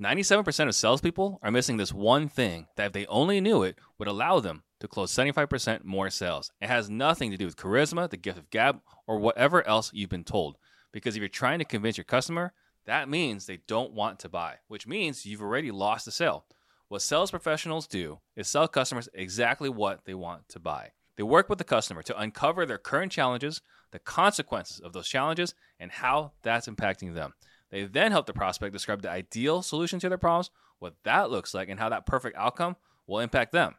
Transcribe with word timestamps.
97% 0.00 0.68
of 0.68 0.74
salespeople 0.74 1.38
are 1.42 1.50
missing 1.50 1.78
this 1.78 1.92
one 1.92 2.28
thing 2.28 2.66
that, 2.76 2.88
if 2.88 2.92
they 2.92 3.06
only 3.06 3.40
knew 3.40 3.62
it, 3.62 3.78
would 3.98 4.08
allow 4.08 4.40
them 4.40 4.62
to 4.80 4.88
close 4.88 5.10
75% 5.10 5.84
more 5.84 6.10
sales. 6.10 6.52
It 6.60 6.68
has 6.68 6.90
nothing 6.90 7.30
to 7.30 7.38
do 7.38 7.46
with 7.46 7.56
charisma, 7.56 8.10
the 8.10 8.18
gift 8.18 8.38
of 8.38 8.50
gab, 8.50 8.80
or 9.06 9.18
whatever 9.18 9.66
else 9.66 9.90
you've 9.94 10.10
been 10.10 10.24
told. 10.24 10.58
Because 10.92 11.16
if 11.16 11.20
you're 11.20 11.28
trying 11.28 11.60
to 11.60 11.64
convince 11.64 11.96
your 11.96 12.04
customer, 12.04 12.52
that 12.84 13.08
means 13.08 13.46
they 13.46 13.60
don't 13.66 13.94
want 13.94 14.18
to 14.20 14.28
buy, 14.28 14.56
which 14.68 14.86
means 14.86 15.24
you've 15.24 15.40
already 15.40 15.70
lost 15.70 16.04
the 16.04 16.10
sale. 16.10 16.44
What 16.88 17.00
sales 17.02 17.30
professionals 17.30 17.86
do 17.86 18.20
is 18.36 18.48
sell 18.48 18.68
customers 18.68 19.08
exactly 19.14 19.70
what 19.70 20.04
they 20.04 20.14
want 20.14 20.48
to 20.50 20.60
buy. 20.60 20.92
They 21.16 21.22
work 21.22 21.48
with 21.48 21.56
the 21.56 21.64
customer 21.64 22.02
to 22.02 22.20
uncover 22.20 22.66
their 22.66 22.76
current 22.76 23.10
challenges, 23.10 23.62
the 23.92 23.98
consequences 23.98 24.78
of 24.78 24.92
those 24.92 25.08
challenges, 25.08 25.54
and 25.80 25.90
how 25.90 26.32
that's 26.42 26.68
impacting 26.68 27.14
them. 27.14 27.32
They 27.70 27.84
then 27.84 28.12
help 28.12 28.26
the 28.26 28.32
prospect 28.32 28.72
describe 28.72 29.02
the 29.02 29.10
ideal 29.10 29.62
solution 29.62 29.98
to 30.00 30.08
their 30.08 30.18
problems, 30.18 30.50
what 30.78 30.94
that 31.04 31.30
looks 31.30 31.54
like, 31.54 31.68
and 31.68 31.80
how 31.80 31.88
that 31.88 32.06
perfect 32.06 32.36
outcome 32.36 32.76
will 33.06 33.20
impact 33.20 33.52
them. 33.52 33.74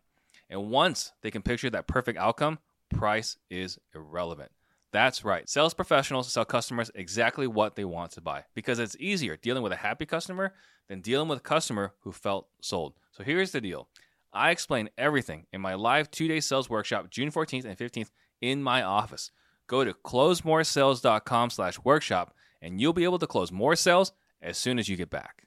And 0.49 0.70
once 0.70 1.13
they 1.21 1.31
can 1.31 1.41
picture 1.41 1.70
that 1.70 1.88
perfect 1.88 2.17
outcome, 2.17 2.59
price 2.89 3.38
is 3.49 3.80
irrelevant. 3.94 4.52
That's 4.94 5.25
right. 5.25 5.47
Sales 5.49 5.73
professionals 5.73 6.31
sell 6.31 6.45
customers 6.45 6.89
exactly 6.95 7.45
what 7.45 7.75
they 7.75 7.85
want 7.85 8.11
to 8.11 8.21
buy 8.21 8.45
because 8.53 8.80
it's 8.80 8.95
easier 8.99 9.35
dealing 9.35 9.63
with 9.63 9.73
a 9.73 9.77
happy 9.77 10.05
customer 10.05 10.53
than 10.88 11.02
dealing 11.02 11.27
with 11.27 11.39
a 11.39 11.41
customer 11.41 11.94
who 12.02 12.11
felt 12.11 12.47
sold. 12.61 12.94
So 13.11 13.23
here's 13.23 13.52
the 13.52 13.61
deal 13.61 13.89
I 14.31 14.52
explain 14.52 14.89
everything 14.97 15.45
in 15.52 15.61
my 15.61 15.73
live 15.73 16.09
two 16.09 16.27
day 16.27 16.39
sales 16.39 16.69
workshop, 16.69 17.09
June 17.09 17.31
14th 17.31 17.66
and 17.66 17.77
15th, 17.77 18.11
in 18.41 18.63
my 18.63 18.81
office. 18.81 19.31
Go 19.67 19.83
to 19.83 19.94
closemoresales.com 19.94 21.49
slash 21.49 21.80
workshop 21.83 22.33
and 22.61 22.79
you'll 22.81 22.93
be 22.93 23.03
able 23.03 23.20
to 23.20 23.27
close 23.27 23.52
more 23.52 23.75
sales 23.75 24.11
as 24.41 24.57
soon 24.57 24.79
as 24.79 24.88
you 24.88 24.95
get 24.95 25.09
back. 25.09 25.43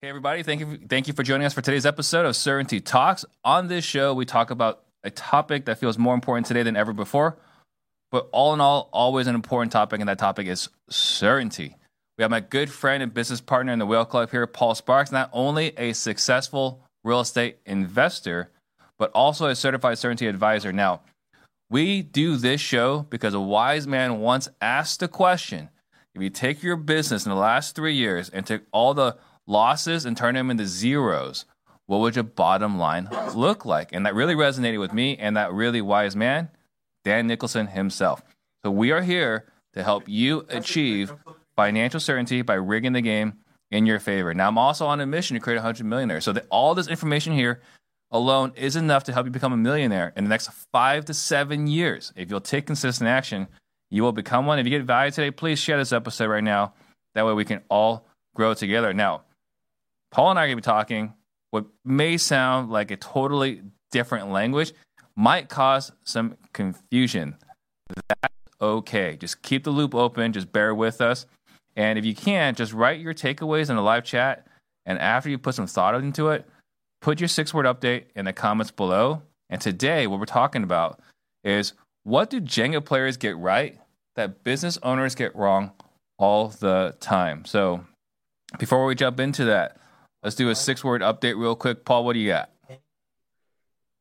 Hey 0.00 0.08
everybody, 0.08 0.42
thank 0.42 0.60
you 0.60 0.78
thank 0.88 1.06
you 1.06 1.14
for 1.14 1.22
joining 1.22 1.46
us 1.46 1.54
for 1.54 1.62
today's 1.62 1.86
episode 1.86 2.26
of 2.26 2.34
Certainty 2.34 2.80
Talks. 2.80 3.24
On 3.44 3.68
this 3.68 3.84
show, 3.84 4.14
we 4.14 4.24
talk 4.24 4.50
about 4.50 4.82
a 5.04 5.10
topic 5.10 5.66
that 5.66 5.78
feels 5.78 5.98
more 5.98 6.14
important 6.14 6.46
today 6.46 6.62
than 6.62 6.76
ever 6.76 6.92
before, 6.92 7.38
but 8.10 8.28
all 8.32 8.52
in 8.52 8.60
all, 8.60 8.88
always 8.92 9.26
an 9.26 9.34
important 9.34 9.72
topic, 9.72 10.00
and 10.00 10.08
that 10.08 10.18
topic 10.18 10.46
is 10.46 10.68
certainty. 10.90 11.76
We 12.18 12.22
have 12.22 12.30
my 12.30 12.40
good 12.40 12.70
friend 12.70 13.02
and 13.02 13.14
business 13.14 13.40
partner 13.40 13.72
in 13.72 13.78
the 13.78 13.86
Whale 13.86 14.04
Club 14.04 14.30
here, 14.30 14.46
Paul 14.46 14.74
Sparks, 14.74 15.12
not 15.12 15.30
only 15.32 15.72
a 15.78 15.92
successful 15.92 16.82
real 17.04 17.20
estate 17.20 17.58
investor, 17.64 18.50
but 18.98 19.10
also 19.12 19.46
a 19.46 19.56
certified 19.56 19.98
certainty 19.98 20.26
advisor. 20.26 20.72
Now, 20.72 21.02
we 21.70 22.02
do 22.02 22.36
this 22.36 22.60
show 22.60 23.06
because 23.08 23.34
a 23.34 23.40
wise 23.40 23.86
man 23.86 24.20
once 24.20 24.48
asked 24.60 25.00
the 25.00 25.08
question 25.08 25.70
if 26.14 26.22
you 26.22 26.30
take 26.30 26.62
your 26.62 26.76
business 26.76 27.24
in 27.24 27.30
the 27.30 27.36
last 27.36 27.74
three 27.74 27.94
years 27.94 28.28
and 28.28 28.46
take 28.46 28.62
all 28.72 28.94
the 28.94 29.16
losses 29.46 30.04
and 30.04 30.16
turn 30.16 30.34
them 30.34 30.50
into 30.50 30.66
zeros, 30.66 31.46
what 31.86 32.00
would 32.00 32.14
your 32.14 32.24
bottom 32.24 32.78
line 32.78 33.08
look 33.34 33.64
like? 33.64 33.92
And 33.92 34.06
that 34.06 34.14
really 34.14 34.34
resonated 34.34 34.78
with 34.78 34.92
me 34.92 35.16
and 35.16 35.36
that 35.36 35.52
really 35.52 35.80
wise 35.80 36.14
man, 36.14 36.50
Dan 37.04 37.26
Nicholson 37.26 37.68
himself. 37.68 38.22
So 38.62 38.70
we 38.70 38.92
are 38.92 39.02
here 39.02 39.46
to 39.72 39.82
help 39.82 40.04
you 40.06 40.46
achieve 40.48 41.12
financial 41.56 42.00
certainty 42.00 42.42
by 42.42 42.54
rigging 42.54 42.92
the 42.92 43.00
game 43.00 43.34
in 43.70 43.86
your 43.86 43.98
favor. 43.98 44.34
Now, 44.34 44.48
I'm 44.48 44.58
also 44.58 44.86
on 44.86 45.00
a 45.00 45.06
mission 45.06 45.34
to 45.34 45.40
create 45.40 45.56
100 45.56 45.84
millionaires. 45.84 46.24
So 46.24 46.32
that 46.32 46.46
all 46.50 46.74
this 46.74 46.88
information 46.88 47.32
here 47.32 47.60
alone 48.10 48.52
is 48.54 48.76
enough 48.76 49.04
to 49.04 49.12
help 49.12 49.26
you 49.26 49.32
become 49.32 49.52
a 49.52 49.56
millionaire 49.56 50.12
in 50.14 50.24
the 50.24 50.30
next 50.30 50.50
five 50.70 51.06
to 51.06 51.14
seven 51.14 51.66
years. 51.66 52.12
If 52.14 52.30
you'll 52.30 52.40
take 52.40 52.66
consistent 52.66 53.08
action, 53.08 53.48
you 53.92 54.02
will 54.02 54.12
become 54.12 54.46
one. 54.46 54.58
If 54.58 54.64
you 54.66 54.70
get 54.70 54.84
value 54.84 55.10
today, 55.10 55.30
please 55.30 55.58
share 55.58 55.76
this 55.76 55.92
episode 55.92 56.28
right 56.28 56.42
now. 56.42 56.72
That 57.14 57.26
way 57.26 57.34
we 57.34 57.44
can 57.44 57.60
all 57.68 58.06
grow 58.34 58.54
together. 58.54 58.94
Now, 58.94 59.24
Paul 60.10 60.30
and 60.30 60.38
I 60.38 60.44
are 60.44 60.46
going 60.46 60.56
to 60.56 60.62
be 60.62 60.64
talking 60.64 61.12
what 61.50 61.66
may 61.84 62.16
sound 62.16 62.70
like 62.70 62.90
a 62.90 62.96
totally 62.96 63.60
different 63.90 64.30
language, 64.30 64.72
might 65.14 65.50
cause 65.50 65.92
some 66.04 66.38
confusion. 66.54 67.36
That's 68.08 68.34
okay. 68.62 69.18
Just 69.18 69.42
keep 69.42 69.64
the 69.64 69.70
loop 69.70 69.94
open, 69.94 70.32
just 70.32 70.50
bear 70.50 70.74
with 70.74 71.02
us. 71.02 71.26
And 71.76 71.98
if 71.98 72.06
you 72.06 72.14
can, 72.14 72.54
just 72.54 72.72
write 72.72 72.98
your 72.98 73.12
takeaways 73.12 73.68
in 73.68 73.76
the 73.76 73.82
live 73.82 74.04
chat. 74.04 74.46
And 74.86 74.98
after 74.98 75.28
you 75.28 75.36
put 75.36 75.54
some 75.54 75.66
thought 75.66 75.94
into 75.94 76.30
it, 76.30 76.48
put 77.02 77.20
your 77.20 77.28
six 77.28 77.52
word 77.52 77.66
update 77.66 78.04
in 78.16 78.24
the 78.24 78.32
comments 78.32 78.70
below. 78.70 79.20
And 79.50 79.60
today, 79.60 80.06
what 80.06 80.18
we're 80.18 80.24
talking 80.24 80.62
about 80.62 80.98
is 81.44 81.74
what 82.04 82.30
do 82.30 82.40
Jenga 82.40 82.82
players 82.82 83.18
get 83.18 83.36
right 83.36 83.78
that 84.16 84.44
business 84.44 84.78
owners 84.82 85.14
get 85.14 85.34
wrong 85.34 85.72
all 86.18 86.48
the 86.48 86.96
time? 87.00 87.44
So 87.44 87.84
before 88.58 88.84
we 88.86 88.94
jump 88.94 89.20
into 89.20 89.46
that, 89.46 89.78
let's 90.22 90.36
do 90.36 90.50
a 90.50 90.54
six 90.54 90.84
word 90.84 91.02
update 91.02 91.38
real 91.38 91.56
quick. 91.56 91.84
Paul, 91.84 92.04
what 92.04 92.14
do 92.14 92.18
you 92.18 92.28
got? 92.28 92.50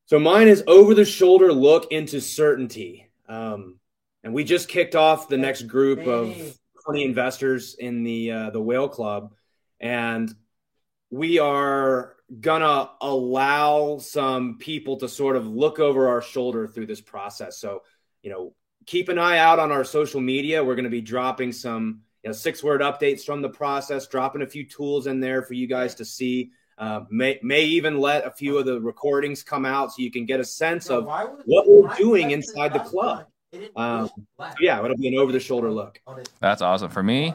So 0.06 0.20
mine 0.20 0.48
is 0.48 0.64
over 0.68 0.94
the 0.94 1.06
shoulder 1.06 1.54
look 1.54 1.92
into 1.92 2.20
certainty. 2.20 3.10
Um, 3.30 3.80
and 4.24 4.34
we 4.34 4.44
just 4.44 4.68
kicked 4.68 4.96
off 4.96 5.30
the 5.30 5.38
next 5.38 5.64
group 5.64 6.06
of 6.06 6.36
20 6.86 7.04
investors 7.04 7.76
in 7.76 8.04
the 8.04 8.32
uh, 8.32 8.50
the 8.50 8.62
whale 8.62 8.90
club 8.90 9.34
and 9.80 10.34
we 11.10 11.40
are 11.40 12.16
gonna 12.40 12.90
allow 13.02 13.98
some 13.98 14.58
people 14.58 14.98
to 14.98 15.08
sort 15.08 15.36
of 15.36 15.48
look 15.48 15.80
over 15.80 16.08
our 16.08 16.22
shoulder 16.22 16.68
through 16.68 16.86
this 16.86 17.02
process 17.02 17.58
so 17.58 17.82
you 18.24 18.30
know 18.30 18.54
keep 18.92 19.08
an 19.08 19.18
eye 19.18 19.38
out 19.38 19.58
on 19.58 19.72
our 19.72 19.86
social 19.86 20.20
media 20.20 20.62
we're 20.62 20.76
going 20.76 20.84
to 20.84 20.90
be 20.90 21.00
dropping 21.02 21.52
some 21.54 22.02
you 22.24 22.30
know, 22.30 22.34
six 22.34 22.62
word 22.62 22.82
updates 22.82 23.24
from 23.24 23.42
the 23.42 23.50
process 23.50 24.06
dropping 24.06 24.42
a 24.42 24.48
few 24.48 24.66
tools 24.66 25.08
in 25.08 25.22
there 25.22 25.42
for 25.42 25.54
you 25.54 25.66
guys 25.66 25.96
to 25.96 26.04
see 26.04 26.52
uh, 26.78 27.02
may, 27.10 27.40
may 27.42 27.64
even 27.64 28.00
let 28.00 28.26
a 28.26 28.32
few 28.32 28.58
of 28.58 28.66
the 28.66 28.82
recordings 28.82 29.44
come 29.44 29.66
out 29.66 29.94
so 29.94 30.02
you 30.02 30.12
can 30.12 30.26
get 30.26 30.42
a 30.42 30.44
sense 30.44 30.90
of 30.90 31.06
what 31.46 31.66
we're 31.68 31.96
doing 31.96 32.32
inside 32.32 32.74
the 32.74 32.80
club 32.80 33.26
um, 33.76 34.10
yeah, 34.60 34.84
it'll 34.84 34.98
be 34.98 35.10
an 35.10 35.18
over 35.18 35.32
the 35.32 35.40
shoulder 35.40 35.72
look. 35.72 36.00
That's 36.40 36.62
awesome. 36.62 36.90
For 36.90 37.04
me, 37.04 37.34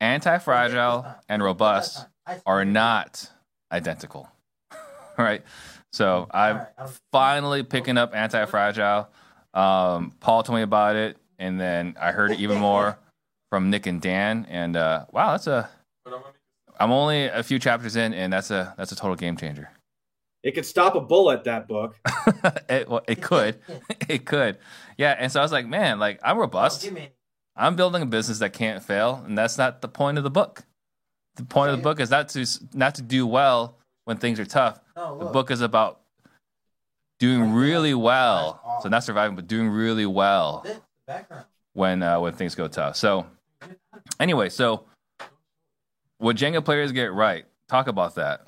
anti 0.00 0.38
fragile 0.38 1.06
and 1.28 1.42
robust 1.42 2.06
are 2.44 2.64
not 2.64 3.30
identical. 3.70 4.28
right? 5.18 5.42
So 5.92 6.26
I'm 6.32 6.66
finally 7.12 7.62
picking 7.62 7.96
up 7.96 8.14
anti 8.14 8.44
fragile. 8.46 9.08
Um, 9.58 10.12
Paul 10.20 10.44
told 10.44 10.56
me 10.56 10.62
about 10.62 10.94
it, 10.94 11.16
and 11.38 11.60
then 11.60 11.96
I 12.00 12.12
heard 12.12 12.30
it 12.30 12.38
even 12.38 12.58
more 12.58 12.98
from 13.50 13.70
Nick 13.70 13.86
and 13.86 14.00
Dan. 14.00 14.46
And 14.48 14.76
uh, 14.76 15.06
wow, 15.10 15.32
that's 15.32 15.48
a. 15.48 15.68
I'm 16.80 16.92
only 16.92 17.24
a 17.24 17.42
few 17.42 17.58
chapters 17.58 17.96
in, 17.96 18.14
and 18.14 18.32
that's 18.32 18.52
a 18.52 18.72
that's 18.78 18.92
a 18.92 18.96
total 18.96 19.16
game 19.16 19.36
changer. 19.36 19.70
It 20.44 20.52
could 20.52 20.64
stop 20.64 20.94
a 20.94 21.00
bullet. 21.00 21.42
That 21.44 21.66
book. 21.66 21.98
it, 22.68 22.88
well, 22.88 23.02
it 23.08 23.20
could. 23.20 23.58
it 24.08 24.24
could. 24.24 24.58
Yeah. 24.96 25.16
And 25.18 25.32
so 25.32 25.40
I 25.40 25.42
was 25.42 25.50
like, 25.50 25.66
man, 25.66 25.98
like 25.98 26.20
I'm 26.22 26.38
robust. 26.38 26.88
I'm 27.56 27.74
building 27.74 28.02
a 28.02 28.06
business 28.06 28.38
that 28.38 28.52
can't 28.52 28.80
fail, 28.80 29.24
and 29.26 29.36
that's 29.36 29.58
not 29.58 29.82
the 29.82 29.88
point 29.88 30.18
of 30.18 30.24
the 30.24 30.30
book. 30.30 30.62
The 31.34 31.44
point 31.44 31.72
of 31.72 31.78
the 31.78 31.82
book 31.82 31.98
is 31.98 32.10
not 32.10 32.28
to 32.30 32.46
not 32.74 32.94
to 32.94 33.02
do 33.02 33.26
well 33.26 33.76
when 34.04 34.18
things 34.18 34.38
are 34.38 34.46
tough. 34.46 34.80
The 34.94 35.30
book 35.32 35.50
is 35.50 35.60
about 35.60 36.00
doing 37.18 37.52
really 37.52 37.94
well. 37.94 38.80
So 38.82 38.88
not 38.88 39.04
surviving, 39.04 39.36
but 39.36 39.46
doing 39.46 39.68
really 39.68 40.06
well 40.06 40.64
when 41.72 42.02
uh, 42.02 42.20
when 42.20 42.32
things 42.32 42.54
go 42.54 42.68
tough. 42.68 42.96
So 42.96 43.26
anyway, 44.20 44.48
so 44.48 44.84
what 46.18 46.36
Jenga 46.36 46.64
players 46.64 46.92
get 46.92 47.12
right? 47.12 47.44
Talk 47.68 47.88
about 47.88 48.16
that. 48.16 48.46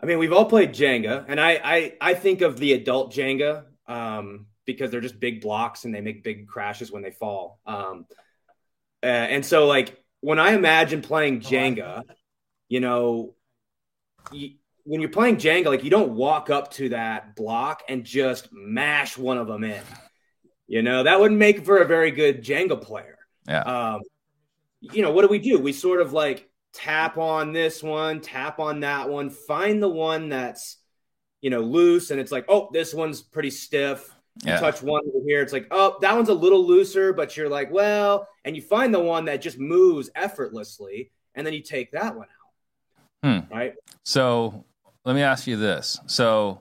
I 0.00 0.06
mean, 0.06 0.18
we've 0.18 0.32
all 0.32 0.46
played 0.46 0.72
Jenga, 0.72 1.24
and 1.28 1.40
I 1.40 1.60
I, 1.62 1.94
I 2.00 2.14
think 2.14 2.40
of 2.40 2.58
the 2.58 2.72
adult 2.72 3.12
Jenga 3.12 3.64
um, 3.86 4.46
because 4.64 4.90
they're 4.90 5.00
just 5.00 5.20
big 5.20 5.40
blocks 5.40 5.84
and 5.84 5.94
they 5.94 6.00
make 6.00 6.24
big 6.24 6.48
crashes 6.48 6.90
when 6.90 7.02
they 7.02 7.10
fall. 7.10 7.60
Um, 7.66 8.06
uh, 9.02 9.06
and 9.06 9.44
so, 9.44 9.66
like 9.66 10.02
when 10.20 10.38
I 10.38 10.52
imagine 10.52 11.02
playing 11.02 11.40
Jenga, 11.40 12.02
you 12.68 12.80
know, 12.80 13.34
you, 14.32 14.52
when 14.84 15.00
you're 15.00 15.10
playing 15.10 15.36
Jenga, 15.36 15.66
like 15.66 15.84
you 15.84 15.90
don't 15.90 16.14
walk 16.14 16.50
up 16.50 16.72
to 16.72 16.90
that 16.90 17.36
block 17.36 17.82
and 17.88 18.04
just 18.04 18.48
mash 18.52 19.16
one 19.16 19.38
of 19.38 19.46
them 19.46 19.64
in. 19.64 19.82
You 20.66 20.82
know, 20.82 21.02
that 21.02 21.20
wouldn't 21.20 21.38
make 21.38 21.64
for 21.64 21.78
a 21.78 21.86
very 21.86 22.10
good 22.10 22.44
Jenga 22.44 22.80
player. 22.80 23.18
Yeah. 23.46 23.62
Um, 23.62 24.00
you 24.80 25.02
know, 25.02 25.12
what 25.12 25.22
do 25.22 25.28
we 25.28 25.38
do? 25.38 25.58
We 25.58 25.72
sort 25.72 26.00
of 26.00 26.12
like 26.12 26.48
tap 26.72 27.18
on 27.18 27.52
this 27.52 27.82
one, 27.82 28.20
tap 28.20 28.58
on 28.58 28.80
that 28.80 29.08
one, 29.08 29.30
find 29.30 29.82
the 29.82 29.88
one 29.88 30.28
that's 30.28 30.78
you 31.40 31.50
know 31.50 31.60
loose, 31.60 32.10
and 32.10 32.20
it's 32.20 32.32
like, 32.32 32.46
oh, 32.48 32.70
this 32.72 32.94
one's 32.94 33.22
pretty 33.22 33.50
stiff. 33.50 34.14
You 34.44 34.52
touch 34.56 34.82
one 34.82 35.02
over 35.14 35.26
here, 35.26 35.42
it's 35.42 35.52
like, 35.52 35.66
oh, 35.70 35.98
that 36.00 36.16
one's 36.16 36.30
a 36.30 36.34
little 36.34 36.66
looser, 36.66 37.12
but 37.12 37.36
you're 37.36 37.50
like, 37.50 37.70
well, 37.70 38.26
and 38.46 38.56
you 38.56 38.62
find 38.62 38.94
the 38.94 38.98
one 38.98 39.26
that 39.26 39.42
just 39.42 39.58
moves 39.58 40.08
effortlessly, 40.14 41.12
and 41.34 41.46
then 41.46 41.52
you 41.52 41.60
take 41.60 41.92
that 41.92 42.16
one 42.16 42.28
out. 43.22 43.44
Hmm. 43.44 43.54
Right. 43.54 43.74
So 44.04 44.64
let 45.04 45.14
me 45.14 45.22
ask 45.22 45.46
you 45.46 45.56
this. 45.56 46.00
So 46.06 46.60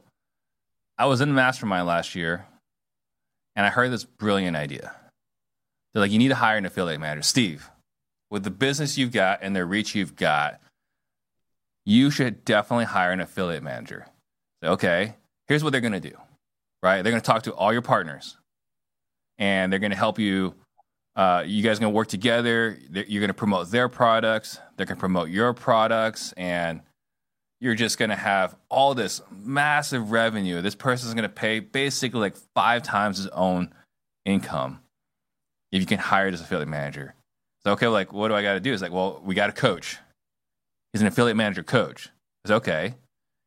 I 0.97 1.05
was 1.05 1.21
in 1.21 1.33
mastermind 1.33 1.88
last 1.88 2.15
year, 2.15 2.45
and 3.55 3.65
I 3.65 3.69
heard 3.69 3.91
this 3.91 4.03
brilliant 4.03 4.57
idea. 4.57 4.95
They're 5.93 6.01
like, 6.01 6.11
you 6.11 6.19
need 6.19 6.29
to 6.29 6.35
hire 6.35 6.57
an 6.57 6.65
affiliate 6.65 7.01
manager, 7.01 7.23
Steve. 7.23 7.69
with 8.31 8.43
the 8.43 8.49
business 8.49 8.97
you've 8.97 9.11
got 9.11 9.39
and 9.43 9.55
the 9.55 9.63
reach 9.65 9.93
you've 9.93 10.15
got, 10.15 10.59
you 11.85 12.09
should 12.09 12.43
definitely 12.45 12.85
hire 12.85 13.11
an 13.11 13.19
affiliate 13.19 13.61
manager. 13.61 14.07
Okay, 14.63 15.15
here's 15.47 15.63
what 15.63 15.71
they're 15.71 15.81
going 15.81 15.91
to 15.93 15.99
do, 15.99 16.15
right? 16.81 17.01
They're 17.03 17.11
going 17.11 17.21
to 17.21 17.25
talk 17.25 17.43
to 17.43 17.53
all 17.53 17.73
your 17.73 17.81
partners 17.81 18.38
and 19.38 19.71
they're 19.71 19.79
going 19.79 19.91
to 19.91 19.97
help 19.97 20.17
you. 20.17 20.55
Uh, 21.15 21.43
you 21.45 21.61
guys 21.61 21.77
are 21.77 21.81
going 21.81 21.91
to 21.91 21.95
work 21.95 22.07
together. 22.07 22.77
You're 22.89 23.19
going 23.19 23.27
to 23.27 23.33
promote 23.33 23.69
their 23.69 23.89
products. 23.89 24.59
They're 24.77 24.85
going 24.85 24.95
to 24.95 24.99
promote 24.99 25.29
your 25.29 25.53
products. 25.53 26.33
And 26.38 26.81
you're 27.62 27.75
just 27.75 28.00
going 28.00 28.10
to 28.10 28.16
have 28.16 28.56
all 28.69 28.96
this 28.96 29.22
massive 29.31 30.12
revenue. 30.12 30.62
This 30.62 30.75
person's 30.75 31.13
going 31.13 31.24
to 31.24 31.30
pay 31.30 31.60
basically 31.60 32.19
like 32.19 32.36
five 32.56 32.81
times 32.81 33.18
his 33.18 33.28
own 33.28 33.74
income 34.25 34.80
if 35.72 35.80
you 35.80 35.86
can 35.86 36.00
hire 36.00 36.31
this 36.31 36.42
affiliate 36.42 36.68
manager. 36.68 37.13
So, 37.63 37.74
okay, 37.74 37.88
like, 37.88 38.12
what 38.12 38.30
do 38.30 38.34
I 38.34 38.42
got 38.42 38.54
to 38.54 38.60
do? 38.60 38.74
It's 38.74 38.81
like, 38.81 38.92
well, 38.92 39.22
we 39.24 39.36
got 39.36 39.50
a 39.50 39.54
coach. 39.54 40.00
He's 40.92 41.02
an 41.02 41.08
affiliate 41.08 41.38
manager 41.38 41.62
coach. 41.62 42.10
It's 42.44 42.52
okay. 42.52 42.96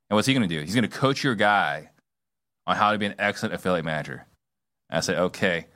And 0.09 0.17
what's 0.17 0.29
he 0.29 0.33
going 0.33 0.49
to 0.49 0.55
do? 0.55 0.63
He's 0.63 0.75
going 0.75 0.89
to 0.89 0.97
coach 0.97 1.25
your 1.25 1.35
guy 1.35 1.91
on 2.69 2.77
how 2.77 2.93
to 2.93 2.99
be 2.99 3.07
an 3.07 3.17
excellent 3.19 3.55
affiliate 3.55 3.85
manager. 3.85 4.27
And 4.91 4.99
I 4.99 5.01
said, 5.01 5.19
okay, 5.19 5.67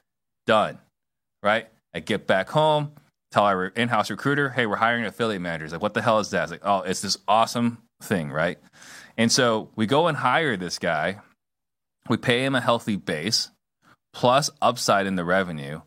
done. 0.46 0.78
Right? 1.42 1.66
I 1.92 1.98
get 1.98 2.28
back 2.28 2.48
home, 2.50 2.92
tell 3.32 3.44
our 3.44 3.66
in 3.66 3.88
house 3.88 4.10
recruiter, 4.10 4.50
hey, 4.50 4.66
we're 4.66 4.76
hiring 4.76 5.04
affiliate 5.04 5.42
managers. 5.42 5.72
Like, 5.72 5.82
what 5.82 5.94
the 5.94 6.02
hell 6.02 6.20
is 6.20 6.30
that? 6.30 6.44
It's 6.44 6.52
like, 6.52 6.62
oh, 6.62 6.82
it's 6.82 7.00
this 7.00 7.18
awesome 7.26 7.78
thing, 8.02 8.30
right? 8.30 8.58
And 9.16 9.30
so 9.30 9.70
we 9.76 9.86
go 9.86 10.06
and 10.06 10.16
hire 10.16 10.56
this 10.56 10.78
guy. 10.78 11.20
We 12.08 12.16
pay 12.16 12.44
him 12.44 12.54
a 12.54 12.60
healthy 12.60 12.96
base 12.96 13.50
plus 14.12 14.50
upside 14.60 15.06
in 15.06 15.16
the 15.16 15.24
revenue. 15.24 15.80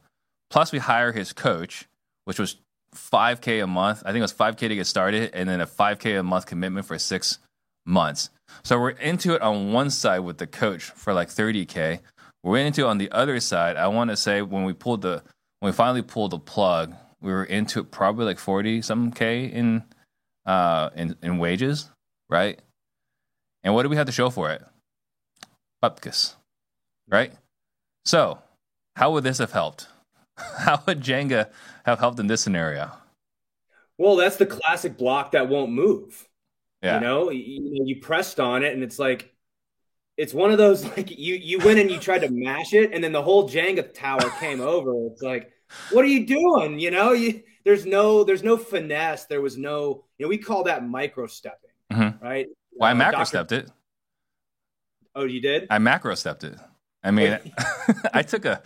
Plus, 0.49 0.71
we 0.71 0.79
hire 0.79 1.11
his 1.11 1.33
coach, 1.33 1.87
which 2.25 2.39
was 2.39 2.57
5K 2.95 3.63
a 3.63 3.67
month. 3.67 4.03
I 4.05 4.11
think 4.11 4.17
it 4.17 4.21
was 4.21 4.33
5K 4.33 4.67
to 4.69 4.75
get 4.75 4.87
started, 4.87 5.31
and 5.33 5.47
then 5.47 5.61
a 5.61 5.67
5K 5.67 6.19
a 6.19 6.23
month 6.23 6.45
commitment 6.45 6.85
for 6.85 6.97
six 6.99 7.39
months. 7.85 8.29
So 8.63 8.79
we're 8.79 8.89
into 8.91 9.33
it 9.33 9.41
on 9.41 9.71
one 9.71 9.89
side 9.89 10.19
with 10.19 10.37
the 10.37 10.47
coach 10.47 10.83
for 10.83 11.13
like 11.13 11.29
30K. 11.29 11.99
We're 12.43 12.57
into 12.57 12.81
it 12.81 12.87
on 12.87 12.97
the 12.97 13.11
other 13.11 13.39
side. 13.39 13.77
I 13.77 13.87
want 13.87 14.09
to 14.09 14.17
say 14.17 14.41
when 14.41 14.63
we 14.63 14.73
pulled 14.73 15.01
the, 15.01 15.23
when 15.59 15.71
we 15.71 15.75
finally 15.75 16.01
pulled 16.01 16.31
the 16.31 16.39
plug, 16.39 16.93
we 17.21 17.31
were 17.31 17.45
into 17.45 17.79
it 17.79 17.91
probably 17.91 18.25
like 18.25 18.39
40 18.39 18.81
some 18.81 19.11
K 19.11 19.45
in, 19.45 19.83
uh, 20.45 20.89
in, 20.95 21.15
in 21.21 21.37
wages, 21.37 21.89
right? 22.31 22.59
And 23.63 23.75
what 23.75 23.83
do 23.83 23.89
we 23.89 23.97
have 23.97 24.07
to 24.07 24.11
show 24.11 24.31
for 24.31 24.49
it? 24.49 24.63
Bupkis, 25.83 26.33
right? 27.07 27.33
So, 28.05 28.39
how 28.95 29.11
would 29.11 29.23
this 29.23 29.37
have 29.37 29.51
helped? 29.51 29.87
How 30.57 30.81
would 30.87 31.01
Jenga 31.01 31.49
have 31.85 31.99
helped 31.99 32.19
in 32.19 32.25
this 32.25 32.41
scenario? 32.41 32.91
Well, 33.97 34.15
that's 34.15 34.37
the 34.37 34.45
classic 34.47 34.97
block 34.97 35.31
that 35.31 35.49
won't 35.49 35.71
move. 35.71 36.27
Yeah. 36.81 36.95
You 36.95 37.01
know, 37.01 37.29
you, 37.29 37.83
you 37.85 38.01
pressed 38.01 38.39
on 38.39 38.63
it, 38.63 38.73
and 38.73 38.81
it's 38.81 38.97
like 38.97 39.31
it's 40.17 40.33
one 40.33 40.51
of 40.51 40.57
those 40.57 40.83
like 40.97 41.11
you 41.11 41.35
you 41.35 41.59
went 41.59 41.79
and 41.79 41.91
you 41.91 41.99
tried 41.99 42.21
to 42.21 42.31
mash 42.31 42.73
it, 42.73 42.91
and 42.93 43.03
then 43.03 43.11
the 43.11 43.21
whole 43.21 43.47
Jenga 43.47 43.93
tower 43.93 44.29
came 44.39 44.61
over. 44.61 44.93
It's 45.07 45.21
like, 45.21 45.51
what 45.91 46.03
are 46.03 46.07
you 46.07 46.25
doing? 46.25 46.79
You 46.79 46.91
know, 46.91 47.11
you 47.11 47.43
there's 47.63 47.85
no 47.85 48.23
there's 48.23 48.43
no 48.43 48.57
finesse. 48.57 49.25
There 49.25 49.41
was 49.41 49.57
no 49.57 50.05
you 50.17 50.25
know 50.25 50.29
we 50.29 50.37
call 50.37 50.63
that 50.63 50.87
micro 50.87 51.27
stepping, 51.27 51.70
mm-hmm. 51.91 52.23
right? 52.23 52.47
Well, 52.73 52.89
I 52.89 52.91
uh, 52.91 52.95
macro 52.95 53.23
stepped 53.23 53.51
it. 53.51 53.69
Oh, 55.13 55.25
you 55.25 55.41
did? 55.41 55.67
I 55.69 55.79
macro 55.79 56.15
stepped 56.15 56.43
it. 56.43 56.57
I 57.03 57.11
mean, 57.11 57.37
I 58.13 58.21
took 58.21 58.45
a, 58.45 58.61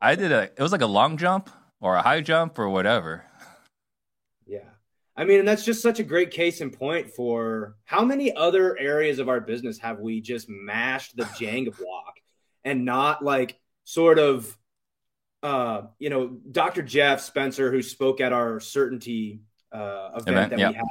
I 0.00 0.14
did 0.14 0.32
a, 0.32 0.42
it 0.42 0.60
was 0.60 0.72
like 0.72 0.82
a 0.82 0.86
long 0.86 1.16
jump 1.16 1.50
or 1.80 1.96
a 1.96 2.02
high 2.02 2.20
jump 2.20 2.58
or 2.58 2.68
whatever. 2.68 3.24
Yeah. 4.46 4.60
I 5.16 5.24
mean, 5.24 5.40
and 5.40 5.48
that's 5.48 5.64
just 5.64 5.82
such 5.82 5.98
a 5.98 6.04
great 6.04 6.30
case 6.30 6.60
in 6.60 6.70
point 6.70 7.10
for 7.10 7.76
how 7.84 8.04
many 8.04 8.34
other 8.34 8.78
areas 8.78 9.18
of 9.18 9.28
our 9.28 9.40
business 9.40 9.78
have 9.78 9.98
we 9.98 10.20
just 10.20 10.48
mashed 10.48 11.16
the 11.16 11.24
Jenga 11.24 11.76
block 11.78 12.16
and 12.64 12.84
not 12.84 13.24
like 13.24 13.58
sort 13.84 14.18
of, 14.18 14.56
uh, 15.42 15.82
you 15.98 16.10
know, 16.10 16.38
Dr. 16.50 16.82
Jeff 16.82 17.20
Spencer, 17.20 17.72
who 17.72 17.82
spoke 17.82 18.20
at 18.20 18.32
our 18.32 18.60
certainty 18.60 19.40
uh, 19.72 20.10
event, 20.16 20.28
event 20.28 20.50
that 20.50 20.58
yep. 20.58 20.70
we 20.70 20.76
had. 20.76 20.84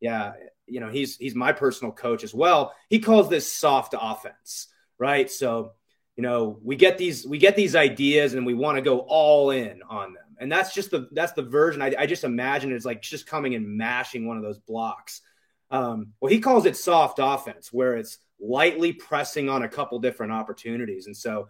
Yeah. 0.00 0.32
You 0.66 0.80
know, 0.80 0.88
he's, 0.88 1.16
he's 1.16 1.34
my 1.34 1.52
personal 1.52 1.92
coach 1.92 2.24
as 2.24 2.34
well. 2.34 2.74
He 2.88 2.98
calls 2.98 3.28
this 3.28 3.50
soft 3.50 3.94
offense, 3.98 4.68
right? 4.98 5.30
So, 5.30 5.72
you 6.16 6.22
know 6.22 6.58
we 6.62 6.76
get 6.76 6.98
these 6.98 7.26
we 7.26 7.38
get 7.38 7.56
these 7.56 7.76
ideas 7.76 8.34
and 8.34 8.44
we 8.44 8.54
want 8.54 8.76
to 8.76 8.82
go 8.82 9.00
all 9.00 9.50
in 9.50 9.82
on 9.88 10.14
them. 10.14 10.24
And 10.38 10.50
that's 10.50 10.74
just 10.74 10.90
the 10.90 11.08
that's 11.12 11.32
the 11.32 11.42
version 11.42 11.82
i, 11.82 11.94
I 11.98 12.06
just 12.06 12.24
imagine 12.24 12.72
it's 12.72 12.84
like 12.84 13.02
just 13.02 13.26
coming 13.26 13.54
and 13.54 13.76
mashing 13.76 14.26
one 14.26 14.36
of 14.36 14.42
those 14.42 14.58
blocks. 14.58 15.20
Um, 15.70 16.12
well 16.20 16.32
he 16.32 16.40
calls 16.40 16.66
it 16.66 16.76
soft 16.76 17.18
offense 17.20 17.72
where 17.72 17.96
it's 17.96 18.18
lightly 18.40 18.92
pressing 18.92 19.48
on 19.48 19.62
a 19.62 19.68
couple 19.68 19.98
different 19.98 20.32
opportunities. 20.32 21.06
And 21.06 21.16
so 21.16 21.48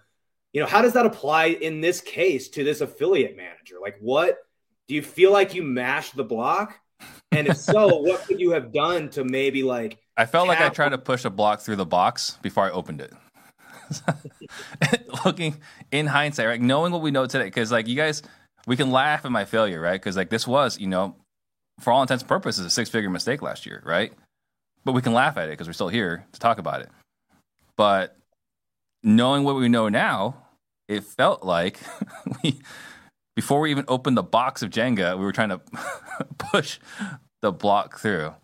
you 0.52 0.60
know 0.60 0.66
how 0.66 0.82
does 0.82 0.94
that 0.94 1.06
apply 1.06 1.46
in 1.46 1.80
this 1.80 2.00
case 2.00 2.48
to 2.50 2.64
this 2.64 2.80
affiliate 2.80 3.36
manager? 3.36 3.76
Like 3.80 3.96
what 4.00 4.38
do 4.88 4.94
you 4.94 5.02
feel 5.02 5.32
like 5.32 5.54
you 5.54 5.62
mashed 5.62 6.16
the 6.16 6.24
block 6.24 6.78
and 7.32 7.48
if 7.48 7.56
so 7.56 7.96
what 8.02 8.25
could 8.26 8.40
you 8.40 8.50
have 8.50 8.72
done 8.72 9.08
to 9.08 9.25
maybe 9.25 9.62
like 9.62 9.98
i 10.16 10.25
felt 10.25 10.48
like 10.48 10.60
i 10.60 10.69
tried 10.69 10.90
to 10.90 10.98
push 10.98 11.25
a 11.25 11.31
block 11.31 11.60
through 11.60 11.76
the 11.76 11.87
box 11.87 12.38
before 12.43 12.64
i 12.64 12.70
opened 12.70 13.00
it 13.00 13.12
looking 15.25 15.56
in 15.90 16.06
hindsight, 16.06 16.46
right? 16.46 16.60
Knowing 16.60 16.93
what 16.93 17.02
we 17.02 17.10
know 17.10 17.26
today, 17.26 17.44
because 17.44 17.72
like 17.72 17.87
you 17.87 17.96
guys, 17.96 18.22
we 18.66 18.76
can 18.76 18.90
laugh 18.90 19.25
at 19.25 19.32
my 19.32 19.44
failure, 19.44 19.81
right? 19.81 20.00
Because 20.00 20.16
like 20.16 20.31
this 20.31 20.46
was, 20.46 20.78
you 20.78 20.87
know, 20.87 21.16
for 21.81 21.93
all 21.93 22.02
intents 22.02 22.22
and 22.22 22.28
purposes, 22.28 22.64
a 22.66 22.70
six 22.70 22.90
figure 22.90 23.10
mistake 23.10 23.42
last 23.42 23.66
year, 23.66 23.82
right? 23.84 24.12
But 24.84 24.92
we 24.92 25.02
can 25.02 25.12
laugh 25.12 25.37
at 25.37 25.49
it 25.49 25.52
because 25.52 25.66
we're 25.66 25.75
still 25.75 25.88
here 25.88 26.25
to 26.32 26.40
talk 26.40 26.58
about 26.58 26.81
it. 26.81 26.88
But 27.76 28.16
knowing 29.02 29.44
what 29.44 29.56
we 29.56 29.69
know 29.69 29.88
now, 29.88 30.42
it 30.88 31.04
felt 31.04 31.44
like 31.44 31.81
we, 32.42 32.60
before 33.36 33.60
we 33.60 33.70
even 33.70 33.84
opened 33.86 34.16
the 34.16 34.22
box 34.22 34.62
of 34.62 34.70
Jenga, 34.70 35.16
we 35.16 35.24
were 35.24 35.32
trying 35.32 35.50
to 35.50 35.60
push 36.38 36.80
the 37.42 37.52
block 37.52 38.00
through. 38.00 38.34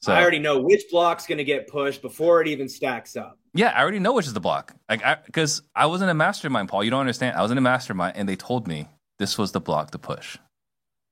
So 0.00 0.12
I 0.12 0.20
already 0.20 0.40
know 0.40 0.58
which 0.58 0.82
block's 0.90 1.28
going 1.28 1.38
to 1.38 1.44
get 1.44 1.68
pushed 1.68 2.02
before 2.02 2.40
it 2.40 2.48
even 2.48 2.68
stacks 2.68 3.14
up. 3.14 3.38
Yeah, 3.54 3.68
I 3.68 3.82
already 3.82 4.00
know 4.00 4.14
which 4.14 4.26
is 4.26 4.32
the 4.32 4.40
block. 4.40 4.74
Like, 4.88 5.24
because 5.26 5.62
I, 5.76 5.82
I, 5.84 5.86
was 5.86 6.02
in 6.02 6.08
a 6.08 6.14
mastermind, 6.14 6.68
Paul. 6.68 6.82
You 6.82 6.90
don't 6.90 7.00
understand. 7.00 7.36
I 7.36 7.42
was 7.42 7.52
in 7.52 7.58
a 7.58 7.60
mastermind, 7.60 8.16
and 8.16 8.28
they 8.28 8.34
told 8.34 8.66
me 8.66 8.88
this 9.20 9.38
was 9.38 9.52
the 9.52 9.60
block 9.60 9.92
to 9.92 9.98
push. 9.98 10.38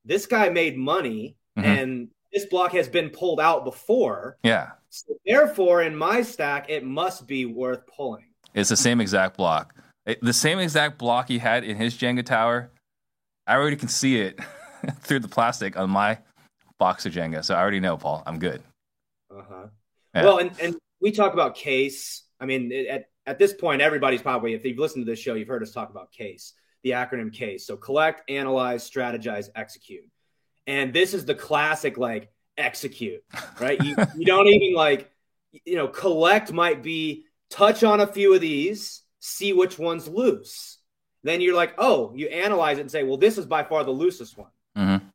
This 0.05 0.26
guy 0.26 0.49
made 0.49 0.76
money, 0.76 1.37
mm-hmm. 1.56 1.69
and 1.69 2.08
this 2.32 2.46
block 2.46 2.73
has 2.73 2.88
been 2.88 3.11
pulled 3.11 3.38
out 3.38 3.64
before. 3.64 4.38
Yeah. 4.43 4.70
So 4.88 5.14
therefore, 5.25 5.83
in 5.83 5.95
my 5.95 6.23
stack, 6.23 6.68
it 6.68 6.85
must 6.85 7.28
be 7.28 7.45
worth 7.45 7.87
pulling. 7.87 8.25
It's 8.54 8.71
the 8.71 8.76
same 8.76 9.00
exact 9.00 9.37
block. 9.37 9.76
It, 10.06 10.21
the 10.21 10.33
same 10.33 10.59
exact 10.59 10.99
block 10.99 11.28
he 11.28 11.38
had 11.38 11.62
in 11.62 11.76
his 11.76 11.95
Jenga 11.95 12.25
tower. 12.25 12.73
I 13.50 13.57
already 13.57 13.76
can 13.76 13.88
see 13.88 14.21
it 14.21 14.38
through 15.00 15.21
the 15.21 15.28
plastic 15.28 15.76
on 15.76 15.90
my 15.90 16.19
box 16.78 17.07
of 17.07 17.12
Jenga. 17.12 17.45
So 17.45 17.54
I 17.54 17.61
already 17.61 17.80
know, 17.80 17.97
Paul. 17.97 18.23
I'm 18.26 18.38
good. 18.38 18.62
Uh 19.30 19.42
huh. 19.49 19.66
Yeah. 20.14 20.25
Well, 20.25 20.38
and, 20.38 20.50
and 20.61 20.76
we 21.00 21.12
talk 21.12 21.35
about 21.35 21.54
case 21.54 22.25
I 22.40 22.47
mean, 22.47 22.73
at, 22.88 23.11
at 23.26 23.38
this 23.38 23.52
point, 23.52 23.83
everybody's 23.83 24.23
probably, 24.23 24.54
if 24.54 24.64
you've 24.64 24.78
listened 24.78 25.04
to 25.04 25.11
this 25.11 25.19
show, 25.19 25.35
you've 25.35 25.49
heard 25.49 25.62
us 25.62 25.73
talk 25.73 25.90
about 25.90 26.11
CASE, 26.11 26.54
the 26.83 26.90
acronym 26.90 27.33
CASE. 27.33 27.66
So 27.66 27.76
collect, 27.76 28.28
analyze, 28.30 28.88
strategize, 28.90 29.50
execute. 29.54 30.09
And 30.66 30.92
this 30.92 31.12
is 31.12 31.26
the 31.26 31.35
classic, 31.35 31.99
like, 31.99 32.33
execute, 32.57 33.23
right? 33.61 33.83
you, 33.85 33.95
you 34.16 34.25
don't 34.25 34.49
even 34.49 34.75
like, 34.75 35.11
you 35.64 35.76
know, 35.76 35.88
collect 35.88 36.52
might 36.52 36.83
be 36.83 37.26
touch 37.50 37.85
on 37.85 38.00
a 38.00 38.07
few 38.07 38.35
of 38.35 38.40
these, 38.40 39.02
see 39.19 39.52
which 39.52 39.78
one's 39.78 40.09
loose. 40.09 40.78
Then 41.23 41.41
you're 41.41 41.57
like, 41.57 41.75
oh, 41.79 42.12
you 42.15 42.29
analyze 42.29 42.79
it 42.79 42.83
and 42.83 42.91
say, 42.91 43.03
well, 43.03 43.17
this 43.17 43.39
is 43.39 43.47
by 43.47 43.62
far 43.62 43.85
the 43.85 43.91
loosest 43.91 44.39
one. 44.39 44.50
Mm-hmm. 44.77 45.07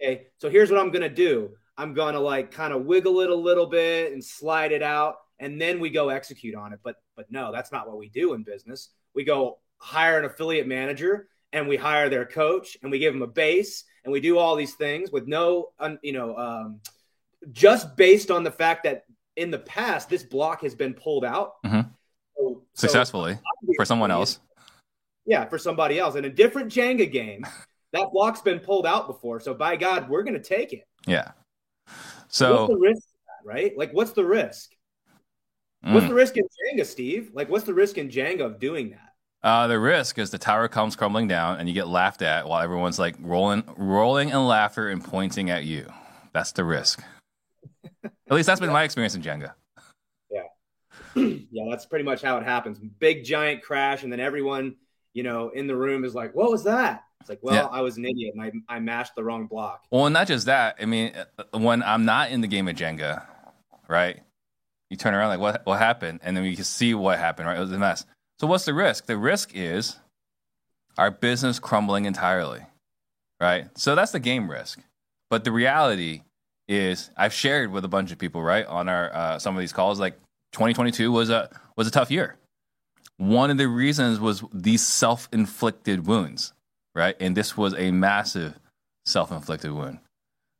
Okay. 0.00 0.26
So 0.38 0.48
here's 0.48 0.70
what 0.70 0.80
I'm 0.80 0.90
going 0.90 1.02
to 1.02 1.08
do 1.08 1.50
I'm 1.76 1.94
going 1.94 2.14
to 2.14 2.20
like 2.20 2.50
kind 2.50 2.72
of 2.72 2.84
wiggle 2.84 3.20
it 3.20 3.30
a 3.30 3.34
little 3.34 3.66
bit 3.66 4.12
and 4.12 4.22
slide 4.24 4.72
it 4.72 4.82
out 4.82 5.16
and 5.40 5.60
then 5.60 5.80
we 5.80 5.90
go 5.90 6.08
execute 6.08 6.54
on 6.54 6.72
it. 6.72 6.80
But 6.82 6.96
but 7.16 7.30
no, 7.30 7.52
that's 7.52 7.72
not 7.72 7.88
what 7.88 7.98
we 7.98 8.08
do 8.08 8.34
in 8.34 8.42
business. 8.42 8.90
We 9.14 9.24
go 9.24 9.58
hire 9.78 10.18
an 10.18 10.24
affiliate 10.24 10.66
manager 10.66 11.28
and 11.52 11.68
we 11.68 11.76
hire 11.76 12.08
their 12.08 12.24
coach 12.24 12.76
and 12.82 12.90
we 12.90 12.98
give 12.98 13.12
them 13.12 13.22
a 13.22 13.28
base 13.28 13.84
and 14.04 14.12
we 14.12 14.20
do 14.20 14.38
all 14.38 14.56
these 14.56 14.74
things 14.74 15.10
with 15.10 15.26
no 15.26 15.68
you 16.02 16.12
know 16.12 16.36
um, 16.36 16.80
just 17.52 17.96
based 17.96 18.30
on 18.30 18.42
the 18.42 18.50
fact 18.50 18.84
that 18.84 19.04
in 19.36 19.50
the 19.50 19.58
past 19.58 20.08
this 20.08 20.22
block 20.22 20.62
has 20.62 20.74
been 20.74 20.94
pulled 20.94 21.24
out 21.24 21.54
mm-hmm. 21.64 21.88
so, 22.36 22.62
successfully 22.74 23.34
so 23.34 23.72
for 23.76 23.84
someone 23.84 24.10
else. 24.10 24.40
Yeah, 25.28 25.44
for 25.44 25.58
somebody 25.58 25.98
else 25.98 26.16
in 26.16 26.24
a 26.24 26.30
different 26.30 26.72
Jenga 26.72 27.10
game. 27.10 27.46
that 27.92 28.08
block's 28.12 28.40
been 28.40 28.58
pulled 28.58 28.86
out 28.86 29.06
before, 29.06 29.40
so 29.40 29.54
by 29.54 29.76
God, 29.76 30.08
we're 30.08 30.22
going 30.22 30.34
to 30.34 30.42
take 30.42 30.72
it. 30.72 30.88
Yeah. 31.06 31.32
So 32.28 32.62
what's 32.62 32.72
the 32.72 32.78
risk, 32.78 33.08
right? 33.44 33.76
Like, 33.76 33.92
what's 33.92 34.12
the 34.12 34.24
risk? 34.24 34.72
Mm. 35.84 35.94
What's 35.94 36.08
the 36.08 36.14
risk 36.14 36.36
in 36.36 36.44
Jenga, 36.44 36.84
Steve? 36.84 37.30
Like, 37.34 37.48
what's 37.48 37.64
the 37.64 37.74
risk 37.74 37.98
in 37.98 38.08
Jenga 38.08 38.40
of 38.40 38.58
doing 38.58 38.90
that? 38.90 39.14
Uh, 39.42 39.66
the 39.68 39.78
risk 39.78 40.18
is 40.18 40.30
the 40.30 40.38
tower 40.38 40.66
comes 40.66 40.96
crumbling 40.96 41.28
down 41.28 41.58
and 41.58 41.68
you 41.68 41.74
get 41.74 41.86
laughed 41.86 42.22
at 42.22 42.48
while 42.48 42.60
everyone's 42.60 42.98
like 42.98 43.14
rolling, 43.20 43.62
rolling 43.76 44.30
in 44.30 44.46
laughter 44.46 44.88
and 44.88 45.04
pointing 45.04 45.50
at 45.50 45.64
you. 45.64 45.86
That's 46.32 46.52
the 46.52 46.64
risk. 46.64 47.02
at 48.04 48.12
least 48.30 48.46
that's 48.46 48.60
been 48.60 48.72
my 48.72 48.82
experience 48.82 49.14
in 49.14 49.22
Jenga. 49.22 49.52
Yeah, 50.30 50.42
yeah, 51.14 51.66
that's 51.70 51.86
pretty 51.86 52.04
much 52.04 52.22
how 52.22 52.38
it 52.38 52.44
happens. 52.44 52.78
Big 52.78 53.24
giant 53.24 53.62
crash, 53.62 54.02
and 54.02 54.12
then 54.12 54.20
everyone, 54.20 54.76
you 55.14 55.22
know, 55.22 55.50
in 55.50 55.66
the 55.66 55.76
room 55.76 56.04
is 56.04 56.14
like, 56.14 56.34
"What 56.34 56.50
was 56.50 56.64
that?" 56.64 57.04
It's 57.20 57.28
like, 57.28 57.40
well, 57.42 57.54
yeah. 57.54 57.78
I 57.78 57.80
was 57.80 57.96
an 57.96 58.04
idiot 58.04 58.34
and 58.34 58.62
I, 58.68 58.76
I 58.76 58.80
mashed 58.80 59.14
the 59.14 59.24
wrong 59.24 59.46
block. 59.46 59.84
Well, 59.90 60.06
and 60.06 60.14
not 60.14 60.28
just 60.28 60.46
that. 60.46 60.76
I 60.80 60.86
mean, 60.86 61.12
when 61.52 61.82
I'm 61.82 62.04
not 62.04 62.30
in 62.30 62.40
the 62.40 62.46
game 62.46 62.68
of 62.68 62.76
Jenga, 62.76 63.22
right? 63.88 64.20
You 64.90 64.96
turn 64.96 65.14
around 65.14 65.28
like, 65.28 65.40
what 65.40 65.66
what 65.66 65.78
happened? 65.78 66.20
And 66.22 66.36
then 66.36 66.44
we 66.44 66.54
can 66.54 66.64
see 66.64 66.94
what 66.94 67.18
happened, 67.18 67.48
right? 67.48 67.56
It 67.56 67.60
was 67.60 67.72
a 67.72 67.78
mess. 67.78 68.06
So 68.40 68.46
what's 68.46 68.64
the 68.64 68.74
risk? 68.74 69.06
The 69.06 69.18
risk 69.18 69.50
is 69.54 69.98
our 70.96 71.10
business 71.10 71.58
crumbling 71.58 72.04
entirely, 72.04 72.60
right? 73.40 73.66
So 73.76 73.94
that's 73.94 74.12
the 74.12 74.20
game 74.20 74.50
risk. 74.50 74.80
But 75.28 75.44
the 75.44 75.52
reality 75.52 76.22
is, 76.68 77.10
I've 77.16 77.34
shared 77.34 77.70
with 77.70 77.84
a 77.84 77.88
bunch 77.88 78.12
of 78.12 78.18
people, 78.18 78.42
right, 78.42 78.66
on 78.66 78.88
our 78.88 79.14
uh, 79.14 79.38
some 79.38 79.54
of 79.54 79.60
these 79.60 79.72
calls, 79.72 80.00
like 80.00 80.14
2022 80.52 81.12
was 81.12 81.28
a 81.28 81.50
was 81.76 81.86
a 81.86 81.90
tough 81.90 82.10
year. 82.10 82.36
One 83.18 83.50
of 83.50 83.58
the 83.58 83.68
reasons 83.68 84.18
was 84.18 84.42
these 84.52 84.86
self 84.86 85.28
inflicted 85.32 86.06
wounds 86.06 86.54
right? 86.98 87.14
And 87.20 87.36
this 87.36 87.56
was 87.56 87.74
a 87.74 87.92
massive 87.92 88.58
self 89.06 89.30
inflicted 89.30 89.70
wound. 89.70 90.00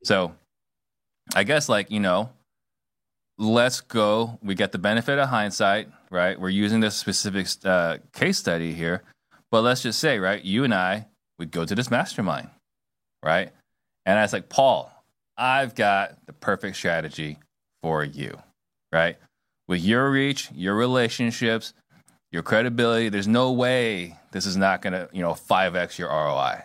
So 0.05 0.35
I 1.35 1.43
guess, 1.43 1.69
like, 1.69 1.91
you 1.91 1.99
know, 1.99 2.31
let's 3.37 3.81
go. 3.81 4.39
We 4.41 4.55
get 4.55 4.71
the 4.71 4.79
benefit 4.79 5.19
of 5.19 5.29
hindsight, 5.29 5.89
right? 6.11 6.39
We're 6.41 6.49
using 6.49 6.79
this 6.79 6.95
specific 6.95 7.49
uh, 7.65 7.99
case 8.13 8.39
study 8.39 8.73
here. 8.73 9.03
But 9.51 9.63
let's 9.63 9.83
just 9.83 9.99
say, 9.99 10.21
right, 10.21 10.43
you 10.43 10.63
and 10.63 10.73
I 10.73 11.09
would 11.41 11.51
go 11.51 11.65
to 11.65 11.75
this 11.75 11.91
mastermind, 11.91 12.51
right? 13.25 13.51
And 14.07 14.17
I 14.19 14.23
was 14.23 14.33
like, 14.33 14.49
Paul, 14.49 14.93
I've 15.37 15.75
got 15.75 16.25
the 16.27 16.33
perfect 16.33 16.77
strategy 16.77 17.39
for 17.83 18.05
you, 18.05 18.39
right? 18.93 19.17
With 19.67 19.83
your 19.83 20.09
reach, 20.11 20.51
your 20.55 20.75
relationships, 20.75 21.75
your 22.31 22.43
credibility. 22.43 23.09
There's 23.09 23.29
no 23.29 23.53
way 23.53 24.17
this 24.33 24.47
is 24.47 24.57
not 24.57 24.83
going 24.83 24.93
to, 24.93 25.09
you 25.13 25.23
know, 25.23 25.33
5x 25.33 25.99
your 25.99 26.09
ROI. 26.09 26.65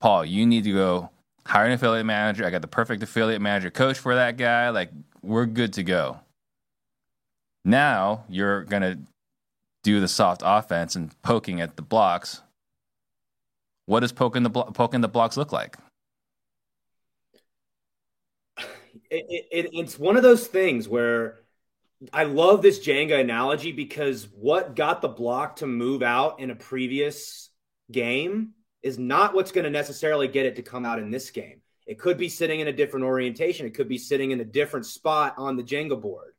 Paul, 0.00 0.24
you 0.24 0.46
need 0.46 0.64
to 0.64 0.72
go 0.72 1.10
hire 1.46 1.66
an 1.66 1.72
affiliate 1.72 2.06
manager. 2.06 2.44
I 2.44 2.50
got 2.50 2.62
the 2.62 2.68
perfect 2.68 3.02
affiliate 3.02 3.40
manager 3.40 3.70
coach 3.70 3.98
for 3.98 4.14
that 4.14 4.36
guy. 4.36 4.70
Like, 4.70 4.90
we're 5.22 5.46
good 5.46 5.72
to 5.74 5.82
go. 5.82 6.20
Now 7.64 8.24
you're 8.28 8.64
going 8.64 8.82
to 8.82 8.98
do 9.82 10.00
the 10.00 10.08
soft 10.08 10.42
offense 10.44 10.96
and 10.96 11.10
poking 11.22 11.60
at 11.60 11.76
the 11.76 11.82
blocks. 11.82 12.42
What 13.86 14.00
does 14.00 14.12
poking 14.12 14.42
the, 14.42 14.50
blo- 14.50 14.64
poking 14.64 15.00
the 15.00 15.08
blocks 15.08 15.36
look 15.36 15.52
like? 15.52 15.76
It, 19.10 19.46
it, 19.50 19.70
it's 19.72 19.98
one 19.98 20.16
of 20.16 20.22
those 20.22 20.46
things 20.46 20.88
where 20.88 21.43
I 22.12 22.24
love 22.24 22.62
this 22.62 22.80
Jenga 22.80 23.20
analogy 23.20 23.72
because 23.72 24.28
what 24.32 24.76
got 24.76 25.00
the 25.00 25.08
block 25.08 25.56
to 25.56 25.66
move 25.66 26.02
out 26.02 26.40
in 26.40 26.50
a 26.50 26.56
previous 26.56 27.50
game 27.90 28.50
is 28.82 28.98
not 28.98 29.34
what's 29.34 29.52
going 29.52 29.64
to 29.64 29.70
necessarily 29.70 30.28
get 30.28 30.46
it 30.46 30.56
to 30.56 30.62
come 30.62 30.84
out 30.84 30.98
in 30.98 31.10
this 31.10 31.30
game. 31.30 31.60
It 31.86 31.98
could 31.98 32.18
be 32.18 32.28
sitting 32.28 32.60
in 32.60 32.68
a 32.68 32.72
different 32.72 33.06
orientation. 33.06 33.66
It 33.66 33.74
could 33.74 33.88
be 33.88 33.98
sitting 33.98 34.30
in 34.30 34.40
a 34.40 34.44
different 34.44 34.86
spot 34.86 35.34
on 35.36 35.56
the 35.56 35.62
Jenga 35.62 36.00
board, 36.00 36.34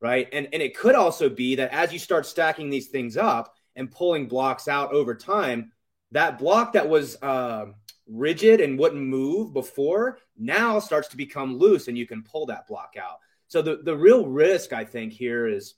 right? 0.00 0.28
And 0.32 0.48
and 0.52 0.62
it 0.62 0.76
could 0.76 0.94
also 0.94 1.28
be 1.28 1.56
that 1.56 1.72
as 1.72 1.92
you 1.92 1.98
start 1.98 2.26
stacking 2.26 2.70
these 2.70 2.88
things 2.88 3.16
up 3.16 3.54
and 3.74 3.90
pulling 3.90 4.28
blocks 4.28 4.68
out 4.68 4.92
over 4.92 5.14
time, 5.14 5.72
that 6.10 6.38
block 6.38 6.74
that 6.74 6.88
was 6.88 7.16
uh, 7.22 7.66
rigid 8.06 8.60
and 8.60 8.78
wouldn't 8.78 9.00
move 9.00 9.54
before 9.54 10.18
now 10.36 10.78
starts 10.78 11.08
to 11.08 11.16
become 11.16 11.56
loose, 11.56 11.88
and 11.88 11.96
you 11.96 12.06
can 12.06 12.22
pull 12.22 12.46
that 12.46 12.66
block 12.66 12.94
out. 13.00 13.18
So 13.52 13.60
the, 13.60 13.76
the 13.76 13.94
real 13.94 14.26
risk, 14.26 14.72
I 14.72 14.86
think, 14.86 15.12
here 15.12 15.46
is 15.46 15.74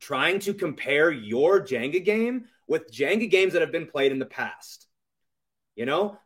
trying 0.00 0.38
to 0.38 0.54
compare 0.54 1.10
your 1.10 1.60
Jenga 1.60 2.02
game 2.02 2.46
with 2.66 2.90
Jenga 2.90 3.30
games 3.30 3.52
that 3.52 3.60
have 3.60 3.70
been 3.70 3.86
played 3.86 4.12
in 4.12 4.18
the 4.18 4.24
past. 4.24 4.86
You 5.74 5.84
know, 5.84 6.18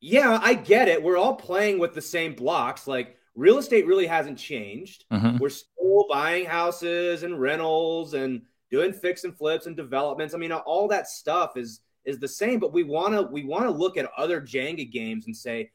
yeah, 0.00 0.38
I 0.42 0.52
get 0.52 0.88
it. 0.88 1.02
We're 1.02 1.16
all 1.16 1.34
playing 1.34 1.78
with 1.78 1.94
the 1.94 2.02
same 2.02 2.34
blocks. 2.34 2.86
Like 2.86 3.16
real 3.34 3.56
estate 3.56 3.86
really 3.86 4.06
hasn't 4.06 4.36
changed. 4.36 5.06
Mm-hmm. 5.10 5.38
We're 5.38 5.48
still 5.48 6.04
buying 6.10 6.44
houses 6.44 7.22
and 7.22 7.40
rentals 7.40 8.12
and 8.12 8.42
doing 8.70 8.92
fix 8.92 9.24
and 9.24 9.34
flips 9.34 9.64
and 9.64 9.74
developments. 9.74 10.34
I 10.34 10.36
mean, 10.36 10.52
all 10.52 10.88
that 10.88 11.08
stuff 11.08 11.56
is 11.56 11.80
is 12.04 12.18
the 12.18 12.28
same, 12.28 12.58
but 12.60 12.74
we 12.74 12.82
want 12.82 13.14
to 13.14 13.22
we 13.22 13.44
want 13.44 13.64
to 13.64 13.70
look 13.70 13.96
at 13.96 14.10
other 14.18 14.42
Jenga 14.42 14.92
games 14.92 15.24
and 15.24 15.34
say, 15.34 15.70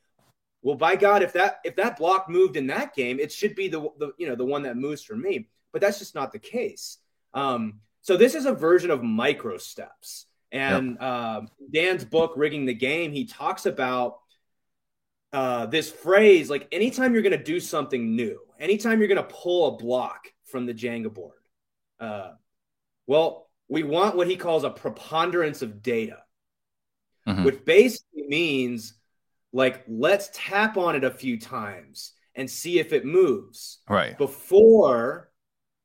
well, 0.67 0.75
by 0.75 0.97
God, 0.97 1.23
if 1.23 1.31
that 1.31 1.61
if 1.63 1.77
that 1.77 1.97
block 1.97 2.29
moved 2.29 2.57
in 2.57 2.67
that 2.67 2.93
game, 2.93 3.21
it 3.21 3.31
should 3.31 3.55
be 3.55 3.69
the, 3.69 3.89
the 3.99 4.11
you 4.17 4.27
know 4.27 4.35
the 4.35 4.43
one 4.43 4.63
that 4.63 4.75
moves 4.75 5.01
for 5.01 5.15
me. 5.15 5.47
But 5.71 5.79
that's 5.79 5.97
just 5.97 6.13
not 6.13 6.33
the 6.33 6.39
case. 6.39 6.97
Um, 7.33 7.79
so 8.01 8.17
this 8.17 8.35
is 8.35 8.45
a 8.45 8.51
version 8.51 8.91
of 8.91 9.01
micro 9.01 9.59
steps. 9.59 10.25
And 10.51 10.97
yep. 10.99 11.01
uh, 11.01 11.41
Dan's 11.71 12.03
book, 12.03 12.33
Rigging 12.35 12.65
the 12.65 12.73
Game, 12.73 13.13
he 13.13 13.23
talks 13.23 13.65
about 13.65 14.19
uh, 15.31 15.67
this 15.67 15.89
phrase 15.89 16.49
like 16.49 16.67
anytime 16.73 17.13
you're 17.13 17.23
going 17.23 17.37
to 17.37 17.41
do 17.41 17.61
something 17.61 18.17
new, 18.17 18.37
anytime 18.59 18.99
you're 18.99 19.07
going 19.07 19.25
to 19.25 19.33
pull 19.33 19.69
a 19.69 19.77
block 19.77 20.33
from 20.43 20.65
the 20.65 20.73
Jenga 20.73 21.13
board, 21.13 21.39
uh, 22.01 22.31
well, 23.05 23.47
we 23.69 23.83
want 23.83 24.17
what 24.17 24.27
he 24.27 24.35
calls 24.35 24.65
a 24.65 24.69
preponderance 24.69 25.61
of 25.61 25.81
data, 25.81 26.17
mm-hmm. 27.25 27.45
which 27.45 27.63
basically 27.63 28.27
means 28.27 28.96
like 29.57 29.83
let's 29.87 30.29
tap 30.33 30.77
on 30.77 30.95
it 30.95 31.03
a 31.03 31.09
few 31.09 31.39
times 31.39 32.13
and 32.35 32.47
see 32.47 32.77
if 32.77 32.93
it 32.93 33.05
moves 33.05 33.79
right. 33.89 34.15
before 34.15 35.31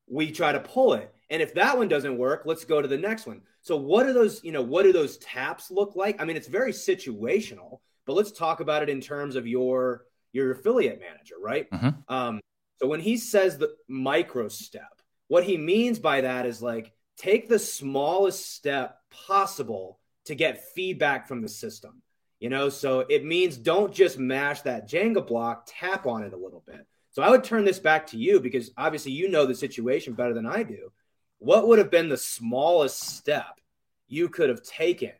we 0.07 0.31
try 0.31 0.53
to 0.53 0.61
pull 0.61 0.93
it. 0.93 1.11
And 1.31 1.41
if 1.41 1.55
that 1.55 1.79
one 1.79 1.89
doesn't 1.89 2.19
work 2.19 2.43
let's 2.45 2.67
go 2.67 2.83
to 2.83 2.87
the 2.87 2.99
next 2.99 3.27
one. 3.27 3.41
So 3.63 3.77
what 3.77 4.05
do 4.07 4.13
those 4.13 4.45
you 4.45 4.53
know 4.53 4.61
what 4.61 4.83
do 4.83 4.93
those 4.93 5.17
taps 5.17 5.71
look 5.71 5.97
like? 5.97 6.21
I 6.21 6.27
mean 6.27 6.37
it's 6.37 6.49
very 6.49 6.73
situational 6.73 7.81
but 8.05 8.13
let's 8.13 8.33
talk 8.33 8.61
about 8.61 8.83
it 8.83 8.91
in 8.91 9.01
terms 9.01 9.37
of 9.37 9.47
your 9.47 10.05
your 10.33 10.53
affiliate 10.53 11.01
manager 11.01 11.37
right? 11.43 11.71
Mm-hmm. 11.71 12.15
um, 12.15 12.41
so 12.77 12.87
when 12.89 13.01
he 13.01 13.17
says 13.17 13.57
the 13.57 13.75
micro 13.89 14.49
step 14.49 15.01
what 15.29 15.45
he 15.45 15.57
means 15.57 15.99
by 15.99 16.21
that 16.21 16.45
is 16.45 16.61
like 16.61 16.93
take 17.17 17.49
the 17.49 17.59
smallest 17.59 18.55
step 18.55 18.99
possible 19.27 19.99
to 20.27 20.35
get 20.35 20.69
feedback 20.75 21.27
from 21.27 21.41
the 21.41 21.49
system 21.49 22.03
you 22.43 22.49
know, 22.49 22.69
so 22.69 23.05
it 23.09 23.25
means 23.25 23.57
don't 23.57 23.95
just 23.95 24.19
mash 24.19 24.63
that 24.63 24.89
Jenga 24.89 25.25
block, 25.25 25.63
tap 25.65 26.07
on 26.07 26.25
it 26.25 26.33
a 26.33 26.37
little 26.37 26.65
bit. 26.67 26.85
So 27.13 27.23
I 27.23 27.31
would 27.31 27.45
turn 27.45 27.65
this 27.65 27.79
back 27.79 28.09
to 28.09 28.17
you 28.17 28.41
because 28.41 28.73
obviously 28.77 29.13
you 29.13 29.29
know 29.29 29.47
the 29.47 29.55
situation 29.55 30.15
better 30.15 30.35
than 30.35 30.45
I 30.45 30.65
do. 30.65 30.91
What 31.39 31.69
would 31.69 31.79
have 31.79 31.93
been 31.93 32.09
the 32.09 32.17
smallest 32.17 32.99
step 32.99 33.61
you 34.09 34.29
could 34.29 34.49
have 34.49 34.61
taken 34.65 35.13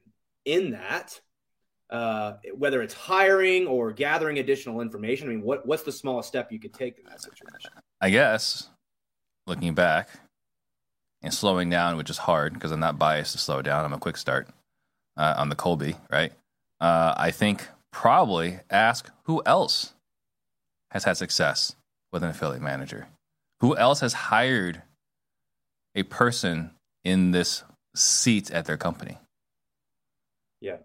in 0.45 0.73
that? 0.73 1.21
Uh, 1.89 2.39
whether 2.57 2.83
it's 2.83 2.95
hiring 2.95 3.69
or 3.69 3.93
gathering 3.93 4.41
additional 4.41 4.81
information. 4.81 5.29
I 5.29 5.31
mean, 5.31 5.43
what 5.43 5.65
what's 5.65 5.85
the 5.85 5.93
smallest 5.93 6.29
step 6.29 6.51
you 6.51 6.59
could 6.59 6.75
take 6.75 6.99
in 6.99 7.05
that 7.05 7.23
situation? 7.23 7.71
I 8.01 8.11
guess 8.11 8.69
looking 9.47 9.75
back 9.75 10.09
and 11.23 11.33
slowing 11.33 11.71
down, 11.71 11.97
which 11.97 12.11
is 12.11 12.19
hard 12.19 12.55
because 12.55 12.73
I'm 12.73 12.81
not 12.81 12.99
biased 12.99 13.31
to 13.33 13.39
slow 13.39 13.63
down. 13.63 13.85
I'm 13.85 13.93
a 13.93 13.99
quick 13.99 14.17
start 14.17 14.49
uh, 15.17 15.35
on 15.37 15.51
the 15.51 15.57
Kolbe, 15.57 15.95
right? 16.11 16.33
Uh, 16.83 17.15
I 17.17 17.31
think 17.31 17.69
probably 17.93 18.59
ask 18.69 19.09
who 19.25 19.41
else 19.47 19.95
has 20.91 21.05
had 21.05 21.17
success 21.17 21.77
with 22.13 22.25
an 22.25 22.31
affiliate 22.31 22.61
manager? 22.61 23.07
Who 23.61 23.77
else 23.77 24.01
has 24.01 24.13
hired 24.13 24.83
a 25.95 26.03
person 26.03 26.73
in 27.05 27.31
this 27.31 27.63
seat 27.95 28.51
at 28.51 28.65
their 28.65 28.77
company? 28.77 29.19
Yeah. 30.61 30.79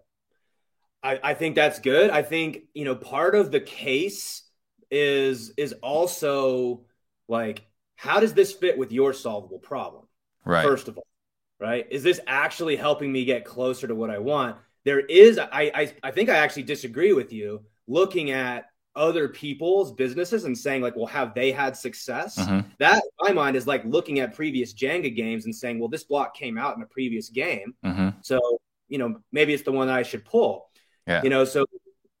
I, 1.02 1.18
I 1.22 1.34
think 1.34 1.56
that's 1.56 1.80
good. 1.80 2.10
I 2.10 2.22
think, 2.22 2.62
you 2.74 2.84
know, 2.84 2.94
part 2.94 3.34
of 3.34 3.50
the 3.50 3.60
case 3.60 4.44
is 4.90 5.52
is 5.58 5.74
also 5.82 6.84
like 7.28 7.66
how 7.96 8.20
does 8.20 8.32
this 8.32 8.52
fit 8.52 8.78
with 8.78 8.92
your 8.92 9.12
solvable 9.12 9.58
problem? 9.58 10.06
Right. 10.44 10.62
First 10.62 10.86
of 10.86 10.96
all, 10.96 11.06
right? 11.58 11.86
Is 11.90 12.04
this 12.04 12.20
actually 12.26 12.76
helping 12.76 13.10
me 13.10 13.24
get 13.24 13.44
closer 13.44 13.88
to 13.88 13.94
what 13.94 14.10
I 14.10 14.18
want? 14.18 14.56
There 14.88 15.00
is 15.00 15.38
I, 15.38 15.70
I 15.74 15.92
I 16.02 16.10
think 16.10 16.30
I 16.30 16.36
actually 16.36 16.62
disagree 16.62 17.12
with 17.12 17.30
you 17.30 17.62
looking 17.86 18.30
at 18.30 18.70
other 18.96 19.28
people's 19.28 19.92
businesses 19.92 20.44
and 20.44 20.56
saying 20.56 20.80
like 20.80 20.96
well 20.96 21.06
have 21.06 21.34
they 21.34 21.52
had 21.52 21.76
success 21.76 22.36
mm-hmm. 22.36 22.66
that 22.78 22.96
in 22.96 23.26
my 23.26 23.32
mind 23.32 23.54
is 23.54 23.66
like 23.66 23.84
looking 23.84 24.18
at 24.18 24.34
previous 24.34 24.72
jenga 24.72 25.14
games 25.14 25.44
and 25.44 25.54
saying 25.54 25.78
well 25.78 25.90
this 25.90 26.04
block 26.04 26.34
came 26.34 26.56
out 26.56 26.74
in 26.74 26.82
a 26.82 26.86
previous 26.86 27.28
game 27.28 27.74
mm-hmm. 27.84 28.08
so 28.22 28.40
you 28.88 28.98
know 28.98 29.20
maybe 29.30 29.52
it's 29.52 29.62
the 29.62 29.70
one 29.70 29.86
that 29.86 29.96
i 29.96 30.02
should 30.02 30.24
pull 30.24 30.70
yeah. 31.06 31.22
you 31.22 31.30
know 31.30 31.44
so 31.44 31.64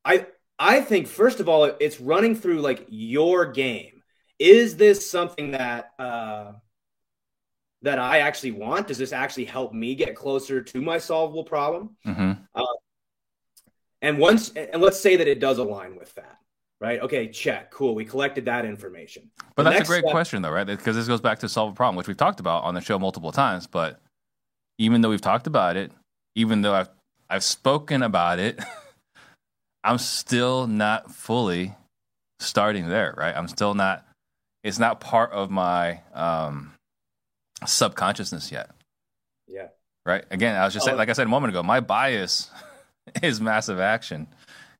i 0.04 0.26
i 0.58 0.80
think 0.80 1.08
first 1.08 1.40
of 1.40 1.48
all 1.48 1.64
it's 1.64 2.00
running 2.00 2.36
through 2.36 2.60
like 2.60 2.86
your 2.88 3.46
game 3.46 4.02
is 4.38 4.76
this 4.76 5.10
something 5.10 5.52
that 5.52 5.90
uh 5.98 6.52
that 7.82 7.98
I 7.98 8.18
actually 8.18 8.52
want? 8.52 8.88
Does 8.88 8.98
this 8.98 9.12
actually 9.12 9.44
help 9.44 9.72
me 9.72 9.94
get 9.94 10.14
closer 10.14 10.62
to 10.62 10.80
my 10.80 10.98
solvable 10.98 11.44
problem? 11.44 11.96
Mm-hmm. 12.06 12.32
Uh, 12.54 12.64
and 14.02 14.18
once, 14.18 14.50
and 14.50 14.80
let's 14.80 15.00
say 15.00 15.16
that 15.16 15.28
it 15.28 15.40
does 15.40 15.58
align 15.58 15.96
with 15.96 16.14
that, 16.14 16.38
right? 16.80 17.00
Okay, 17.00 17.28
check, 17.28 17.70
cool. 17.70 17.94
We 17.94 18.04
collected 18.04 18.44
that 18.46 18.64
information. 18.64 19.30
But 19.56 19.64
the 19.64 19.70
that's 19.70 19.82
a 19.82 19.86
great 19.86 20.02
step, 20.02 20.12
question, 20.12 20.42
though, 20.42 20.50
right? 20.50 20.66
Because 20.66 20.96
this 20.96 21.08
goes 21.08 21.20
back 21.20 21.40
to 21.40 21.48
solve 21.48 21.72
a 21.72 21.74
problem, 21.74 21.96
which 21.96 22.08
we've 22.08 22.16
talked 22.16 22.40
about 22.40 22.64
on 22.64 22.74
the 22.74 22.80
show 22.80 22.98
multiple 22.98 23.32
times. 23.32 23.66
But 23.66 24.00
even 24.78 25.00
though 25.00 25.10
we've 25.10 25.20
talked 25.20 25.46
about 25.46 25.76
it, 25.76 25.92
even 26.34 26.62
though 26.62 26.74
I've 26.74 26.90
I've 27.30 27.44
spoken 27.44 28.02
about 28.02 28.38
it, 28.38 28.58
I'm 29.84 29.98
still 29.98 30.66
not 30.66 31.10
fully 31.10 31.74
starting 32.40 32.88
there, 32.88 33.14
right? 33.16 33.36
I'm 33.36 33.48
still 33.48 33.74
not. 33.74 34.04
It's 34.64 34.78
not 34.78 35.00
part 35.00 35.32
of 35.32 35.50
my 35.50 36.00
um, 36.14 36.72
subconsciousness 37.66 38.52
yet. 38.52 38.70
Yeah. 39.46 39.68
Right. 40.04 40.24
Again, 40.30 40.56
I 40.56 40.64
was 40.64 40.74
just 40.74 40.84
oh. 40.84 40.86
saying, 40.86 40.98
like 40.98 41.08
I 41.08 41.12
said 41.12 41.26
a 41.26 41.30
moment 41.30 41.52
ago, 41.52 41.62
my 41.62 41.80
bias 41.80 42.50
is 43.22 43.40
massive 43.40 43.80
action, 43.80 44.26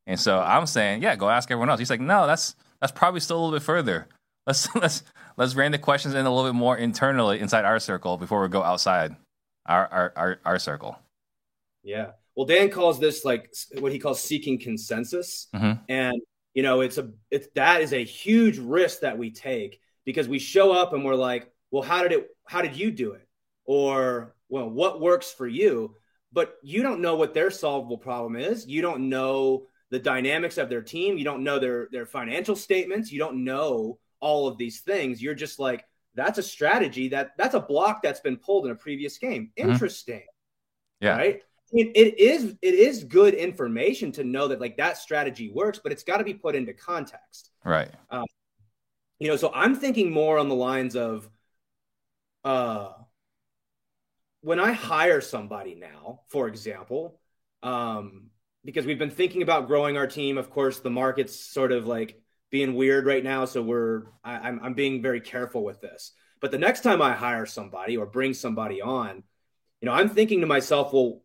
and 0.06 0.18
so 0.18 0.40
I'm 0.40 0.66
saying, 0.66 1.02
yeah, 1.02 1.16
go 1.16 1.28
ask 1.28 1.50
everyone 1.50 1.70
else. 1.70 1.78
He's 1.78 1.90
like, 1.90 2.00
no, 2.00 2.26
that's 2.26 2.54
that's 2.80 2.92
probably 2.92 3.20
still 3.20 3.38
a 3.38 3.42
little 3.42 3.58
bit 3.58 3.64
further. 3.64 4.06
Let's 4.48 4.74
let's 4.74 5.02
let's 5.36 5.54
rein 5.54 5.72
the 5.72 5.78
questions 5.78 6.14
in 6.14 6.24
a 6.24 6.34
little 6.34 6.50
bit 6.50 6.56
more 6.56 6.74
internally 6.74 7.38
inside 7.38 7.66
our 7.66 7.78
circle 7.78 8.16
before 8.16 8.40
we 8.40 8.48
go 8.48 8.62
outside 8.62 9.14
our 9.66 9.86
our 9.88 10.12
our, 10.16 10.40
our 10.46 10.58
circle. 10.58 10.98
Yeah. 11.82 12.12
Well, 12.34 12.46
Dan 12.46 12.70
calls 12.70 12.98
this 12.98 13.26
like 13.26 13.52
what 13.78 13.92
he 13.92 13.98
calls 13.98 14.22
seeking 14.22 14.58
consensus, 14.58 15.48
mm-hmm. 15.54 15.82
and 15.90 16.22
you 16.54 16.62
know, 16.62 16.80
it's 16.80 16.98
a 16.98 17.10
it's 17.30 17.46
that 17.54 17.82
is 17.82 17.92
a 17.92 18.02
huge 18.02 18.58
risk 18.58 19.00
that 19.00 19.18
we 19.18 19.30
take 19.30 19.80
because 20.04 20.28
we 20.28 20.38
show 20.38 20.72
up 20.72 20.92
and 20.92 21.04
we're 21.04 21.14
like, 21.14 21.52
well, 21.70 21.82
how 21.82 22.02
did 22.02 22.12
it? 22.12 22.30
How 22.48 22.62
did 22.62 22.76
you 22.76 22.90
do 22.90 23.12
it? 23.12 23.26
Or 23.64 24.34
well, 24.48 24.68
what 24.68 25.00
works 25.00 25.30
for 25.30 25.46
you? 25.46 25.94
But 26.32 26.56
you 26.62 26.82
don't 26.82 27.00
know 27.00 27.16
what 27.16 27.34
their 27.34 27.50
solvable 27.50 27.98
problem 27.98 28.36
is. 28.36 28.66
You 28.66 28.82
don't 28.82 29.08
know 29.08 29.66
the 29.90 29.98
dynamics 29.98 30.58
of 30.58 30.68
their 30.68 30.82
team. 30.82 31.16
You 31.16 31.24
don't 31.24 31.44
know 31.44 31.58
their 31.58 31.88
their 31.90 32.06
financial 32.06 32.56
statements. 32.56 33.10
You 33.12 33.18
don't 33.18 33.44
know 33.44 33.98
all 34.20 34.48
of 34.48 34.58
these 34.58 34.80
things. 34.80 35.22
You're 35.22 35.34
just 35.34 35.58
like, 35.58 35.84
that's 36.14 36.38
a 36.38 36.42
strategy 36.42 37.08
that 37.08 37.32
that's 37.38 37.54
a 37.54 37.60
block 37.60 38.02
that's 38.02 38.20
been 38.20 38.36
pulled 38.36 38.66
in 38.66 38.72
a 38.72 38.76
previous 38.76 39.18
game. 39.18 39.52
Mm-hmm. 39.58 39.70
Interesting. 39.70 40.20
Mm-hmm. 40.20 41.06
Yeah. 41.06 41.16
Right 41.16 41.42
it, 41.72 41.90
it 41.94 42.18
is 42.18 42.56
it 42.62 42.74
is 42.74 43.04
good 43.04 43.34
information 43.34 44.12
to 44.12 44.24
know 44.24 44.48
that 44.48 44.60
like 44.60 44.76
that 44.78 44.96
strategy 44.96 45.50
works, 45.50 45.78
but 45.82 45.92
it's 45.92 46.02
got 46.02 46.18
to 46.18 46.24
be 46.24 46.34
put 46.34 46.54
into 46.54 46.72
context. 46.72 47.50
Right. 47.64 47.90
Um, 48.10 48.24
you 49.18 49.28
know, 49.28 49.36
so 49.36 49.50
I'm 49.54 49.74
thinking 49.74 50.10
more 50.10 50.38
on 50.38 50.48
the 50.48 50.54
lines 50.54 50.96
of 50.96 51.28
uh 52.44 52.92
when 54.40 54.60
I 54.60 54.72
hire 54.72 55.20
somebody 55.20 55.74
now, 55.74 56.20
for 56.28 56.46
example, 56.48 57.20
um, 57.62 58.30
because 58.64 58.86
we've 58.86 58.98
been 58.98 59.10
thinking 59.10 59.42
about 59.42 59.66
growing 59.66 59.96
our 59.96 60.06
team. 60.06 60.38
Of 60.38 60.50
course, 60.50 60.78
the 60.78 60.90
market's 60.90 61.38
sort 61.38 61.72
of 61.72 61.86
like 61.86 62.20
being 62.50 62.74
weird 62.74 63.06
right 63.06 63.24
now, 63.24 63.44
so 63.44 63.62
we're 63.62 64.04
I, 64.24 64.36
I'm 64.36 64.60
I'm 64.62 64.74
being 64.74 65.02
very 65.02 65.20
careful 65.20 65.64
with 65.64 65.80
this. 65.80 66.12
But 66.40 66.50
the 66.50 66.58
next 66.58 66.82
time 66.82 67.02
I 67.02 67.14
hire 67.14 67.46
somebody 67.46 67.96
or 67.96 68.06
bring 68.06 68.32
somebody 68.32 68.80
on, 68.80 69.24
you 69.80 69.86
know, 69.86 69.92
I'm 69.92 70.08
thinking 70.08 70.40
to 70.42 70.46
myself, 70.46 70.92
well, 70.92 71.22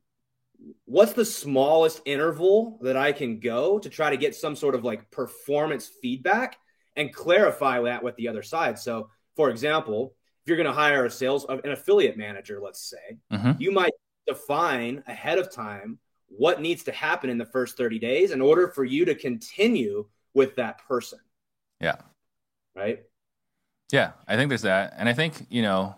what's 0.86 1.13
the 1.13 1.25
smallest 1.25 2.01
interval 2.05 2.79
that 2.82 2.98
I 2.98 3.12
can 3.12 3.39
go 3.39 3.77
to 3.77 3.89
try 3.89 4.10
to 4.10 4.17
get 4.17 4.36
some 4.36 4.55
sort 4.55 4.75
of 4.75 4.84
like 4.84 5.12
performance 5.12 5.89
feedback 6.01 6.58
and 6.96 7.13
clarify 7.13 7.82
that 7.82 8.03
with 8.03 8.15
the 8.15 8.27
other 8.27 8.43
side. 8.43 8.79
So, 8.79 9.10
for 9.36 9.50
example, 9.50 10.15
if 10.43 10.50
you're 10.50 10.57
going 10.57 10.67
to 10.67 10.73
hire 10.73 11.05
a 11.05 11.09
sales 11.09 11.45
an 11.47 11.71
affiliate 11.71 12.17
manager, 12.17 12.59
let's 12.62 12.81
say, 12.81 13.17
mm-hmm. 13.31 13.62
you 13.62 13.71
might 13.71 13.93
define 14.27 15.01
ahead 15.07 15.39
of 15.39 15.50
time 15.51 15.97
what 16.27 16.62
needs 16.62 16.83
to 16.83 16.91
happen 16.91 17.29
in 17.29 17.38
the 17.38 17.45
first 17.45 17.77
30 17.77 18.00
days 18.00 18.31
in 18.31 18.41
order 18.41 18.67
for 18.67 18.83
you 18.83 19.05
to 19.05 19.15
continue 19.15 20.05
with 20.33 20.55
that 20.55 20.85
person. 20.85 21.19
Yeah. 21.79 21.95
Right? 22.75 23.03
Yeah, 23.91 24.12
I 24.27 24.35
think 24.35 24.50
there's 24.50 24.63
that. 24.63 24.95
And 24.97 25.07
I 25.07 25.13
think, 25.13 25.45
you 25.50 25.62
know, 25.62 25.95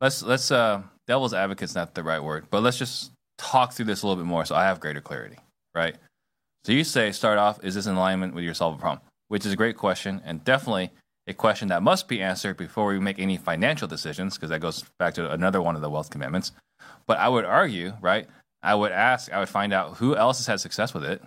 let's 0.00 0.22
let's 0.22 0.50
uh 0.50 0.82
devil's 1.06 1.34
advocate's 1.34 1.74
not 1.74 1.94
the 1.94 2.02
right 2.02 2.22
word, 2.22 2.46
but 2.50 2.62
let's 2.62 2.78
just 2.78 3.10
talk 3.36 3.72
through 3.72 3.86
this 3.86 4.02
a 4.02 4.06
little 4.06 4.22
bit 4.22 4.28
more 4.28 4.44
so 4.44 4.54
I 4.54 4.64
have 4.64 4.80
greater 4.80 5.00
clarity, 5.00 5.38
right? 5.74 5.96
So 6.64 6.72
you 6.72 6.84
say, 6.84 7.12
start 7.12 7.38
off, 7.38 7.62
is 7.62 7.74
this 7.74 7.86
in 7.86 7.94
alignment 7.94 8.34
with 8.34 8.44
your 8.44 8.54
solve 8.54 8.78
problem? 8.78 9.06
Which 9.28 9.44
is 9.44 9.52
a 9.52 9.56
great 9.56 9.76
question 9.76 10.22
and 10.24 10.42
definitely 10.44 10.90
a 11.26 11.34
question 11.34 11.68
that 11.68 11.82
must 11.82 12.06
be 12.06 12.20
answered 12.20 12.56
before 12.56 12.86
we 12.86 12.98
make 12.98 13.18
any 13.18 13.36
financial 13.36 13.88
decisions, 13.88 14.34
because 14.34 14.50
that 14.50 14.60
goes 14.60 14.84
back 14.98 15.14
to 15.14 15.30
another 15.30 15.62
one 15.62 15.74
of 15.74 15.80
the 15.80 15.90
wealth 15.90 16.10
commandments. 16.10 16.52
But 17.06 17.18
I 17.18 17.28
would 17.28 17.44
argue, 17.44 17.94
right? 18.00 18.26
I 18.62 18.74
would 18.74 18.92
ask, 18.92 19.32
I 19.32 19.38
would 19.38 19.48
find 19.48 19.72
out 19.72 19.96
who 19.96 20.16
else 20.16 20.38
has 20.38 20.46
had 20.46 20.60
success 20.60 20.92
with 20.94 21.04
it 21.04 21.22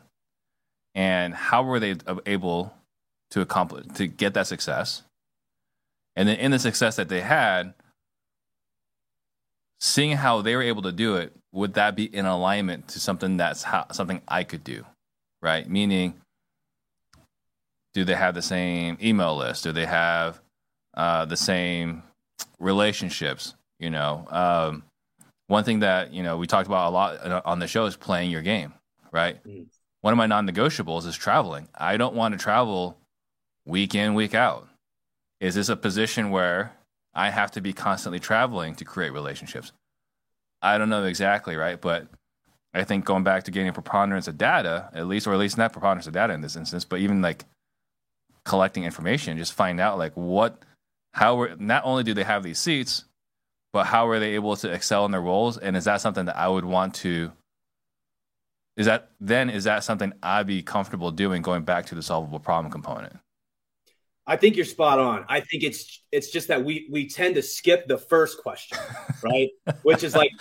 and 0.96 1.34
how 1.34 1.64
were 1.64 1.80
they 1.80 1.96
able 2.26 2.74
to 3.32 3.42
accomplish, 3.42 3.86
to 3.96 4.08
get 4.08 4.34
that 4.36 4.48
success. 4.48 5.04
And 6.16 6.28
then 6.28 6.38
in 6.38 6.52
the 6.52 6.60
success 6.60 6.96
that 6.96 7.10
they 7.10 7.22
had, 7.22 7.74
seeing 9.80 10.18
how 10.18 10.42
they 10.42 10.56
were 10.56 10.64
able 10.64 10.82
to 10.84 10.92
do 10.92 11.16
it, 11.16 11.34
would 11.52 11.76
that 11.76 11.96
be 11.96 12.04
in 12.04 12.26
alignment 12.26 12.88
to 12.90 13.00
something 13.00 13.38
that's 13.38 13.64
how, 13.64 13.86
something 13.92 14.22
I 14.28 14.44
could 14.44 14.64
do, 14.64 14.86
right? 15.42 15.70
Meaning, 15.70 16.16
do 17.98 18.06
they 18.06 18.14
have 18.14 18.36
the 18.36 18.44
same 18.44 18.96
email 19.02 19.36
list? 19.36 19.64
Do 19.64 19.72
they 19.72 19.88
have 19.88 20.40
uh, 20.94 21.26
the 21.26 21.36
same 21.36 22.04
relationships? 22.60 23.56
You 23.80 23.90
know, 23.90 24.28
um, 24.30 24.84
one 25.48 25.64
thing 25.64 25.80
that 25.80 26.14
you 26.14 26.22
know 26.22 26.38
we 26.38 26.46
talked 26.46 26.68
about 26.68 26.90
a 26.90 26.92
lot 26.92 27.44
on 27.44 27.58
the 27.58 27.66
show 27.66 27.86
is 27.86 27.98
playing 27.98 28.30
your 28.30 28.44
game, 28.44 28.76
right? 29.12 29.44
Mm. 29.44 29.66
One 30.02 30.14
of 30.14 30.18
my 30.18 30.28
non-negotiables 30.28 31.08
is 31.08 31.16
traveling. 31.16 31.70
I 31.74 31.98
don't 31.98 32.14
want 32.14 32.34
to 32.34 32.38
travel 32.38 33.00
week 33.66 33.96
in, 33.96 34.14
week 34.14 34.36
out. 34.36 34.68
Is 35.40 35.56
this 35.56 35.70
a 35.70 35.76
position 35.76 36.30
where 36.30 36.74
I 37.16 37.32
have 37.32 37.50
to 37.54 37.62
be 37.62 37.74
constantly 37.74 38.20
traveling 38.20 38.76
to 38.76 38.86
create 38.86 39.12
relationships. 39.12 39.72
I 40.62 40.78
don't 40.78 40.90
know 40.90 41.06
exactly, 41.06 41.56
right? 41.56 41.82
But 41.82 42.10
I 42.76 42.84
think 42.84 43.06
going 43.06 43.24
back 43.24 43.46
to 43.46 43.52
getting 43.52 43.70
a 43.70 43.74
preponderance 43.74 44.28
of 44.28 44.38
data, 44.38 44.92
at 44.94 45.08
least, 45.08 45.26
or 45.26 45.34
at 45.34 45.40
least 45.40 45.58
not 45.58 45.74
preponderance 45.74 46.06
of 46.06 46.14
data 46.14 46.34
in 46.34 46.42
this 46.42 46.56
instance, 46.56 46.86
but 46.86 47.00
even 47.00 47.24
like 47.24 47.46
collecting 48.48 48.84
information, 48.84 49.38
just 49.38 49.54
find 49.54 49.80
out 49.80 49.98
like 49.98 50.14
what, 50.14 50.64
how 51.14 51.36
were, 51.36 51.56
not 51.60 51.84
only 51.86 52.04
do 52.04 52.14
they 52.14 52.24
have 52.24 52.44
these 52.44 52.60
seats, 52.60 53.06
but 53.74 53.86
how 53.86 54.08
are 54.08 54.20
they 54.20 54.36
able 54.36 54.56
to 54.56 54.72
excel 54.72 55.06
in 55.06 55.12
their 55.12 55.22
roles? 55.22 55.58
And 55.58 55.76
is 55.76 55.84
that 55.84 56.02
something 56.02 56.26
that 56.26 56.38
I 56.38 56.48
would 56.48 56.66
want 56.66 56.96
to, 56.96 57.32
is 58.78 58.86
that, 58.86 59.12
then 59.20 59.50
is 59.50 59.66
that 59.66 59.84
something 59.84 60.14
I'd 60.24 60.48
be 60.48 60.64
comfortable 60.64 61.12
doing 61.12 61.42
going 61.42 61.64
back 61.64 61.88
to 61.88 61.96
the 61.96 62.02
solvable 62.02 62.40
problem 62.40 62.72
component? 62.72 63.18
I 64.28 64.36
think 64.36 64.58
you're 64.58 64.66
spot 64.66 65.00
on. 65.00 65.26
I 65.30 65.40
think 65.40 65.64
it's 65.64 66.04
it's 66.12 66.30
just 66.30 66.50
that 66.50 66.64
we 66.64 66.86
we 66.92 67.08
tend 67.08 67.36
to 67.36 67.42
skip 67.42 67.88
the 67.88 67.98
first 67.98 68.40
question, 68.40 68.78
right? 69.24 69.48
Which 69.84 70.04
is 70.04 70.16
like, 70.16 70.32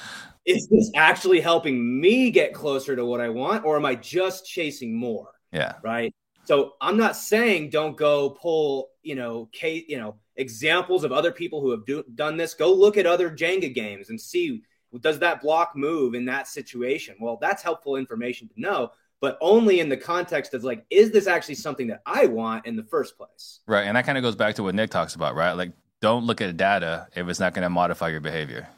is 0.45 0.67
this 0.67 0.91
actually 0.97 1.41
helping 1.41 2.01
me 2.01 2.33
get 2.33 2.53
closer 2.53 2.97
to 2.97 3.07
what 3.07 3.21
I 3.21 3.29
want, 3.29 3.65
or 3.65 3.77
am 3.77 3.87
I 3.87 3.95
just 3.95 4.45
chasing 4.45 4.99
more? 4.99 5.29
Yeah. 5.53 5.75
Right. 5.85 6.13
So 6.47 6.75
I'm 6.81 6.97
not 6.97 7.17
saying 7.17 7.71
don't 7.71 7.97
go 7.97 8.31
pull, 8.31 8.91
you 9.03 9.15
know, 9.15 9.49
case, 9.53 9.85
you 9.89 9.99
know, 9.99 10.17
examples 10.37 11.05
of 11.05 11.13
other 11.13 11.33
people 11.33 11.61
who 11.61 11.71
have 11.73 11.85
do, 11.85 12.05
done 12.15 12.37
this. 12.37 12.55
Go 12.55 12.73
look 12.73 12.97
at 12.97 13.07
other 13.07 13.31
Jenga 13.31 13.75
games 13.75 14.11
and 14.11 14.21
see 14.21 14.63
does 15.01 15.19
that 15.19 15.43
block 15.43 15.73
move 15.77 16.15
in 16.15 16.25
that 16.25 16.49
situation. 16.49 17.17
Well, 17.21 17.37
that's 17.39 17.63
helpful 17.63 17.97
information 17.97 18.49
to 18.49 18.61
know 18.61 18.93
but 19.21 19.39
only 19.41 19.81
in 19.81 19.89
the 19.89 19.97
context 19.97 20.55
of 20.55 20.65
like, 20.65 20.85
is 20.91 21.11
this 21.11 21.27
actually 21.27 21.55
something 21.55 21.87
that 21.89 22.03
I 22.05 22.27
want 22.27 22.67
in 22.67 22.77
the 22.77 22.85
first 22.85 23.17
place? 23.17 23.61
Right. 23.67 23.85
And 23.85 23.97
that 23.97 24.05
kind 24.05 24.19
of 24.19 24.23
goes 24.23 24.37
back 24.37 24.57
to 24.57 24.63
what 24.63 24.75
Nick 24.75 24.91
talks 24.91 25.15
about, 25.15 25.35
right? 25.35 25.53
Like, 25.53 25.73
don't 26.03 26.25
look 26.25 26.41
at 26.41 26.57
data 26.57 27.09
if 27.17 27.27
it's 27.29 27.41
not 27.41 27.55
going 27.55 27.63
to 27.63 27.71
modify 27.71 28.09
your 28.09 28.21
behavior. 28.21 28.69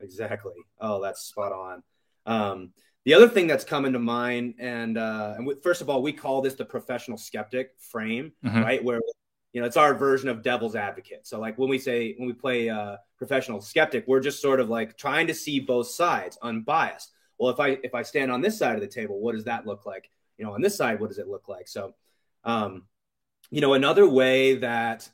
Exactly. 0.00 0.54
Oh, 0.80 1.02
that's 1.02 1.22
spot 1.22 1.52
on. 1.52 1.82
Um, 2.26 2.72
the 3.04 3.14
other 3.14 3.28
thing 3.28 3.46
that's 3.46 3.64
coming 3.64 3.92
to 3.92 3.98
mind, 3.98 4.54
and 4.58 4.98
uh, 4.98 5.34
and 5.36 5.62
first 5.62 5.80
of 5.80 5.90
all, 5.90 6.02
we 6.02 6.12
call 6.12 6.42
this 6.42 6.54
the 6.54 6.64
professional 6.64 7.18
skeptic 7.18 7.70
frame, 7.78 8.32
mm-hmm. 8.44 8.60
right? 8.60 8.84
Where 8.84 9.00
you 9.52 9.60
know 9.60 9.66
it's 9.66 9.76
our 9.76 9.94
version 9.94 10.28
of 10.28 10.42
devil's 10.42 10.76
advocate. 10.76 11.26
So 11.26 11.40
like 11.40 11.58
when 11.58 11.68
we 11.68 11.78
say 11.78 12.14
when 12.18 12.26
we 12.26 12.34
play 12.34 12.68
uh, 12.68 12.96
professional 13.18 13.60
skeptic, 13.60 14.04
we're 14.06 14.20
just 14.20 14.40
sort 14.40 14.60
of 14.60 14.68
like 14.68 14.96
trying 14.96 15.26
to 15.28 15.34
see 15.34 15.60
both 15.60 15.88
sides, 15.88 16.38
unbiased 16.42 17.12
well, 17.40 17.50
if 17.50 17.58
I 17.58 17.78
if 17.82 17.94
I 17.94 18.02
stand 18.02 18.30
on 18.30 18.42
this 18.42 18.58
side 18.58 18.74
of 18.74 18.82
the 18.82 18.86
table, 18.86 19.18
what 19.18 19.34
does 19.34 19.44
that 19.44 19.66
look 19.66 19.86
like? 19.86 20.10
You 20.36 20.44
know, 20.44 20.52
on 20.52 20.60
this 20.60 20.76
side, 20.76 21.00
what 21.00 21.08
does 21.08 21.18
it 21.18 21.26
look 21.26 21.48
like? 21.48 21.68
So, 21.68 21.94
um, 22.44 22.84
you 23.50 23.62
know, 23.62 23.72
another 23.72 24.06
way 24.06 24.56
that 24.56 25.08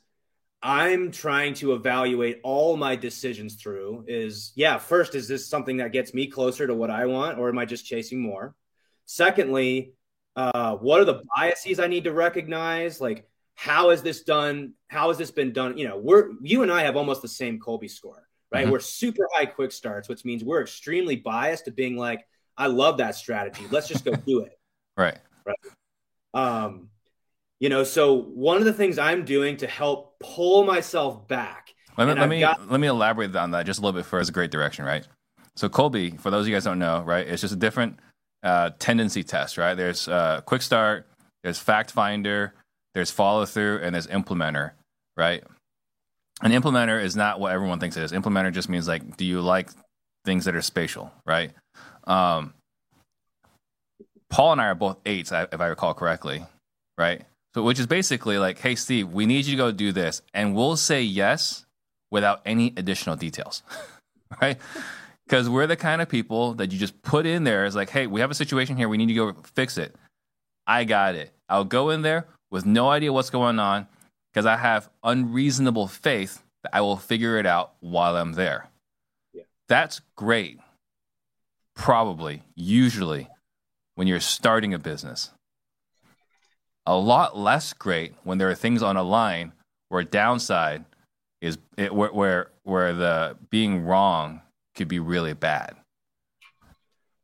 I'm 0.61 1.11
trying 1.11 1.53
to 1.55 1.73
evaluate 1.73 2.39
all 2.43 2.77
my 2.77 2.95
decisions 2.95 3.55
through 3.55 4.05
is 4.07 4.51
yeah, 4.55 4.77
first, 4.77 5.15
is 5.15 5.27
this 5.27 5.47
something 5.47 5.77
that 5.77 5.91
gets 5.91 6.13
me 6.13 6.27
closer 6.27 6.65
to 6.65 6.73
what 6.73 6.89
I 6.89 7.05
want, 7.05 7.37
or 7.37 7.49
am 7.49 7.57
I 7.57 7.65
just 7.65 7.85
chasing 7.85 8.21
more? 8.21 8.55
Secondly, 9.05 9.93
uh, 10.35 10.75
what 10.75 10.99
are 10.99 11.05
the 11.05 11.21
biases 11.35 11.79
I 11.79 11.87
need 11.87 12.05
to 12.05 12.13
recognize? 12.13 12.99
Like, 12.99 13.27
how 13.55 13.91
is 13.91 14.01
this 14.01 14.23
done? 14.23 14.73
How 14.87 15.09
has 15.09 15.17
this 15.17 15.31
been 15.31 15.53
done? 15.53 15.77
You 15.77 15.87
know, 15.87 15.97
we're 15.97 16.31
you 16.41 16.63
and 16.63 16.71
I 16.71 16.83
have 16.83 16.95
almost 16.97 17.21
the 17.21 17.27
same 17.27 17.59
Kolbe 17.59 17.89
score 17.89 18.27
right? 18.51 18.67
Mhm. 18.67 18.71
We're 18.71 18.79
super 18.79 19.27
high 19.33 19.45
quick 19.45 19.71
starts, 19.71 20.09
which 20.09 20.25
means 20.25 20.43
we're 20.43 20.61
extremely 20.61 21.15
biased 21.15 21.65
to 21.65 21.71
being 21.71 21.97
like, 21.97 22.25
I 22.57 22.67
love 22.67 22.97
that 22.97 23.15
strategy. 23.15 23.65
Let's 23.69 23.87
just 23.87 24.05
go 24.05 24.13
do 24.13 24.41
it. 24.41 24.53
Right. 24.97 25.19
Right. 25.45 25.55
Um, 26.33 26.89
you 27.59 27.69
know, 27.69 27.83
so 27.83 28.13
one 28.13 28.57
of 28.57 28.65
the 28.65 28.73
things 28.73 28.97
I'm 28.99 29.25
doing 29.25 29.57
to 29.57 29.67
help 29.67 30.19
pull 30.19 30.63
myself 30.63 31.27
back. 31.27 31.73
Let 31.97 32.07
me 32.07 32.13
let 32.13 32.23
I've 32.23 32.29
me 32.29 32.39
got- 32.39 32.69
let 32.71 32.79
me 32.79 32.87
elaborate 32.87 33.35
on 33.35 33.51
that 33.51 33.65
just 33.65 33.79
a 33.79 33.81
little 33.81 33.99
bit 33.99 34.05
further. 34.05 34.21
It's 34.21 34.29
a 34.29 34.33
great 34.33 34.51
direction, 34.51 34.85
right? 34.85 35.07
So 35.55 35.67
Kolbe, 35.67 36.19
for 36.19 36.29
those 36.29 36.41
of 36.45 36.49
you 36.49 36.55
guys 36.55 36.65
who 36.65 36.71
don't 36.71 36.79
know, 36.79 37.01
right, 37.01 37.27
it's 37.27 37.41
just 37.41 37.53
a 37.53 37.57
different 37.57 37.99
uh, 38.43 38.69
tendency 38.77 39.23
test, 39.23 39.57
right? 39.57 39.73
There's 39.73 40.07
uh, 40.07 40.41
quick 40.45 40.61
start, 40.61 41.07
there's 41.43 41.57
fact 41.57 41.91
finder, 41.91 42.53
there's 42.93 43.09
follow 43.09 43.45
through, 43.45 43.79
and 43.81 43.95
there's 43.95 44.05
implementer, 44.07 44.71
right? 45.15 45.43
An 46.41 46.51
implementer 46.51 47.03
is 47.03 47.15
not 47.15 47.39
what 47.39 47.51
everyone 47.51 47.79
thinks 47.79 47.97
it 47.97 48.03
is. 48.03 48.11
Implementer 48.11 48.53
just 48.53 48.69
means 48.69 48.87
like, 48.87 49.17
do 49.17 49.25
you 49.25 49.41
like 49.41 49.71
things 50.23 50.45
that 50.45 50.55
are 50.55 50.61
spatial, 50.61 51.11
right? 51.25 51.51
Um, 52.03 52.53
Paul 54.29 54.51
and 54.51 54.61
I 54.61 54.65
are 54.65 54.75
both 54.75 54.97
eights, 55.07 55.31
if 55.31 55.59
I 55.59 55.65
recall 55.65 55.95
correctly, 55.95 56.45
right? 56.99 57.23
So, 57.57 57.63
which 57.63 57.79
is 57.79 57.87
basically 57.87 58.37
like, 58.37 58.59
hey, 58.59 58.75
Steve, 58.75 59.09
we 59.09 59.25
need 59.25 59.47
you 59.47 59.53
to 59.53 59.57
go 59.57 59.71
do 59.71 59.91
this, 59.91 60.21
and 60.31 60.55
we'll 60.55 60.77
say 60.77 61.01
yes 61.01 61.65
without 62.11 62.41
any 62.45 62.71
additional 62.77 63.15
details, 63.15 63.63
right? 64.43 64.59
Because 65.25 65.49
we're 65.49 65.65
the 65.65 65.75
kind 65.75 65.99
of 65.99 66.07
people 66.07 66.53
that 66.53 66.71
you 66.71 66.77
just 66.77 67.01
put 67.01 67.25
in 67.25 67.45
there 67.45 67.65
as 67.65 67.75
like, 67.75 67.89
hey, 67.89 68.05
we 68.05 68.21
have 68.21 68.29
a 68.29 68.35
situation 68.35 68.77
here, 68.77 68.87
we 68.87 68.97
need 68.97 69.07
to 69.07 69.15
go 69.15 69.33
fix 69.55 69.79
it. 69.79 69.95
I 70.67 70.83
got 70.83 71.15
it. 71.15 71.31
I'll 71.49 71.63
go 71.63 71.89
in 71.89 72.03
there 72.03 72.27
with 72.51 72.67
no 72.67 72.89
idea 72.89 73.11
what's 73.11 73.31
going 73.31 73.57
on 73.57 73.87
because 74.31 74.45
I 74.45 74.57
have 74.57 74.87
unreasonable 75.03 75.87
faith 75.87 76.43
that 76.61 76.75
I 76.75 76.81
will 76.81 76.95
figure 76.95 77.39
it 77.39 77.47
out 77.47 77.73
while 77.79 78.17
I'm 78.17 78.33
there. 78.33 78.69
Yeah. 79.33 79.45
That's 79.67 80.01
great. 80.15 80.59
Probably, 81.73 82.43
usually, 82.53 83.29
when 83.95 84.05
you're 84.05 84.19
starting 84.19 84.75
a 84.75 84.77
business. 84.77 85.31
A 86.87 86.95
lot 86.95 87.37
less 87.37 87.73
great 87.73 88.13
when 88.23 88.37
there 88.37 88.49
are 88.49 88.55
things 88.55 88.81
on 88.81 88.97
a 88.97 89.03
line 89.03 89.51
where 89.89 90.03
downside 90.03 90.85
is 91.41 91.57
it, 91.77 91.93
where, 91.93 92.11
where 92.11 92.51
where 92.63 92.93
the 92.93 93.37
being 93.49 93.81
wrong 93.83 94.41
could 94.73 94.87
be 94.87 94.99
really 94.99 95.33
bad. 95.33 95.75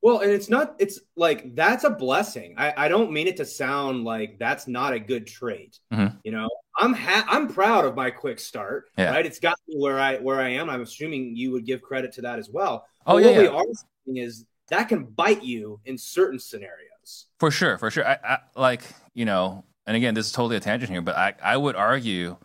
Well, 0.02 0.19
and 0.19 0.30
it's 0.32 0.49
not, 0.49 0.76
it's 0.80 0.99
like 1.15 1.56
that's 1.56 1.86
a 1.86 1.89
blessing. 1.89 2.56
I, 2.58 2.73
I 2.76 2.88
don't 2.89 3.13
mean 3.13 3.26
it 3.28 3.38
to 3.38 3.45
sound 3.45 4.04
like 4.04 4.38
that's 4.38 4.67
not 4.67 4.91
a 4.91 4.99
good 4.99 5.26
trait. 5.26 5.80
Mhm. 5.93 6.19
You 6.26 6.34
know, 6.34 6.49
I'm 6.78 6.93
ha- 6.93 7.26
I'm 7.30 7.47
proud 7.47 7.86
of 7.86 7.95
my 7.95 8.12
quick 8.12 8.39
start. 8.39 8.89
Yeah. 8.97 9.12
Right. 9.12 9.26
It's 9.26 9.39
got 9.39 9.58
me 9.65 9.78
where 9.80 9.97
I 9.97 10.17
where 10.17 10.41
I 10.41 10.49
am. 10.49 10.69
I'm 10.69 10.82
assuming 10.82 11.38
you 11.38 11.52
would 11.52 11.65
give 11.65 11.82
credit 11.82 12.12
to 12.13 12.21
that 12.23 12.38
as 12.38 12.49
well. 12.49 12.86
Oh 13.06 13.13
But 13.13 13.23
yeah, 13.23 13.30
what 13.30 13.38
we 13.38 13.43
yeah. 13.45 13.49
are 13.52 13.63
saying 14.06 14.17
is 14.17 14.45
that 14.67 14.89
can 14.89 15.06
bite 15.06 15.41
you 15.43 15.80
in 15.86 15.97
certain 15.97 16.38
scenarios. 16.38 16.89
For 17.39 17.51
sure, 17.51 17.77
for 17.77 17.91
sure. 17.91 18.07
I, 18.07 18.17
I 18.23 18.37
like 18.55 18.83
you 19.13 19.25
know, 19.25 19.63
and 19.85 19.95
again, 19.95 20.13
this 20.13 20.27
is 20.27 20.31
totally 20.31 20.55
a 20.55 20.59
tangent 20.59 20.91
here, 20.91 21.01
but 21.01 21.15
I 21.15 21.33
I 21.43 21.57
would 21.57 21.75
argue 21.75 22.37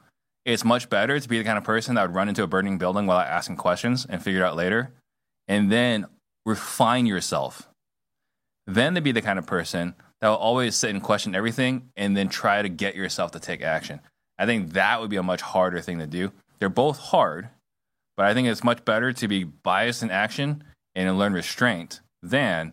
it's 0.44 0.64
much 0.64 0.88
better 0.88 1.20
to 1.20 1.28
be 1.28 1.38
the 1.38 1.44
kind 1.44 1.58
of 1.58 1.64
person 1.64 1.94
that 1.94 2.02
would 2.02 2.14
run 2.14 2.28
into 2.28 2.42
a 2.42 2.46
burning 2.46 2.78
building 2.78 3.06
while 3.06 3.20
asking 3.20 3.56
questions 3.56 4.06
and 4.08 4.22
figure 4.22 4.40
it 4.40 4.44
out 4.44 4.56
later, 4.56 4.92
and 5.46 5.70
then 5.70 6.06
refine 6.46 7.06
yourself. 7.06 7.68
Then 8.66 8.94
to 8.94 9.00
be 9.00 9.12
the 9.12 9.22
kind 9.22 9.38
of 9.38 9.46
person 9.46 9.94
that 10.20 10.28
will 10.28 10.36
always 10.36 10.74
sit 10.74 10.90
and 10.90 11.02
question 11.02 11.34
everything 11.34 11.90
and 11.96 12.16
then 12.16 12.28
try 12.28 12.62
to 12.62 12.68
get 12.68 12.96
yourself 12.96 13.30
to 13.32 13.40
take 13.40 13.62
action. 13.62 14.00
I 14.38 14.46
think 14.46 14.72
that 14.72 15.00
would 15.00 15.10
be 15.10 15.16
a 15.16 15.22
much 15.22 15.40
harder 15.40 15.80
thing 15.80 15.98
to 15.98 16.06
do. 16.06 16.32
They're 16.58 16.68
both 16.68 16.98
hard, 16.98 17.48
but 18.16 18.26
I 18.26 18.34
think 18.34 18.48
it's 18.48 18.64
much 18.64 18.84
better 18.84 19.12
to 19.12 19.28
be 19.28 19.44
biased 19.44 20.02
in 20.02 20.10
action 20.10 20.64
and 20.94 21.18
learn 21.18 21.32
restraint 21.32 22.00
than 22.22 22.72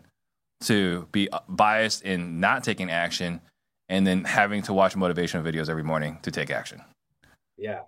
to 0.62 1.06
be 1.12 1.28
biased 1.48 2.02
in 2.02 2.40
not 2.40 2.64
taking 2.64 2.90
action 2.90 3.40
and 3.88 4.06
then 4.06 4.24
having 4.24 4.62
to 4.62 4.72
watch 4.72 4.94
motivational 4.94 5.42
videos 5.44 5.68
every 5.68 5.82
morning 5.84 6.18
to 6.22 6.30
take 6.30 6.50
action. 6.50 6.82
Yeah. 7.56 7.82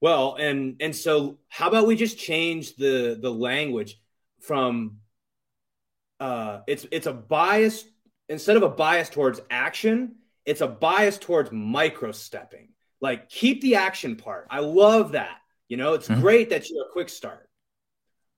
Well, 0.00 0.34
and 0.34 0.76
and 0.80 0.94
so 0.94 1.38
how 1.48 1.68
about 1.68 1.86
we 1.86 1.96
just 1.96 2.18
change 2.18 2.76
the 2.76 3.18
the 3.20 3.30
language 3.32 4.00
from 4.40 4.98
uh 6.20 6.60
it's 6.66 6.86
it's 6.90 7.06
a 7.06 7.12
bias 7.12 7.84
instead 8.28 8.56
of 8.56 8.62
a 8.62 8.68
bias 8.68 9.08
towards 9.08 9.40
action, 9.50 10.16
it's 10.44 10.60
a 10.60 10.66
bias 10.68 11.16
towards 11.18 11.50
micro 11.52 12.12
stepping. 12.12 12.68
Like 13.00 13.28
keep 13.28 13.60
the 13.62 13.76
action 13.76 14.16
part. 14.16 14.46
I 14.50 14.60
love 14.60 15.12
that. 15.12 15.38
You 15.68 15.76
know, 15.76 15.94
it's 15.94 16.08
Mhm. 16.08 16.20
great 16.20 16.50
that 16.50 16.68
you're 16.68 16.84
a 16.86 16.92
quick 16.92 17.08
start. 17.08 17.48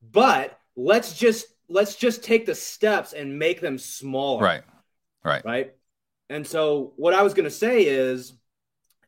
But 0.03 0.59
let's 0.77 1.19
just 1.19 1.47
let's 1.69 1.97
just 1.97 2.23
take 2.23 2.47
the 2.47 2.55
steps 2.55 3.13
and 3.13 3.39
make 3.39 3.61
them 3.61 3.79
smaller 3.79 4.43
Right. 4.43 4.63
Right. 5.25 5.45
right? 5.45 5.73
And 6.29 6.47
so 6.47 6.93
what 6.97 7.15
I 7.15 7.23
was 7.23 7.35
going 7.35 7.45
to 7.45 7.51
say 7.51 7.85
is 7.85 8.33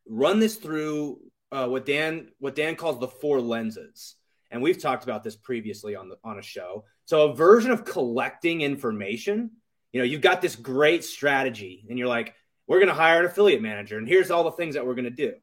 run 0.07 0.39
this 0.41 0.57
through 0.57 1.21
uh, 1.51 1.67
what 1.67 1.87
Dan 1.87 2.29
what 2.39 2.55
Dan 2.55 2.77
calls 2.77 3.01
the 3.01 3.09
four 3.09 3.41
lenses, 3.41 4.17
and 4.51 4.63
we've 4.63 4.81
talked 4.81 5.05
about 5.05 5.25
this 5.25 5.37
previously 5.37 5.97
on 5.97 6.09
the 6.09 6.17
on 6.23 6.39
a 6.39 6.43
show. 6.43 6.85
So 7.07 7.31
a 7.31 7.35
version 7.35 7.71
of 7.71 7.85
collecting 7.85 8.61
information. 8.61 9.53
You 9.93 10.01
know, 10.01 10.05
you've 10.05 10.21
got 10.21 10.43
this 10.43 10.55
great 10.55 11.05
strategy, 11.05 11.87
and 11.89 11.99
you're 11.99 12.09
like, 12.09 12.35
we're 12.67 12.79
going 12.79 12.89
to 12.89 12.95
hire 12.95 13.21
an 13.21 13.25
affiliate 13.25 13.63
manager, 13.63 13.97
and 13.97 14.07
here's 14.07 14.31
all 14.31 14.45
the 14.45 14.53
things 14.53 14.75
that 14.75 14.87
we're 14.87 14.95
going 14.95 15.05
to 15.05 15.11
do. 15.11 15.35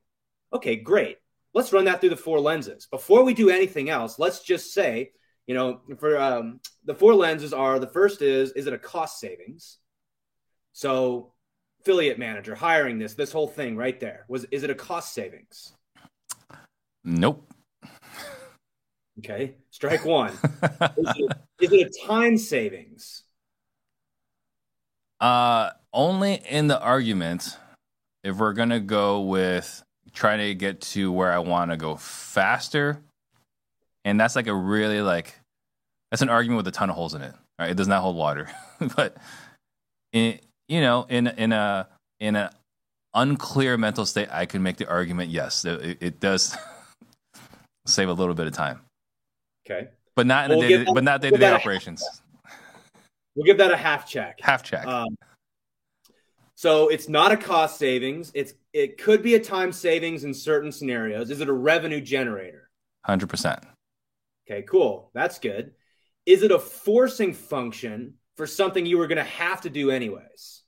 Okay, 0.54 0.76
great. 0.76 1.18
Let's 1.54 1.74
run 1.74 1.86
that 1.86 2.00
through 2.00 2.12
the 2.12 2.18
four 2.18 2.40
lenses. 2.40 2.88
Before 2.92 3.24
we 3.24 3.34
do 3.34 3.50
anything 3.50 3.90
else, 3.90 4.20
let's 4.20 4.42
just 4.42 4.74
say, 4.74 5.12
you 5.48 5.54
know, 5.54 5.82
for 5.98 6.20
um, 6.20 6.60
the 6.84 6.96
four 6.96 7.14
lenses 7.14 7.54
are 7.54 7.80
the 7.80 7.88
first 7.88 8.22
is 8.22 8.52
is 8.54 8.68
it 8.68 8.74
a 8.74 8.78
cost 8.78 9.20
savings? 9.20 9.78
So 10.74 11.34
affiliate 11.82 12.20
manager 12.20 12.56
hiring 12.56 12.98
this 12.98 13.14
this 13.14 13.32
whole 13.32 13.48
thing 13.48 13.76
right 13.76 14.00
there 14.00 14.26
was 14.28 14.46
is 14.46 14.64
it 14.64 14.70
a 14.70 14.76
cost 14.76 15.14
savings? 15.14 15.74
Nope. 17.04 17.48
Okay, 19.20 19.56
strike 19.70 20.04
one. 20.04 20.32
is, 20.98 21.14
it, 21.16 21.32
is 21.62 21.72
it 21.72 21.88
a 21.88 22.08
time 22.08 22.38
savings? 22.38 23.26
uh, 25.20 25.72
only 25.94 26.36
in 26.50 26.68
the 26.68 26.80
argument 26.80 27.58
if 28.24 28.38
we're 28.38 28.54
gonna 28.54 28.80
go 28.80 29.22
with 29.22 29.84
trying 30.14 30.40
to 30.40 30.56
get 30.56 30.82
to 30.82 31.12
where 31.12 31.32
I 31.32 31.40
want 31.40 31.72
to 31.72 31.78
go 31.78 31.96
faster, 31.96 33.02
and 34.06 34.20
that's 34.20 34.36
like 34.36 34.48
a 34.48 34.54
really 34.54 35.02
like 35.02 35.36
that's 36.12 36.22
an 36.22 36.30
argument 36.30 36.58
with 36.58 36.68
a 36.68 36.72
ton 36.72 36.90
of 36.90 36.96
holes 36.96 37.14
in 37.14 37.22
it. 37.22 37.34
Right? 37.60 37.72
It 37.72 37.78
does 37.78 37.88
not 37.88 38.02
hold 38.02 38.16
water, 38.16 38.50
but 38.96 39.18
in 40.14 40.40
you 40.70 40.80
know 40.80 41.06
in 41.10 41.28
in 41.28 41.52
a 41.52 41.88
in 42.22 42.38
a 42.38 42.52
unclear 43.14 43.78
mental 43.78 44.06
state, 44.06 44.30
I 44.32 44.46
could 44.46 44.62
make 44.62 44.78
the 44.78 44.88
argument. 44.88 45.30
Yes, 45.30 45.66
it, 45.66 45.98
it 46.00 46.20
does 46.20 46.56
save 47.86 48.08
a 48.08 48.14
little 48.14 48.36
bit 48.36 48.48
of 48.48 48.54
time, 48.54 48.82
Okay, 49.70 49.90
but 50.16 50.28
not 50.28 50.50
in 50.50 50.58
We'll 50.58 50.66
a 50.66 50.86
day, 50.86 50.86
but 50.94 51.04
not 51.04 51.22
day-to-day 51.22 51.40
give 51.40 51.40
that 51.42 51.60
operations. 51.60 52.04
we'll 53.36 53.46
give 53.46 53.58
that 53.58 53.72
a 53.72 53.78
half 53.78 54.08
check. 54.08 54.40
Half 54.40 54.64
check. 54.64 54.86
Um, 54.86 55.18
so 56.58 56.88
it's 56.88 57.10
not 57.10 57.32
a 57.32 57.38
cost 57.38 57.78
savings. 57.78 58.32
It's 58.36 58.54
it 58.72 58.98
could 58.98 59.24
be 59.24 59.36
a 59.36 59.40
time 59.40 59.72
savings 59.72 60.24
in 60.24 60.34
certain 60.34 60.72
scenarios. 60.72 61.32
Is 61.32 61.42
it 61.42 61.50
a 61.50 61.54
revenue 61.54 62.02
generator? 62.02 62.70
Hundred 63.06 63.28
percent. 63.30 63.60
Okay, 64.48 64.64
cool. 64.64 65.10
That's 65.14 65.40
good. 65.40 65.72
Is 66.26 66.44
it 66.44 66.52
a 66.52 66.60
forcing 66.60 67.34
function 67.34 68.16
for 68.36 68.48
something 68.48 68.86
you 68.86 68.98
were 68.98 69.08
going 69.08 69.18
to 69.18 69.24
have 69.24 69.62
to 69.62 69.70
do 69.70 69.92
anyways? 69.92 70.64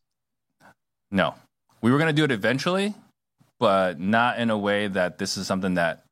No, 1.11 1.35
we 1.81 1.91
were 1.91 1.97
going 1.97 2.13
to 2.13 2.13
do 2.13 2.23
it 2.23 2.31
eventually, 2.31 2.93
but 3.59 3.99
not 3.99 4.39
in 4.39 4.49
a 4.49 4.57
way 4.57 4.87
that 4.87 5.17
this 5.17 5.37
is 5.37 5.47
something 5.47 5.75
that 5.75 6.03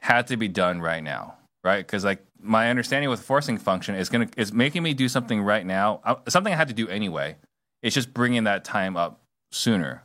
had 0.00 0.26
to 0.28 0.36
be 0.36 0.48
done 0.48 0.80
right 0.80 1.02
now, 1.02 1.34
right? 1.64 1.84
Because 1.84 2.04
like 2.04 2.24
my 2.40 2.70
understanding 2.70 3.08
with 3.08 3.22
forcing 3.22 3.58
function 3.58 3.94
is 3.94 4.08
going 4.08 4.28
to 4.28 4.40
is 4.40 4.52
making 4.52 4.82
me 4.82 4.94
do 4.94 5.08
something 5.08 5.42
right 5.42 5.64
now, 5.64 6.00
uh, 6.04 6.16
something 6.28 6.52
I 6.52 6.56
had 6.56 6.68
to 6.68 6.74
do 6.74 6.88
anyway. 6.88 7.36
It's 7.82 7.94
just 7.94 8.12
bringing 8.12 8.44
that 8.44 8.64
time 8.64 8.96
up 8.96 9.20
sooner, 9.50 10.04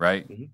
right? 0.00 0.28
Mhm. 0.28 0.50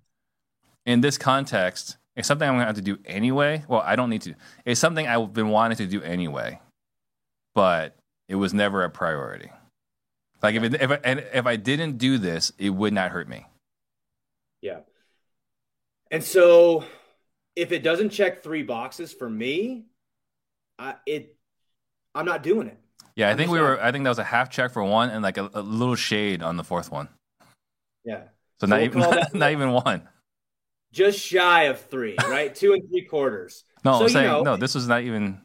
In 0.87 1.01
this 1.01 1.19
context, 1.19 1.97
it's 2.21 2.29
something 2.29 2.49
I'm 2.49 2.59
to 2.59 2.65
have 2.65 2.77
to 2.77 2.83
do 2.83 2.99
anyway. 3.05 3.65
Well, 3.69 3.83
I 3.85 3.97
don't 3.97 4.11
need 4.11 4.23
to. 4.23 4.35
It's 4.65 4.81
something 4.81 5.07
I've 5.07 5.33
been 5.33 5.49
wanting 5.49 5.77
to 5.79 5.87
do 5.87 6.01
anyway, 6.03 6.61
but 7.55 7.97
it 8.29 8.37
was 8.37 8.55
never 8.55 8.85
a 8.85 8.91
priority. 8.91 9.51
Like 10.43 10.55
if 10.55 10.63
it, 10.63 10.75
if 10.81 10.91
I, 10.91 10.99
and 11.05 11.25
if 11.35 11.47
I 11.47 11.57
didn't 11.57 11.99
do 11.99 12.17
this, 12.17 12.53
it 12.59 12.71
would 12.71 12.93
not 12.93 13.11
hurt 13.11 13.29
me. 13.29 13.47
Yeah. 14.63 14.81
And 16.11 16.23
so 16.25 16.85
if 17.57 17.73
it 17.73 17.83
doesn't 17.83 18.11
check 18.11 18.43
three 18.43 18.63
boxes 18.63 19.13
for 19.13 19.29
me, 19.29 19.85
I, 20.79 20.95
it 21.07 21.37
I'm 22.15 22.25
not 22.25 22.43
doing 22.43 22.69
it. 22.69 22.79
Yeah, 23.17 23.29
I 23.29 23.33
I'm 23.33 23.37
think 23.37 23.51
we 23.51 23.59
not- 23.59 23.65
were. 23.65 23.83
I 23.83 23.93
think 23.93 24.05
that 24.05 24.11
was 24.11 24.19
a 24.19 24.25
half 24.25 24.51
check 24.51 24.71
for 24.73 24.83
one, 24.83 25.11
and 25.11 25.23
like 25.23 25.37
a, 25.37 25.51
a 25.53 25.61
little 25.63 25.95
shade 25.97 26.43
on 26.43 26.57
the 26.57 26.65
fourth 26.65 26.91
one. 26.91 27.09
Yeah. 28.05 28.23
So, 28.61 28.67
So 28.67 28.67
not 28.67 28.77
we'll 28.77 28.85
even 28.87 29.01
not, 29.01 29.35
not 29.35 29.51
even 29.53 29.73
one. 29.73 30.09
Just 30.93 31.19
shy 31.19 31.65
of 31.65 31.81
three, 31.81 32.17
right? 32.29 32.55
Two 32.55 32.73
and 32.73 32.89
three 32.89 33.05
quarters. 33.05 33.65
No, 33.85 33.99
So, 33.99 34.05
I'm 34.05 34.09
saying 34.11 34.27
know- 34.27 34.43
no. 34.43 34.57
This 34.57 34.75
was 34.75 34.87
not 34.89 35.03
even. 35.03 35.41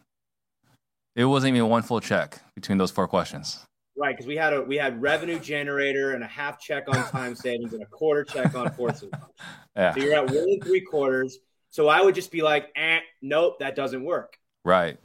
It 1.15 1.25
wasn't 1.25 1.55
even 1.55 1.69
one 1.69 1.81
full 1.81 2.01
check 2.01 2.41
between 2.55 2.77
those 2.77 2.91
four 2.91 3.07
questions. 3.07 3.65
Right, 3.97 4.13
because 4.13 4.27
we 4.27 4.35
had 4.35 4.51
a 4.51 4.61
we 4.61 4.75
had 4.75 5.01
revenue 5.01 5.39
generator 5.39 6.11
and 6.11 6.21
a 6.21 6.27
half 6.27 6.59
check 6.59 6.89
on 6.89 6.95
time 7.09 7.33
savings 7.45 7.71
and 7.73 7.81
a 7.81 7.85
quarter 7.85 8.25
check 8.25 8.53
on 8.55 8.71
force 8.73 9.03
income. 9.03 9.21
Yeah, 9.77 9.93
So 9.93 9.99
you're 10.01 10.13
at 10.15 10.27
one 10.27 10.37
and 10.37 10.63
three 10.63 10.81
quarters. 10.81 11.37
So 11.69 11.89
I 11.89 12.01
would 12.01 12.15
just 12.15 12.31
be 12.31 12.41
like, 12.41 12.69
eh, 12.77 12.99
nope, 13.21 13.59
that 13.59 13.75
doesn't 13.75 14.03
work. 14.03 14.37
right. 14.63 14.97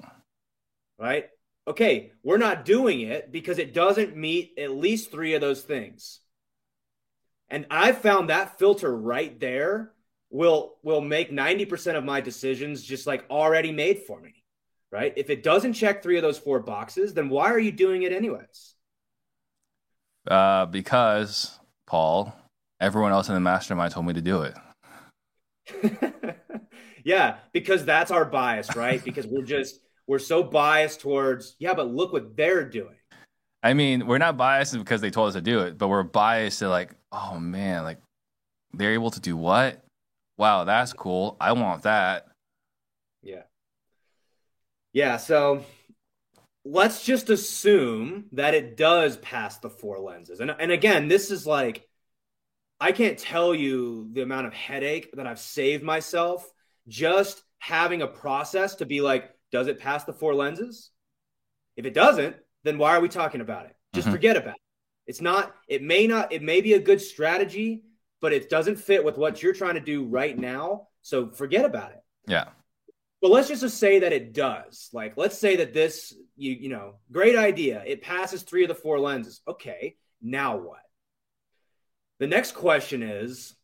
Right? 0.99 1.29
Okay, 1.67 2.13
we're 2.23 2.37
not 2.39 2.65
doing 2.65 3.01
it 3.01 3.31
because 3.33 3.59
it 3.59 3.73
doesn't 3.75 4.17
meet 4.17 4.53
at 4.59 4.71
least 4.71 5.11
three 5.11 5.35
of 5.35 5.41
those 5.41 5.63
things. 5.63 6.21
And 7.49 7.67
I 7.71 7.93
found 7.93 8.29
that 8.31 8.59
filter 8.59 8.95
right 8.97 9.39
there 9.41 9.93
will 10.31 10.77
will 10.83 11.01
make 11.01 11.31
90% 11.31 11.97
of 11.97 12.05
my 12.05 12.21
decisions 12.21 12.83
just 12.83 13.07
like 13.07 13.25
already 13.31 13.73
made 13.73 14.01
for 14.01 14.21
me. 14.21 14.35
Right? 14.93 15.13
If 15.17 15.31
it 15.31 15.43
doesn't 15.43 15.75
check 15.75 16.03
three 16.03 16.17
of 16.17 16.23
those 16.23 16.39
four 16.39 16.59
boxes, 16.61 17.15
then 17.15 17.29
why 17.29 17.51
are 17.53 17.59
you 17.59 17.71
doing 17.71 18.03
it 18.03 18.13
anyways? 18.13 18.75
Uh, 20.29 20.67
because 20.67 21.59
Paul, 21.87 22.35
everyone 22.81 23.13
else 23.13 23.29
in 23.29 23.35
the 23.35 23.41
mastermind 23.41 23.93
told 23.93 24.07
me 24.07 24.15
to 24.15 24.21
do 24.21 24.43
it. 24.43 24.57
yeah, 27.05 27.37
because 27.53 27.85
that's 27.85 28.11
our 28.11 28.25
bias, 28.25 28.75
right? 28.75 29.03
Because 29.05 29.27
we're 29.27 29.45
just 29.45 29.81
we're 30.07 30.19
so 30.19 30.43
biased 30.43 31.01
towards 31.01 31.55
yeah, 31.59 31.75
but 31.75 31.89
look 31.89 32.13
what 32.13 32.37
they're 32.37 32.69
doing. 32.69 32.97
I 33.63 33.75
mean, 33.75 34.07
we're 34.07 34.19
not 34.19 34.37
biased 34.37 34.77
because 34.77 35.01
they 35.01 35.11
told 35.11 35.29
us 35.29 35.35
to 35.35 35.41
do 35.41 35.61
it, 35.61 35.79
but 35.79 35.89
we're 35.89 36.03
biased 36.03 36.61
to 36.61 36.69
like, 36.69 36.95
oh 37.13 37.39
man, 37.39 37.85
like 37.85 37.99
they're 38.73 38.95
able 38.95 39.11
to 39.11 39.21
do 39.21 39.37
what? 39.37 39.85
Wow, 40.41 40.65
that's 40.65 40.95
cool. 40.95 41.37
I 41.39 41.53
want 41.53 41.83
that. 41.83 42.25
Yeah. 43.21 43.43
Yeah, 44.95 45.19
so 45.19 45.67
let's 46.65 47.05
just 47.05 47.29
assume 47.29 48.25
that 48.33 48.55
it 48.55 48.75
does 48.75 49.19
pass 49.19 49.59
the 49.59 49.69
four 49.69 49.99
lenses. 49.99 50.41
And 50.41 50.51
and 50.51 50.73
again, 50.73 51.09
this 51.09 51.31
is 51.31 51.47
like 51.47 51.87
I 52.81 52.93
can't 52.93 53.19
tell 53.19 53.55
you 53.55 54.09
the 54.15 54.23
amount 54.23 54.47
of 54.47 54.55
headache 54.55 55.11
that 55.13 55.27
I've 55.27 55.39
saved 55.39 55.85
myself 55.85 56.51
just 56.89 57.43
having 57.59 58.01
a 58.01 58.07
process 58.07 58.77
to 58.77 58.87
be 58.87 59.03
like, 59.03 59.31
does 59.53 59.67
it 59.67 59.79
pass 59.79 60.05
the 60.05 60.15
four 60.15 60.35
lenses? 60.35 60.91
If 61.77 61.85
it 61.85 61.93
doesn't, 61.93 62.35
then 62.65 62.79
why 62.79 62.97
are 62.97 63.01
we 63.03 63.11
talking 63.11 63.43
about 63.43 63.67
it? 63.67 63.77
Just 63.93 64.09
Mhm. 64.09 64.13
forget 64.13 64.39
about 64.39 64.55
it. 64.55 64.63
It's 65.07 65.21
not, 65.21 65.55
it 65.69 65.83
may 65.83 66.07
not, 66.07 66.33
it 66.33 66.41
may 66.41 66.63
be 66.63 66.73
a 66.73 66.81
good 66.81 67.03
strategy, 67.03 67.83
but 68.21 68.33
it 68.33 68.51
doesn't 68.51 68.77
fit 68.77 69.05
with 69.05 69.17
what 69.17 69.43
you're 69.43 69.55
trying 69.55 69.75
to 69.75 69.81
do 69.81 70.05
right 70.05 70.37
now. 70.37 70.89
So 71.03 71.31
forget 71.31 71.65
about 71.65 71.93
it. 71.93 72.03
Yeah. 72.27 72.49
But 73.21 73.31
let's 73.31 73.49
just 73.49 73.79
say 73.79 74.01
that 74.01 74.13
it 74.13 74.33
does. 74.33 74.89
Like, 74.93 75.17
let's 75.17 75.39
say 75.39 75.57
that 75.57 75.75
this, 75.75 76.15
you 76.37 76.53
you 76.53 76.69
know, 76.71 76.95
great 77.13 77.37
idea. 77.37 77.83
It 77.87 78.03
passes 78.03 78.43
three 78.43 78.63
of 78.63 78.69
the 78.69 78.75
four 78.75 78.99
lenses. 78.99 79.43
Okay, 79.47 79.97
now 80.23 80.57
what? 80.57 80.81
The 82.19 82.27
next 82.27 82.53
question 82.53 83.03
is, 83.03 83.55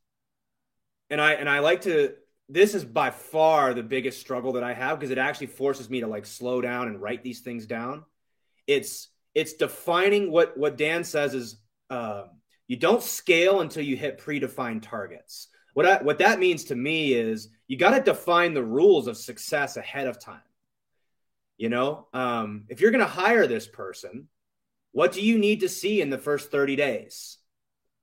and 1.08 1.20
I 1.20 1.32
and 1.32 1.48
I 1.48 1.60
like 1.60 1.82
to. 1.82 2.14
This 2.48 2.74
is 2.74 2.84
by 2.84 3.10
far 3.10 3.74
the 3.74 3.82
biggest 3.82 4.20
struggle 4.20 4.52
that 4.52 4.62
I 4.62 4.72
have 4.72 5.00
because 5.00 5.10
it 5.10 5.18
actually 5.18 5.48
forces 5.48 5.90
me 5.90 6.00
to 6.00 6.06
like 6.06 6.26
slow 6.26 6.60
down 6.60 6.86
and 6.86 7.00
write 7.00 7.24
these 7.24 7.40
things 7.40 7.66
down. 7.66 8.04
It's 8.66 9.08
it's 9.34 9.54
defining 9.54 10.30
what 10.30 10.56
what 10.56 10.76
Dan 10.76 11.02
says 11.02 11.34
is 11.34 11.56
um, 11.88 12.30
you 12.68 12.76
don't 12.76 13.02
scale 13.02 13.60
until 13.60 13.82
you 13.82 13.96
hit 13.96 14.18
predefined 14.18 14.82
targets. 14.82 15.48
What 15.74 15.86
I, 15.86 16.02
what 16.02 16.18
that 16.18 16.38
means 16.38 16.64
to 16.64 16.74
me 16.74 17.12
is 17.12 17.48
you 17.68 17.76
got 17.76 17.90
to 17.90 18.02
define 18.02 18.54
the 18.54 18.64
rules 18.64 19.06
of 19.06 19.16
success 19.16 19.76
ahead 19.76 20.06
of 20.06 20.18
time. 20.18 20.40
You 21.58 21.68
know, 21.68 22.06
um, 22.12 22.64
if 22.68 22.80
you're 22.80 22.90
going 22.90 23.04
to 23.04 23.10
hire 23.10 23.46
this 23.46 23.66
person, 23.66 24.28
what 24.92 25.12
do 25.12 25.22
you 25.22 25.38
need 25.38 25.60
to 25.60 25.68
see 25.68 26.00
in 26.00 26.10
the 26.10 26.18
first 26.18 26.50
30 26.50 26.76
days? 26.76 27.38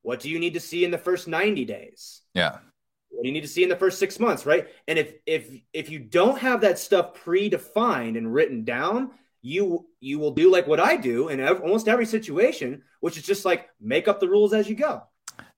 What 0.02 0.20
do 0.20 0.30
you 0.30 0.40
need 0.40 0.54
to 0.54 0.60
see 0.60 0.86
in 0.86 0.92
the 0.92 0.98
first 0.98 1.28
90 1.28 1.66
days? 1.66 2.22
Yeah. 2.34 2.58
What 3.10 3.24
do 3.24 3.28
you 3.28 3.34
need 3.34 3.42
to 3.42 3.48
see 3.48 3.64
in 3.64 3.70
the 3.70 3.76
first 3.76 4.00
six 4.00 4.20
months, 4.20 4.46
right? 4.46 4.68
And 4.88 4.98
if 5.00 5.14
if 5.26 5.50
if 5.72 5.90
you 5.90 6.00
don't 6.00 6.40
have 6.40 6.62
that 6.62 6.80
stuff 6.80 7.14
predefined 7.24 8.18
and 8.18 8.34
written 8.34 8.64
down, 8.64 9.12
you 9.44 9.86
you 10.00 10.18
will 10.18 10.32
do 10.32 10.50
like 10.50 10.66
what 10.66 10.80
I 10.80 10.96
do 10.96 11.28
in 11.28 11.40
ev- 11.40 11.62
almost 11.62 11.88
every 11.88 12.06
situation, 12.06 12.82
which 13.02 13.18
is 13.18 13.24
just 13.24 13.46
like 13.46 13.70
make 13.80 14.08
up 14.08 14.20
the 14.20 14.30
rules 14.30 14.54
as 14.54 14.68
you 14.68 14.76
go. 14.76 15.04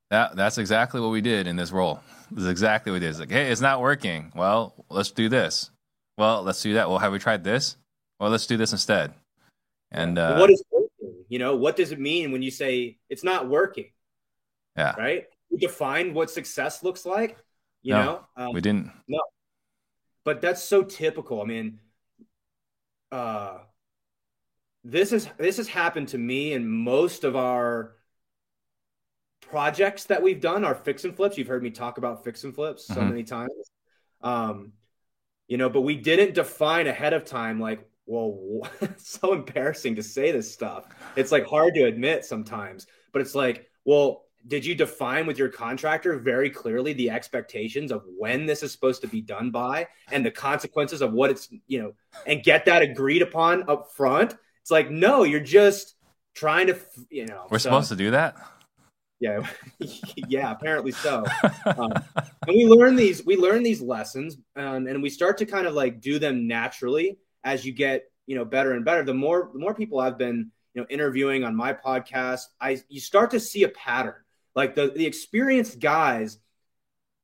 That 0.09 0.35
that's 0.35 0.57
exactly 0.57 0.99
what 0.99 1.11
we 1.11 1.21
did 1.21 1.47
in 1.47 1.55
this 1.55 1.71
role. 1.71 2.01
This 2.31 2.43
is 2.43 2.49
exactly 2.49 2.91
what 2.91 2.95
we 2.95 2.99
did. 3.01 3.09
It's 3.11 3.19
like, 3.19 3.31
hey, 3.31 3.51
it's 3.51 3.61
not 3.61 3.79
working. 3.79 4.31
Well, 4.35 4.85
let's 4.89 5.11
do 5.11 5.29
this. 5.29 5.69
Well, 6.17 6.41
let's 6.41 6.61
do 6.61 6.73
that. 6.73 6.89
Well, 6.89 6.97
have 6.97 7.11
we 7.11 7.19
tried 7.19 7.43
this? 7.43 7.77
Well, 8.19 8.31
let's 8.31 8.47
do 8.47 8.57
this 8.57 8.71
instead. 8.71 9.13
And 9.91 10.17
uh, 10.17 10.37
what 10.37 10.49
is 10.49 10.63
working? 10.71 11.15
You 11.29 11.39
know, 11.39 11.55
what 11.55 11.75
does 11.75 11.91
it 11.91 11.99
mean 11.99 12.31
when 12.31 12.41
you 12.41 12.51
say 12.51 12.97
it's 13.09 13.23
not 13.23 13.47
working? 13.47 13.91
Yeah. 14.75 14.95
Right? 14.97 15.25
We 15.51 15.57
define 15.57 16.13
what 16.13 16.31
success 16.31 16.83
looks 16.83 17.05
like, 17.05 17.37
you 17.83 17.93
No, 17.93 18.03
know? 18.03 18.21
Um, 18.35 18.53
we 18.53 18.61
didn't. 18.61 18.91
No. 19.07 19.21
But 20.23 20.41
that's 20.41 20.63
so 20.63 20.83
typical. 20.83 21.41
I 21.41 21.45
mean, 21.45 21.79
uh, 23.11 23.59
this 24.85 25.11
is 25.11 25.27
this 25.37 25.57
has 25.57 25.67
happened 25.67 26.07
to 26.09 26.17
me 26.17 26.53
in 26.53 26.69
most 26.69 27.23
of 27.23 27.35
our 27.35 27.95
projects 29.41 30.05
that 30.05 30.21
we've 30.21 30.39
done. 30.39 30.63
are 30.63 30.75
fix 30.75 31.03
and 31.03 31.15
flips. 31.15 31.37
You've 31.37 31.47
heard 31.47 31.63
me 31.63 31.71
talk 31.71 31.97
about 31.97 32.23
fix 32.23 32.43
and 32.43 32.53
flips 32.53 32.85
so 32.85 33.01
Mhm. 33.01 33.09
many 33.09 33.23
times. 33.23 33.71
Um, 34.21 34.73
you 35.47 35.57
know, 35.57 35.69
but 35.69 35.81
we 35.81 35.95
didn't 35.95 36.33
define 36.35 36.87
ahead 36.87 37.13
of 37.13 37.25
time. 37.25 37.59
Like, 37.59 37.87
well, 38.05 38.61
so 38.97 39.33
embarrassing 39.33 39.95
to 39.95 40.03
say 40.03 40.31
this 40.31 40.51
stuff. 40.53 40.87
It's 41.15 41.31
like 41.31 41.45
hard 41.45 41.73
to 41.75 41.85
admit 41.85 42.23
sometimes, 42.25 42.85
but 43.11 43.21
it's 43.21 43.35
like, 43.35 43.69
well, 43.85 44.25
did 44.47 44.63
you 44.63 44.75
define 44.75 45.25
with 45.25 45.39
your 45.39 45.49
contractor 45.49 46.17
very 46.19 46.51
clearly 46.51 46.93
the 46.93 47.09
expectations 47.09 47.91
of 47.91 48.03
when 48.19 48.45
this 48.45 48.61
is 48.61 48.71
supposed 48.71 49.01
to 49.01 49.07
be 49.07 49.21
done 49.21 49.49
by 49.49 49.87
and 50.11 50.23
the 50.23 50.29
consequences 50.29 51.01
of 51.01 51.11
what 51.13 51.31
it's 51.31 51.49
you 51.65 51.81
know 51.81 51.93
and 52.27 52.43
get 52.43 52.65
that 52.65 52.83
agreed 52.83 53.23
upon 53.23 53.67
up 53.67 53.91
front 53.91 54.35
it's 54.65 54.71
like 54.71 54.89
no 54.89 55.21
you're 55.21 55.39
just 55.39 55.93
trying 56.33 56.65
to 56.65 56.75
you 57.11 57.27
know 57.27 57.45
We're 57.51 57.59
so- 57.59 57.69
supposed 57.69 57.89
to 57.89 57.95
do 57.95 58.09
that. 58.11 58.35
yeah 59.19 59.45
yeah 60.27 60.51
apparently 60.51 60.91
so. 60.91 61.23
Um, 61.67 61.93
and 62.47 62.55
we 62.57 62.65
learn 62.65 62.95
these 62.95 63.23
we 63.23 63.37
learn 63.37 63.61
these 63.61 63.79
lessons 63.79 64.37
um, 64.55 64.87
and 64.87 65.03
we 65.03 65.11
start 65.11 65.37
to 65.37 65.45
kind 65.45 65.67
of 65.67 65.75
like 65.75 66.01
do 66.01 66.17
them 66.17 66.47
naturally 66.47 67.19
as 67.43 67.63
you 67.63 67.73
get 67.73 68.05
you 68.25 68.35
know 68.35 68.43
better 68.43 68.71
and 68.73 68.83
better. 68.83 69.03
The 69.03 69.13
more 69.13 69.51
the 69.53 69.59
more 69.59 69.75
people 69.75 69.99
i've 69.99 70.17
been 70.17 70.51
you 70.73 70.81
know 70.81 70.87
interviewing 70.89 71.43
on 71.43 71.55
my 71.55 71.73
podcast 71.73 72.45
i 72.59 72.81
you 72.89 72.99
start 72.99 73.31
to 73.31 73.39
see 73.39 73.63
a 73.63 73.69
pattern. 73.69 74.15
Like 74.55 74.73
the 74.73 74.87
the 74.89 75.05
experienced 75.05 75.79
guys 75.79 76.39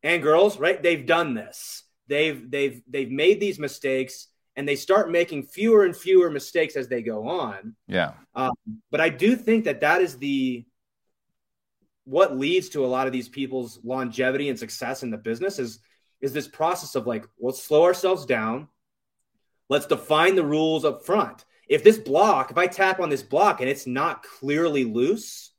and 0.03 0.21
girls 0.21 0.59
right 0.59 0.81
they've 0.81 1.05
done 1.07 1.33
this. 1.33 1.83
They've 2.07 2.39
they've 2.51 2.81
they've 2.87 3.09
made 3.11 3.39
these 3.39 3.57
mistakes 3.57 4.27
and 4.55 4.67
they 4.67 4.75
start 4.75 5.09
making 5.09 5.43
fewer 5.43 5.85
and 5.85 5.95
fewer 5.95 6.29
mistakes 6.29 6.75
as 6.75 6.87
they 6.87 7.01
go 7.01 7.27
on. 7.27 7.75
Yeah. 7.87 8.13
but 8.35 9.01
I 9.01 9.09
do 9.09 9.35
think 9.35 9.65
that 9.65 9.81
that 9.81 10.01
is 10.01 10.17
the 10.17 10.65
what 12.03 12.37
leads 12.37 12.69
to 12.69 12.83
a 12.83 12.87
lot 12.87 13.07
of 13.07 13.13
these 13.13 13.29
people's 13.29 13.79
longevity 13.83 14.49
and 14.49 14.57
success 14.57 15.03
in 15.03 15.11
the 15.11 15.17
business 15.17 15.59
is 15.59 15.79
is 16.19 16.33
this 16.33 16.47
process 16.47 16.95
of 16.95 17.07
like 17.07 17.25
let's 17.39 17.63
slow 17.63 17.83
ourselves 17.83 18.25
down. 18.25 18.67
Let's 19.69 19.85
define 19.85 20.35
the 20.35 20.43
rules 20.43 20.83
up 20.83 21.05
front. 21.05 21.45
If 21.69 21.83
this 21.83 21.97
block 21.97 22.51
if 22.51 22.57
i 22.57 22.67
tap 22.67 22.99
on 22.99 23.09
this 23.09 23.23
block 23.23 23.61
and 23.61 23.69
it's 23.69 23.87
not 23.87 24.23
clearly 24.23 24.83
loose 24.83 25.51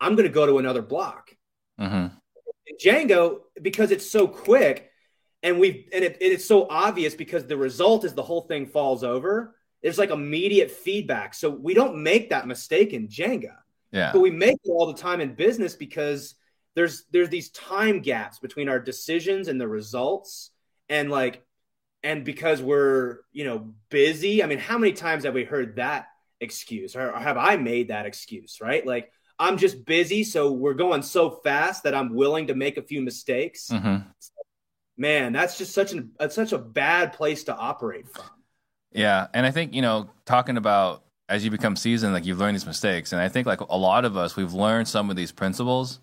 i'm 0.00 0.14
going 0.14 0.26
to 0.26 0.32
go 0.32 0.46
to 0.46 0.58
another 0.58 0.82
block. 0.82 1.36
Hmm 1.78 2.06
Jenga, 2.80 3.38
because 3.60 3.90
it's 3.90 4.10
so 4.10 4.26
quick 4.26 4.89
and 5.42 5.58
we've 5.58 5.88
and 5.92 6.04
it, 6.04 6.18
it's 6.20 6.44
so 6.44 6.66
obvious 6.68 7.14
because 7.14 7.46
the 7.46 7.56
result 7.56 8.04
is 8.04 8.14
the 8.14 8.22
whole 8.22 8.42
thing 8.42 8.66
falls 8.66 9.02
over. 9.04 9.56
There's 9.82 9.98
like 9.98 10.10
immediate 10.10 10.70
feedback. 10.70 11.32
So 11.34 11.48
we 11.48 11.72
don't 11.72 12.02
make 12.02 12.30
that 12.30 12.46
mistake 12.46 12.92
in 12.92 13.08
Jenga, 13.08 13.56
Yeah. 13.92 14.12
but 14.12 14.20
we 14.20 14.30
make 14.30 14.58
it 14.62 14.70
all 14.70 14.86
the 14.86 15.00
time 15.00 15.20
in 15.20 15.34
business 15.34 15.74
because 15.74 16.34
there's 16.74 17.04
there's 17.10 17.30
these 17.30 17.50
time 17.50 18.00
gaps 18.00 18.38
between 18.38 18.68
our 18.68 18.78
decisions 18.78 19.48
and 19.48 19.60
the 19.60 19.68
results. 19.68 20.50
And 20.88 21.10
like 21.10 21.44
and 22.02 22.24
because 22.24 22.62
we're, 22.62 23.18
you 23.32 23.44
know, 23.44 23.74
busy. 23.90 24.42
I 24.42 24.46
mean, 24.46 24.58
how 24.58 24.78
many 24.78 24.92
times 24.92 25.24
have 25.24 25.34
we 25.34 25.44
heard 25.44 25.76
that 25.76 26.06
excuse 26.40 26.96
or, 26.96 27.12
have 27.12 27.36
I 27.36 27.56
made 27.56 27.88
that 27.88 28.06
excuse, 28.06 28.58
right? 28.60 28.84
Like 28.86 29.12
I'm 29.38 29.56
just 29.56 29.84
busy, 29.86 30.24
so 30.24 30.52
we're 30.52 30.74
going 30.74 31.02
so 31.02 31.30
fast 31.30 31.84
that 31.84 31.94
I'm 31.94 32.14
willing 32.14 32.48
to 32.48 32.54
make 32.54 32.76
a 32.76 32.82
few 32.82 33.00
mistakes. 33.02 33.68
hmm 33.70 33.96
Man, 35.00 35.32
that's 35.32 35.58
just 35.58 35.72
such 35.72 35.92
an 35.92 36.12
it's 36.20 36.34
such 36.34 36.52
a 36.52 36.58
bad 36.58 37.12
place 37.12 37.44
to 37.44 37.56
operate 37.56 38.08
from. 38.08 38.24
Yeah, 38.92 39.28
and 39.32 39.46
I 39.46 39.50
think 39.50 39.74
you 39.74 39.82
know, 39.82 40.10
talking 40.26 40.56
about 40.56 41.02
as 41.28 41.44
you 41.44 41.50
become 41.50 41.76
seasoned, 41.76 42.12
like 42.12 42.26
you've 42.26 42.38
learned 42.38 42.54
these 42.54 42.66
mistakes, 42.66 43.12
and 43.12 43.20
I 43.20 43.28
think 43.28 43.46
like 43.46 43.60
a 43.60 43.76
lot 43.76 44.04
of 44.04 44.16
us, 44.16 44.36
we've 44.36 44.52
learned 44.52 44.88
some 44.88 45.10
of 45.10 45.16
these 45.16 45.32
principles 45.32 46.00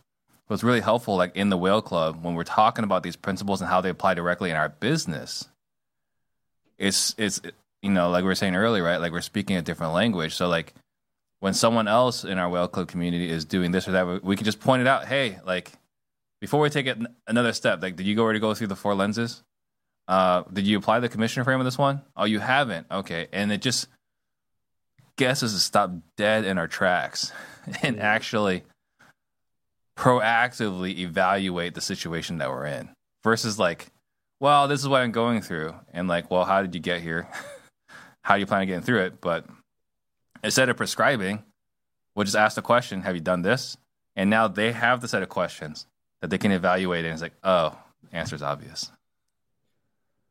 what's 0.48 0.64
really 0.64 0.80
helpful, 0.80 1.16
like 1.16 1.36
in 1.36 1.50
the 1.50 1.58
Whale 1.58 1.82
Club, 1.82 2.24
when 2.24 2.34
we're 2.34 2.44
talking 2.44 2.84
about 2.84 3.04
these 3.04 3.16
principles 3.16 3.62
and 3.62 3.70
how 3.70 3.82
they 3.82 3.90
apply 3.90 4.14
directly 4.14 4.50
in 4.50 4.56
our 4.56 4.70
business, 4.70 5.48
it's 6.78 7.14
it's 7.18 7.42
you 7.82 7.92
know, 7.92 8.10
like 8.10 8.24
we 8.24 8.28
were 8.28 8.36
saying 8.36 8.56
earlier, 8.56 8.84
right? 8.84 8.98
Like 8.98 9.12
we're 9.12 9.22
speaking 9.22 9.58
a 9.58 9.62
different 9.62 9.94
language. 9.94 10.34
So 10.36 10.48
like 10.48 10.74
when 11.40 11.54
someone 11.54 11.88
else 11.88 12.24
in 12.24 12.38
our 12.40 12.50
Whale 12.50 12.68
Club 12.68 12.88
community 12.88 13.30
is 13.30 13.46
doing 13.46 13.72
this 13.72 13.88
or 13.88 13.92
that, 13.92 14.24
we 14.24 14.36
can 14.36 14.46
just 14.46 14.60
point 14.60 14.82
it 14.82 14.88
out. 14.88 15.06
Hey, 15.06 15.38
like 15.46 15.72
before 16.40 16.60
we 16.60 16.70
take 16.70 16.86
it 16.86 16.98
another 17.28 17.54
step, 17.54 17.82
like 17.82 17.96
did 17.96 18.06
you 18.06 18.18
already 18.20 18.40
go 18.40 18.54
through 18.54 18.68
the 18.68 18.76
four 18.76 18.96
lenses? 18.96 19.44
Uh, 20.08 20.44
did 20.54 20.66
you 20.66 20.78
apply 20.78 21.00
the 21.00 21.10
commissioner 21.10 21.44
frame 21.44 21.60
of 21.60 21.66
this 21.66 21.78
one? 21.78 22.02
Oh, 22.16 22.26
you 22.26 22.40
haven't. 22.40 22.88
Okay, 22.90 23.28
and 23.34 23.52
it 23.52 23.62
just 23.62 23.88
gets 25.18 25.44
us 25.44 25.54
to 25.54 25.60
stop 25.60 25.92
dead 26.16 26.46
in 26.46 26.58
our 26.58 26.68
tracks 26.68 27.32
and 27.82 28.00
actually 28.00 28.64
proactively 29.98 31.00
evaluate 31.00 31.74
the 31.74 31.82
situation 31.82 32.38
that 32.38 32.50
we're 32.50 32.68
in 32.68 32.90
versus 33.24 33.58
like, 33.58 33.88
well, 34.40 34.68
this 34.68 34.80
is 34.80 34.88
what 34.88 35.02
I'm 35.02 35.12
going 35.12 35.42
through, 35.42 35.74
and 35.92 36.08
like, 36.08 36.30
well, 36.30 36.46
how 36.46 36.62
did 36.62 36.76
you 36.76 36.82
get 36.82 37.02
here? 37.02 37.28
how 38.22 38.36
do 38.36 38.40
you 38.40 38.46
plan 38.46 38.62
on 38.62 38.68
getting 38.68 38.84
through 38.84 39.02
it? 39.02 39.20
But 39.20 39.46
instead 40.44 40.70
of 40.70 40.78
prescribing, 40.78 41.44
we'll 42.16 42.26
just 42.26 42.36
ask 42.36 42.56
the 42.56 42.62
question, 42.62 43.02
have 43.02 43.16
you 43.16 43.22
done 43.22 43.42
this? 43.42 43.78
And 44.16 44.30
now 44.30 44.48
they 44.48 44.72
have 44.72 45.02
the 45.02 45.08
set 45.08 45.24
of 45.24 45.30
questions 45.30 45.88
that 46.22 46.30
they 46.30 46.38
can 46.38 46.52
evaluate 46.52 47.06
it 47.06 47.10
and 47.10 47.14
it's 47.14 47.22
like, 47.22 47.36
oh, 47.44 47.78
answer 48.12 48.36
is 48.36 48.42
obvious. 48.42 48.92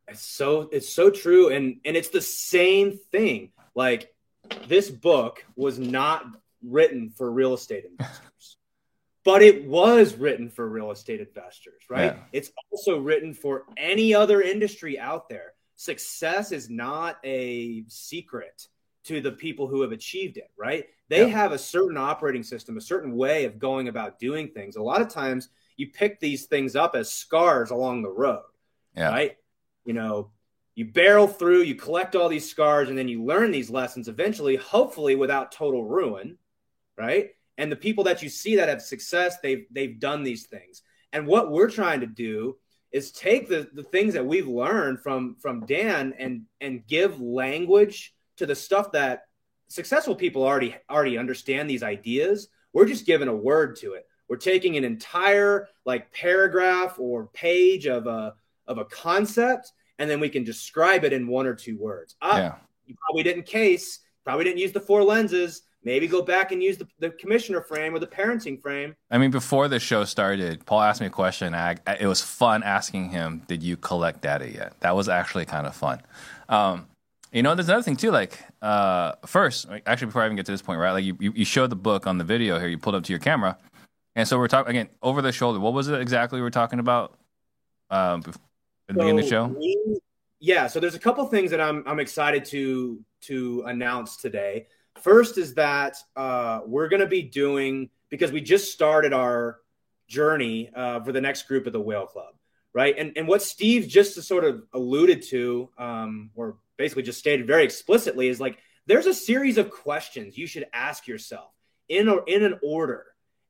It's 0.07 0.21
so 0.21 0.69
it's 0.71 0.89
so 0.89 1.09
true. 1.09 1.49
And 1.49 1.79
and 1.85 1.97
it's 1.97 2.09
the 2.09 2.21
same 2.21 2.97
thing. 3.11 3.51
Like 3.75 4.13
this 4.67 4.89
book 4.89 5.45
was 5.55 5.77
not 5.77 6.25
written 6.63 7.09
for 7.09 7.29
real 7.31 7.53
estate 7.53 7.85
investors. 7.85 8.57
but 9.27 9.41
it 9.41 9.65
was 9.65 10.15
written 10.15 10.49
for 10.49 10.67
real 10.67 10.91
estate 10.91 11.19
investors, 11.19 11.83
right? 11.89 12.15
Yeah. 12.15 12.23
It's 12.31 12.51
also 12.71 12.97
written 12.97 13.33
for 13.33 13.65
any 13.75 14.13
other 14.13 14.41
industry 14.41 14.97
out 14.97 15.27
there. 15.27 15.51
Success 15.75 16.53
is 16.53 16.69
not 16.69 17.17
a 17.25 17.83
secret 17.89 18.67
to 19.03 19.19
the 19.19 19.33
people 19.33 19.67
who 19.67 19.81
have 19.81 19.91
achieved 19.91 20.37
it, 20.37 20.49
right? 20.57 20.85
They 21.09 21.27
yeah. 21.27 21.35
have 21.35 21.51
a 21.51 21.57
certain 21.57 21.97
operating 21.97 22.43
system, 22.43 22.77
a 22.77 22.81
certain 22.81 23.17
way 23.17 23.43
of 23.43 23.59
going 23.59 23.89
about 23.89 24.17
doing 24.17 24.47
things. 24.47 24.77
A 24.77 24.81
lot 24.81 25.01
of 25.01 25.09
times 25.09 25.49
you 25.77 25.87
pick 25.91 26.19
these 26.19 26.45
things 26.45 26.75
up 26.75 26.95
as 26.95 27.13
scars 27.13 27.71
along 27.71 28.01
the 28.01 28.09
road, 28.09 28.43
yeah. 28.95 29.09
right? 29.09 29.37
You 29.85 29.93
know, 29.93 30.31
you 30.75 30.85
barrel 30.85 31.27
through, 31.27 31.61
you 31.61 31.75
collect 31.75 32.15
all 32.15 32.29
these 32.29 32.49
scars, 32.49 32.89
and 32.89 32.97
then 32.97 33.07
you 33.07 33.23
learn 33.23 33.51
these 33.51 33.69
lessons 33.69 34.07
eventually, 34.07 34.55
hopefully 34.55 35.15
without 35.15 35.51
total 35.51 35.85
ruin, 35.85 36.37
right? 36.97 37.29
And 37.57 37.71
the 37.71 37.75
people 37.75 38.03
that 38.03 38.21
you 38.21 38.29
see 38.29 38.57
that 38.57 38.69
have 38.69 38.81
success, 38.81 39.37
they've 39.41 39.65
they've 39.71 39.99
done 39.99 40.23
these 40.23 40.47
things. 40.47 40.81
And 41.13 41.25
what 41.25 41.51
we're 41.51 41.69
trying 41.69 42.01
to 42.01 42.05
do 42.05 42.57
is 42.91 43.11
take 43.11 43.47
the, 43.47 43.69
the 43.73 43.83
things 43.83 44.13
that 44.13 44.25
we've 44.25 44.47
learned 44.47 44.99
from 45.01 45.35
from 45.39 45.65
Dan 45.65 46.13
and 46.17 46.43
and 46.61 46.85
give 46.87 47.21
language 47.21 48.13
to 48.37 48.45
the 48.45 48.55
stuff 48.55 48.91
that 48.91 49.23
successful 49.67 50.15
people 50.15 50.43
already 50.43 50.75
already 50.89 51.17
understand 51.17 51.69
these 51.69 51.83
ideas. 51.83 52.49
We're 52.73 52.85
just 52.85 53.05
giving 53.05 53.27
a 53.27 53.35
word 53.35 53.77
to 53.77 53.93
it. 53.93 54.06
We're 54.29 54.37
taking 54.37 54.77
an 54.77 54.83
entire 54.83 55.69
like 55.85 56.11
paragraph 56.11 56.99
or 56.99 57.27
page 57.27 57.87
of 57.87 58.07
a 58.07 58.35
of 58.67 58.77
a 58.77 58.85
concept, 58.85 59.71
and 59.99 60.09
then 60.09 60.19
we 60.19 60.29
can 60.29 60.43
describe 60.43 61.03
it 61.03 61.13
in 61.13 61.27
one 61.27 61.47
or 61.47 61.55
two 61.55 61.77
words. 61.77 62.15
Ah, 62.21 62.37
yeah. 62.37 62.55
you 62.85 62.95
probably 63.05 63.23
didn't 63.23 63.45
case, 63.45 63.99
probably 64.23 64.43
didn't 64.43 64.59
use 64.59 64.73
the 64.73 64.79
four 64.79 65.03
lenses. 65.03 65.61
Maybe 65.83 66.05
go 66.07 66.21
back 66.21 66.51
and 66.51 66.61
use 66.61 66.77
the, 66.77 66.87
the 66.99 67.11
commissioner 67.11 67.61
frame 67.61 67.95
or 67.95 67.99
the 67.99 68.07
parenting 68.07 68.61
frame. 68.61 68.93
I 69.09 69.17
mean, 69.17 69.31
before 69.31 69.69
the 69.69 69.79
show 69.79 70.03
started, 70.03 70.65
Paul 70.65 70.81
asked 70.81 70.99
me 70.99 71.07
a 71.07 71.11
question. 71.11 71.55
I, 71.55 71.77
it 71.97 72.07
was 72.07 72.21
fun 72.21 72.63
asking 72.63 73.11
him, 73.11 73.43
"Did 73.47 73.63
you 73.63 73.77
collect 73.77 74.21
data 74.21 74.51
yet?" 74.51 74.73
That 74.81 74.95
was 74.97 75.07
actually 75.07 75.45
kind 75.45 75.65
of 75.65 75.73
fun. 75.73 76.01
Um, 76.49 76.87
you 77.31 77.43
know, 77.43 77.55
there's 77.55 77.69
another 77.69 77.83
thing 77.83 77.95
too. 77.95 78.11
Like, 78.11 78.39
uh, 78.61 79.13
first, 79.25 79.67
actually, 79.85 80.07
before 80.07 80.23
I 80.23 80.25
even 80.25 80.35
get 80.35 80.45
to 80.47 80.51
this 80.51 80.61
point, 80.61 80.79
right? 80.79 80.91
Like, 80.91 81.05
you, 81.05 81.15
you 81.19 81.45
showed 81.45 81.69
the 81.69 81.75
book 81.75 82.07
on 82.07 82.17
the 82.17 82.23
video 82.23 82.59
here. 82.59 82.67
You 82.67 82.77
pulled 82.77 82.95
up 82.95 83.03
to 83.03 83.13
your 83.13 83.19
camera, 83.19 83.57
and 84.17 84.27
so 84.27 84.39
we're 84.39 84.47
talking 84.47 84.71
again 84.71 84.89
over 85.03 85.21
the 85.21 85.31
shoulder. 85.31 85.59
What 85.59 85.73
was 85.73 85.87
it 85.87 86.01
exactly 86.01 86.39
we 86.39 86.41
were 86.41 86.49
talking 86.49 86.79
about 86.79 87.17
um, 87.91 88.21
at 88.21 88.23
the 88.25 88.33
so 88.33 88.39
beginning 88.87 89.19
of 89.19 89.25
the 89.25 89.29
show? 89.29 89.45
We, 89.45 89.99
yeah, 90.39 90.65
so 90.65 90.79
there's 90.79 90.95
a 90.95 90.99
couple 90.99 91.23
things 91.27 91.51
that 91.51 91.61
I'm 91.61 91.83
I'm 91.85 91.99
excited 91.99 92.43
to 92.45 92.99
to 93.21 93.63
announce 93.67 94.17
today. 94.17 94.67
First 95.01 95.37
is 95.37 95.53
that 95.53 95.97
uh, 96.15 96.61
we're 96.65 96.87
going 96.89 97.01
to 97.01 97.07
be 97.07 97.21
doing 97.21 97.91
because 98.09 98.31
we 98.31 98.41
just 98.41 98.71
started 98.71 99.13
our 99.13 99.59
journey 100.07 100.71
uh, 100.75 100.99
for 101.01 101.11
the 101.11 101.21
next 101.21 101.43
group 101.43 101.67
of 101.67 101.73
the 101.73 101.81
Whale 101.81 102.07
Club, 102.07 102.33
right? 102.73 102.95
And 102.97 103.13
and 103.17 103.27
what 103.27 103.43
Steve 103.43 103.87
just 103.87 104.19
sort 104.23 104.45
of 104.45 104.63
alluded 104.73 105.21
to, 105.29 105.69
um, 105.77 106.31
or 106.33 106.57
basically 106.75 107.03
just 107.03 107.19
stated 107.19 107.45
very 107.45 107.63
explicitly 107.63 108.29
is 108.29 108.39
like 108.39 108.57
there's 108.87 109.05
a 109.05 109.13
series 109.13 109.59
of 109.59 109.69
questions 109.69 110.39
you 110.39 110.47
should 110.47 110.65
ask 110.73 111.07
yourself 111.07 111.51
in 111.87 112.09
or 112.09 112.23
in 112.25 112.43
an 112.43 112.59
order. 112.63 113.05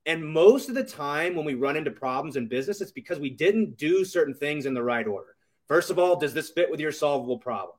And 0.08 0.26
most 0.26 0.70
of 0.70 0.76
the 0.76 0.86
time 0.86 1.36
when 1.36 1.46
we 1.46 1.54
run 1.54 1.76
into 1.76 1.92
problems 1.92 2.38
in 2.38 2.48
business, 2.48 2.80
it's 2.80 2.92
because 2.92 3.20
we 3.20 3.30
didn't 3.30 3.78
do 3.78 4.06
certain 4.06 4.34
things 4.34 4.66
in 4.66 4.74
the 4.74 4.82
right 4.82 5.06
order. 5.06 5.36
First 5.68 5.92
of 5.92 6.00
all, 6.00 6.16
does 6.16 6.34
this 6.34 6.50
fit 6.50 6.72
with 6.72 6.80
your 6.80 6.94
solvable 6.94 7.38
problem? 7.38 7.76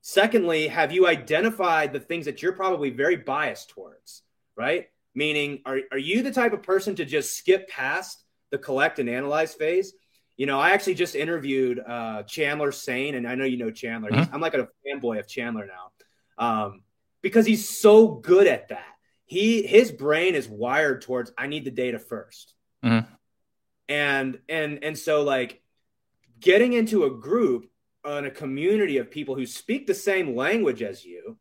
Secondly, 0.00 0.68
have 0.68 0.90
you 0.90 1.06
identified 1.06 1.92
the 1.92 2.00
things 2.00 2.24
that 2.24 2.42
you're 2.42 2.54
probably 2.54 2.88
very 2.88 3.16
biased 3.16 3.68
towards, 3.68 4.22
right? 4.56 4.88
Meaning, 5.14 5.60
are, 5.66 5.80
are 5.92 5.98
you 5.98 6.22
the 6.22 6.32
type 6.32 6.54
of 6.54 6.62
person 6.62 6.96
to 6.96 7.04
just 7.04 7.36
skip 7.36 7.68
past 7.68 8.24
the 8.50 8.58
collect 8.58 8.98
and 8.98 9.08
analyze 9.08 9.54
phase? 9.54 9.92
You 10.38 10.46
know, 10.46 10.58
I 10.58 10.70
actually 10.70 10.94
just 10.94 11.14
interviewed 11.14 11.78
uh, 11.78 12.22
Chandler 12.24 12.72
Sane, 12.72 13.14
and 13.14 13.28
I 13.28 13.34
know 13.34 13.44
you 13.44 13.58
know 13.58 13.70
Chandler. 13.70 14.10
Mm-hmm. 14.10 14.34
I'm 14.34 14.40
like 14.40 14.54
a 14.54 14.68
fanboy 14.86 15.20
of 15.20 15.28
Chandler 15.28 15.66
now 15.66 15.92
um, 16.38 16.82
because 17.22 17.46
he's 17.46 17.68
so 17.68 18.08
good 18.08 18.46
at 18.46 18.68
that. 18.68 18.93
He 19.26 19.66
his 19.66 19.90
brain 19.90 20.34
is 20.34 20.48
wired 20.48 21.02
towards 21.02 21.32
I 21.36 21.46
need 21.46 21.64
the 21.64 21.70
data 21.70 21.98
1st 21.98 22.44
mm-hmm. 22.84 23.10
and 23.88 24.38
and 24.48 24.84
and 24.84 24.98
so 24.98 25.22
like 25.22 25.62
getting 26.40 26.74
into 26.74 27.04
a 27.04 27.10
group 27.10 27.70
and 28.04 28.26
a 28.26 28.30
community 28.30 28.98
of 28.98 29.10
people 29.10 29.34
who 29.34 29.46
speak 29.46 29.86
the 29.86 29.94
same 29.94 30.36
language 30.36 30.82
as 30.82 31.04
you, 31.04 31.38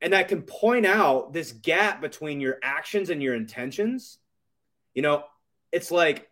and 0.00 0.12
that 0.12 0.28
can 0.28 0.42
point 0.42 0.86
out 0.86 1.32
this 1.32 1.52
gap 1.52 2.00
between 2.00 2.40
your 2.40 2.58
actions 2.62 3.10
and 3.10 3.22
your 3.22 3.34
intentions. 3.34 4.18
You 4.94 5.02
know, 5.02 5.24
it's 5.72 5.90
like 5.90 6.30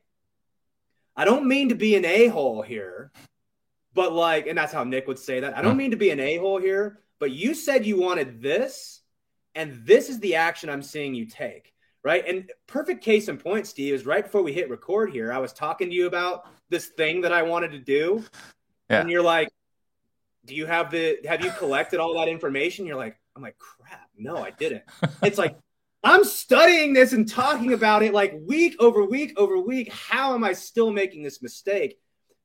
I 1.17 1.25
don't 1.25 1.49
mean 1.49 1.71
to 1.71 1.75
be 1.75 1.97
an 1.97 2.05
a 2.05 2.29
hole 2.29 2.63
here, 2.63 3.11
but 3.93 4.13
like, 4.13 4.47
and 4.47 4.57
that's 4.57 4.73
how 4.73 4.85
Nick 4.85 5.09
would 5.09 5.19
say 5.19 5.41
that. 5.41 5.57
I 5.57 5.63
don't 5.63 5.77
mean 5.77 5.91
to 5.91 5.97
be 5.97 6.11
an 6.11 6.21
a 6.21 6.37
hole 6.37 6.61
here, 6.61 7.01
but 7.19 7.33
you 7.33 7.55
said 7.55 7.85
you 7.85 8.01
wanted 8.01 8.41
this, 8.41 9.00
and 9.55 9.85
this 9.85 10.09
is 10.09 10.21
the 10.21 10.37
action 10.37 10.71
I'm 10.71 10.83
seeing 10.83 11.15
you 11.15 11.27
take. 11.27 11.73
Right. 12.03 12.27
And 12.27 12.51
perfect 12.67 13.05
case 13.05 13.29
in 13.29 13.37
point, 13.37 13.67
Steve, 13.67 13.93
is 13.93 14.07
right 14.07 14.25
before 14.25 14.43
we 14.43 14.55
hit 14.55 14.71
record 14.71 15.13
here. 15.13 15.33
I 15.33 15.39
was 15.39 15.53
talking 15.53 15.91
to 15.91 15.95
you 15.95 16.07
about 16.07 16.47
this 16.71 16.87
thing 16.87 17.21
that 17.23 17.33
I 17.33 17.43
wanted 17.43 17.73
to 17.73 17.79
do. 17.79 18.25
Yeah. 18.89 19.03
And 19.03 19.11
you're 19.11 19.23
like, 19.23 19.51
do 20.47 20.55
you 20.55 20.65
have 20.65 20.91
the, 20.91 21.19
have 21.27 21.45
you 21.45 21.51
collected 21.59 22.01
all 22.01 22.15
that 22.15 22.29
information? 22.29 22.87
You're 22.87 22.97
like, 22.97 23.21
I'm 23.37 23.43
like, 23.43 23.59
crap. 23.59 24.09
No, 24.17 24.39
I 24.39 24.51
didn't. 24.51 24.83
it's 25.23 25.37
like, 25.37 25.57
I'm 26.03 26.25
studying 26.25 26.95
this 26.95 27.13
and 27.13 27.29
talking 27.29 27.75
about 27.75 28.03
it 28.03 28.15
like 28.15 28.35
week 28.47 28.77
over 28.81 29.05
week 29.05 29.35
over 29.37 29.59
week. 29.59 29.93
How 29.93 30.35
am 30.35 30.45
I 30.45 30.55
still 30.55 30.91
making 30.91 31.23
this 31.23 31.43
mistake? 31.43 31.99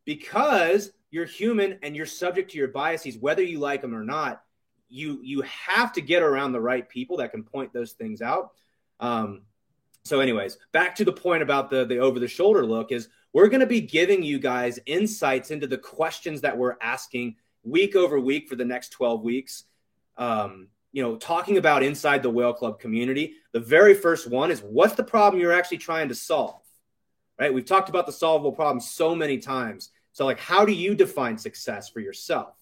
Because 0.03 0.91
you're 1.09 1.25
human 1.25 1.79
and 1.81 1.95
you're 1.95 2.05
subject 2.05 2.51
to 2.51 2.57
your 2.57 2.67
biases, 2.67 3.17
whether 3.17 3.41
you 3.41 3.59
like 3.59 3.81
them 3.81 3.95
or 3.95 4.03
not. 4.03 4.41
You 4.89 5.19
you 5.23 5.41
have 5.41 5.93
to 5.93 6.01
get 6.01 6.21
around 6.21 6.51
the 6.51 6.61
right 6.61 6.87
people 6.87 7.17
that 7.17 7.31
can 7.31 7.43
point 7.43 7.73
those 7.73 7.93
things 7.93 8.21
out. 8.21 8.51
Um, 8.99 9.41
so, 10.03 10.19
anyways, 10.19 10.59
back 10.71 10.95
to 10.95 11.05
the 11.05 11.11
point 11.11 11.41
about 11.41 11.69
the 11.69 11.85
the 11.85 11.97
over 11.97 12.19
the 12.19 12.27
shoulder 12.27 12.65
look 12.65 12.91
is 12.91 13.09
we're 13.33 13.49
going 13.49 13.61
to 13.61 13.65
be 13.65 13.81
giving 13.81 14.23
you 14.23 14.39
guys 14.39 14.79
insights 14.85 15.51
into 15.51 15.67
the 15.67 15.77
questions 15.77 16.41
that 16.41 16.57
we're 16.57 16.77
asking 16.81 17.35
week 17.63 17.95
over 17.95 18.19
week 18.19 18.47
for 18.47 18.55
the 18.55 18.63
next 18.63 18.89
12 18.89 19.23
weeks. 19.23 19.65
Um, 20.15 20.69
you 20.93 21.03
know, 21.03 21.17
talking 21.17 21.57
about 21.57 21.83
inside 21.83 22.23
the 22.23 22.29
whale 22.29 22.53
club 22.53 22.79
community, 22.79 23.33
the 23.51 23.59
very 23.59 23.93
first 23.93 24.29
one 24.29 24.51
is 24.51 24.61
what's 24.61 24.95
the 24.95 25.03
problem 25.03 25.41
you're 25.41 25.51
actually 25.51 25.79
trying 25.79 26.07
to 26.07 26.15
solve? 26.15 26.61
Right? 27.37 27.53
We've 27.53 27.65
talked 27.65 27.89
about 27.89 28.05
the 28.05 28.13
solvable 28.13 28.53
problem 28.53 28.79
so 28.79 29.13
many 29.13 29.39
times. 29.39 29.89
So, 30.13 30.23
like, 30.23 30.39
how 30.39 30.63
do 30.63 30.71
you 30.71 30.95
define 30.95 31.37
success 31.37 31.89
for 31.89 31.99
yourself? 31.99 32.55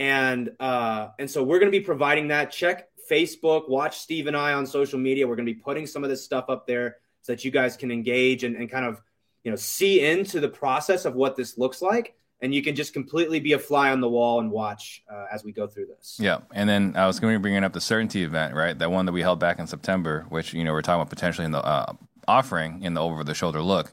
And 0.00 0.50
uh, 0.58 1.08
and 1.18 1.30
so 1.30 1.44
we're 1.44 1.60
going 1.60 1.70
to 1.70 1.78
be 1.78 1.84
providing 1.84 2.28
that. 2.28 2.50
Check 2.50 2.88
Facebook, 3.08 3.68
watch 3.68 3.98
Steve 3.98 4.26
and 4.26 4.36
I 4.36 4.54
on 4.54 4.66
social 4.66 4.98
media. 4.98 5.28
We're 5.28 5.36
going 5.36 5.46
to 5.46 5.54
be 5.54 5.60
putting 5.60 5.86
some 5.86 6.02
of 6.02 6.10
this 6.10 6.24
stuff 6.24 6.46
up 6.48 6.66
there 6.66 6.96
so 7.22 7.32
that 7.32 7.44
you 7.44 7.52
guys 7.52 7.76
can 7.76 7.92
engage 7.92 8.42
and, 8.42 8.56
and 8.56 8.68
kind 8.68 8.86
of 8.86 9.00
you 9.44 9.50
know 9.52 9.56
see 9.56 10.04
into 10.04 10.40
the 10.40 10.48
process 10.48 11.04
of 11.04 11.14
what 11.14 11.36
this 11.36 11.56
looks 11.58 11.82
like 11.82 12.16
and 12.42 12.54
you 12.54 12.62
can 12.62 12.74
just 12.74 12.92
completely 12.92 13.40
be 13.40 13.52
a 13.52 13.58
fly 13.58 13.90
on 13.90 14.00
the 14.00 14.08
wall 14.08 14.40
and 14.40 14.50
watch 14.50 15.02
uh, 15.12 15.26
as 15.30 15.44
we 15.44 15.52
go 15.52 15.66
through 15.66 15.86
this. 15.86 16.16
Yeah, 16.18 16.38
and 16.52 16.68
then 16.68 16.94
I 16.96 17.06
was 17.06 17.20
going 17.20 17.34
to 17.34 17.38
be 17.38 17.42
bringing 17.42 17.64
up 17.64 17.72
the 17.72 17.80
certainty 17.80 18.22
event, 18.22 18.54
right? 18.54 18.78
That 18.78 18.90
one 18.90 19.06
that 19.06 19.12
we 19.12 19.20
held 19.20 19.38
back 19.38 19.58
in 19.58 19.66
September, 19.66 20.26
which 20.28 20.54
you 20.54 20.64
know 20.64 20.72
we're 20.72 20.82
talking 20.82 21.00
about 21.00 21.10
potentially 21.10 21.44
in 21.44 21.52
the 21.52 21.64
uh, 21.64 21.92
offering 22.26 22.82
in 22.82 22.94
the 22.94 23.00
over 23.00 23.24
the 23.24 23.34
shoulder 23.34 23.60
look. 23.60 23.92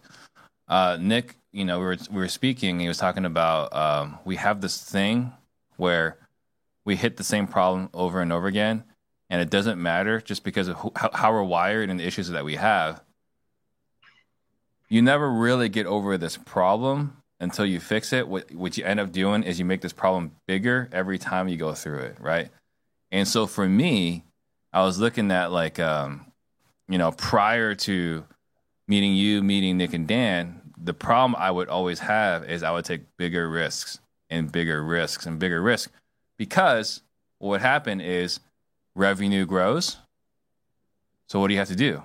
Uh, 0.67 0.97
Nick, 0.99 1.35
you 1.51 1.65
know, 1.65 1.79
we 1.79 1.85
were 1.85 1.97
we 2.11 2.17
were 2.17 2.27
speaking. 2.27 2.79
He 2.79 2.87
was 2.87 2.97
talking 2.97 3.25
about 3.25 3.73
um, 3.75 4.19
we 4.25 4.37
have 4.37 4.61
this 4.61 4.81
thing 4.81 5.33
where 5.77 6.17
we 6.85 6.95
hit 6.95 7.17
the 7.17 7.23
same 7.23 7.47
problem 7.47 7.89
over 7.93 8.21
and 8.21 8.31
over 8.31 8.47
again, 8.47 8.83
and 9.29 9.41
it 9.41 9.49
doesn't 9.49 9.81
matter 9.81 10.21
just 10.21 10.43
because 10.43 10.67
of 10.67 10.77
how, 10.95 11.09
how 11.13 11.31
we're 11.31 11.43
wired 11.43 11.89
and 11.89 11.99
the 11.99 12.05
issues 12.05 12.29
that 12.29 12.45
we 12.45 12.55
have. 12.55 13.01
You 14.89 15.01
never 15.01 15.29
really 15.29 15.69
get 15.69 15.85
over 15.85 16.17
this 16.17 16.37
problem 16.37 17.17
until 17.39 17.65
you 17.65 17.79
fix 17.79 18.13
it. 18.13 18.27
What 18.27 18.51
what 18.53 18.77
you 18.77 18.85
end 18.85 18.99
up 18.99 19.11
doing 19.11 19.43
is 19.43 19.59
you 19.59 19.65
make 19.65 19.81
this 19.81 19.93
problem 19.93 20.31
bigger 20.47 20.89
every 20.91 21.17
time 21.17 21.47
you 21.47 21.57
go 21.57 21.73
through 21.73 21.99
it, 21.99 22.17
right? 22.19 22.49
And 23.11 23.27
so 23.27 23.47
for 23.47 23.67
me, 23.67 24.23
I 24.71 24.83
was 24.83 24.97
looking 24.97 25.29
at 25.31 25.51
like 25.51 25.79
um, 25.79 26.31
you 26.87 26.97
know, 26.97 27.11
prior 27.11 27.75
to 27.75 28.23
meeting 28.87 29.13
you, 29.13 29.43
meeting 29.43 29.77
Nick 29.77 29.93
and 29.93 30.07
Dan, 30.07 30.61
the 30.81 30.93
problem 30.93 31.35
I 31.37 31.51
would 31.51 31.67
always 31.67 31.99
have 31.99 32.49
is 32.49 32.63
I 32.63 32.71
would 32.71 32.85
take 32.85 33.17
bigger 33.17 33.49
risks 33.49 33.99
and 34.29 34.51
bigger 34.51 34.83
risks 34.83 35.25
and 35.25 35.39
bigger 35.39 35.61
risk 35.61 35.91
because 36.37 37.01
what 37.39 37.49
would 37.49 37.61
happen 37.61 38.01
is 38.01 38.39
revenue 38.95 39.45
grows. 39.45 39.97
So 41.27 41.39
what 41.39 41.47
do 41.47 41.53
you 41.53 41.59
have 41.59 41.67
to 41.69 41.75
do? 41.75 42.03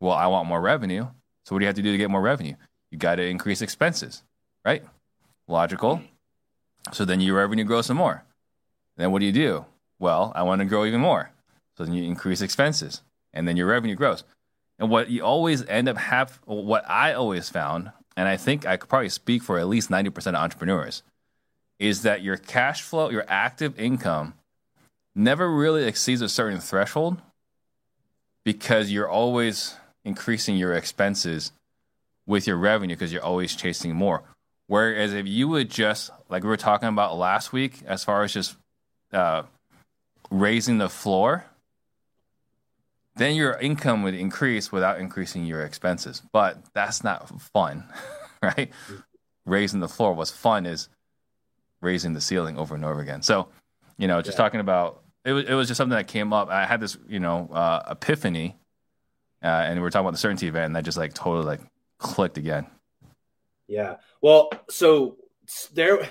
Well, 0.00 0.12
I 0.12 0.26
want 0.26 0.48
more 0.48 0.60
revenue. 0.60 1.06
So 1.44 1.54
what 1.54 1.60
do 1.60 1.64
you 1.64 1.68
have 1.68 1.76
to 1.76 1.82
do 1.82 1.92
to 1.92 1.98
get 1.98 2.10
more 2.10 2.20
revenue? 2.20 2.54
You 2.90 2.98
got 2.98 3.16
to 3.16 3.26
increase 3.26 3.62
expenses, 3.62 4.22
right? 4.64 4.82
Logical. 5.48 5.96
Mm-hmm. 5.96 6.92
So 6.92 7.04
then 7.04 7.20
your 7.20 7.36
revenue 7.36 7.64
grows 7.64 7.86
some 7.86 7.96
more. 7.96 8.24
Then 8.96 9.10
what 9.12 9.20
do 9.20 9.26
you 9.26 9.32
do? 9.32 9.64
Well, 9.98 10.32
I 10.34 10.42
want 10.42 10.60
to 10.60 10.64
grow 10.64 10.84
even 10.84 11.00
more. 11.00 11.30
So 11.76 11.84
then 11.84 11.94
you 11.94 12.04
increase 12.04 12.40
expenses 12.40 13.02
and 13.32 13.48
then 13.48 13.56
your 13.56 13.66
revenue 13.66 13.94
grows. 13.94 14.24
And 14.78 14.90
what 14.90 15.10
you 15.10 15.22
always 15.22 15.64
end 15.66 15.88
up 15.88 15.96
have, 15.96 16.40
what 16.44 16.88
I 16.88 17.12
always 17.12 17.48
found, 17.48 17.92
and 18.16 18.28
I 18.28 18.36
think 18.36 18.66
I 18.66 18.76
could 18.76 18.88
probably 18.88 19.08
speak 19.08 19.42
for 19.42 19.58
at 19.58 19.68
least 19.68 19.90
90% 19.90 20.28
of 20.28 20.34
entrepreneurs, 20.34 21.02
is 21.84 22.00
that 22.02 22.22
your 22.22 22.38
cash 22.38 22.80
flow, 22.80 23.10
your 23.10 23.26
active 23.28 23.78
income, 23.78 24.32
never 25.14 25.50
really 25.54 25.84
exceeds 25.84 26.22
a 26.22 26.28
certain 26.30 26.58
threshold 26.58 27.20
because 28.42 28.90
you're 28.90 29.08
always 29.08 29.76
increasing 30.02 30.56
your 30.56 30.72
expenses 30.72 31.52
with 32.26 32.46
your 32.46 32.56
revenue 32.56 32.94
because 32.94 33.12
you're 33.12 33.22
always 33.22 33.54
chasing 33.54 33.94
more. 33.94 34.22
Whereas 34.66 35.12
if 35.12 35.26
you 35.26 35.46
would 35.48 35.70
just, 35.70 36.10
like 36.30 36.42
we 36.42 36.48
were 36.48 36.56
talking 36.56 36.88
about 36.88 37.18
last 37.18 37.52
week, 37.52 37.82
as 37.86 38.02
far 38.02 38.22
as 38.22 38.32
just 38.32 38.56
uh, 39.12 39.42
raising 40.30 40.78
the 40.78 40.88
floor, 40.88 41.44
then 43.16 43.36
your 43.36 43.58
income 43.58 44.02
would 44.04 44.14
increase 44.14 44.72
without 44.72 45.00
increasing 45.00 45.44
your 45.44 45.60
expenses. 45.60 46.22
But 46.32 46.64
that's 46.72 47.04
not 47.04 47.28
fun, 47.52 47.84
right? 48.42 48.72
Raising 49.44 49.80
the 49.80 49.88
floor. 49.88 50.14
What's 50.14 50.30
fun 50.30 50.64
is 50.64 50.88
raising 51.84 52.12
the 52.12 52.20
ceiling 52.20 52.58
over 52.58 52.74
and 52.74 52.84
over 52.84 53.00
again. 53.00 53.22
So, 53.22 53.48
you 53.98 54.08
know, 54.08 54.22
just 54.22 54.36
yeah. 54.36 54.44
talking 54.44 54.60
about 54.60 55.04
it 55.24 55.32
was, 55.32 55.44
it 55.46 55.54
was 55.54 55.68
just 55.68 55.78
something 55.78 55.96
that 55.96 56.08
came 56.08 56.32
up. 56.32 56.48
I 56.48 56.66
had 56.66 56.80
this, 56.80 56.98
you 57.08 57.20
know, 57.20 57.48
uh, 57.52 57.82
epiphany, 57.90 58.56
uh, 59.42 59.46
and 59.46 59.76
we 59.76 59.82
were 59.82 59.90
talking 59.90 60.04
about 60.04 60.12
the 60.12 60.18
certainty 60.18 60.48
event, 60.48 60.66
and 60.66 60.76
that 60.76 60.84
just 60.84 60.98
like 60.98 61.14
totally 61.14 61.46
like 61.46 61.60
clicked 61.98 62.38
again. 62.38 62.66
Yeah. 63.66 63.96
Well, 64.20 64.50
so 64.68 65.16
there, 65.72 66.06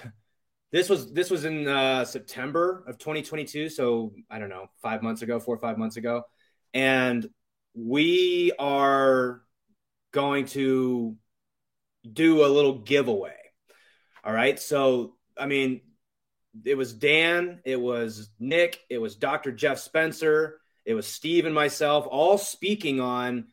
this 0.71 0.89
was 0.89 1.11
this 1.13 1.29
was 1.29 1.45
in 1.45 1.67
uh, 1.67 2.05
September 2.05 2.83
of 2.87 2.97
2022. 2.97 3.69
So 3.69 4.13
I 4.29 4.39
don't 4.39 4.49
know, 4.49 4.67
five 4.81 5.03
months 5.03 5.21
ago, 5.21 5.39
four 5.39 5.55
or 5.55 5.59
five 5.59 5.77
months 5.77 5.97
ago, 5.97 6.23
and 6.73 7.27
we 7.75 8.51
are 8.57 9.41
going 10.11 10.45
to 10.45 11.15
do 12.11 12.45
a 12.45 12.47
little 12.47 12.79
giveaway. 12.79 13.35
All 14.23 14.33
right. 14.33 14.59
So 14.59 15.15
I 15.37 15.45
mean, 15.45 15.81
it 16.65 16.75
was 16.75 16.93
Dan, 16.93 17.59
it 17.65 17.79
was 17.79 18.29
Nick, 18.39 18.79
it 18.89 18.99
was 18.99 19.15
Dr. 19.15 19.51
Jeff 19.51 19.79
Spencer, 19.79 20.59
it 20.85 20.93
was 20.93 21.07
Steve 21.07 21.45
and 21.45 21.55
myself, 21.55 22.07
all 22.09 22.37
speaking 22.37 22.99
on, 22.99 23.47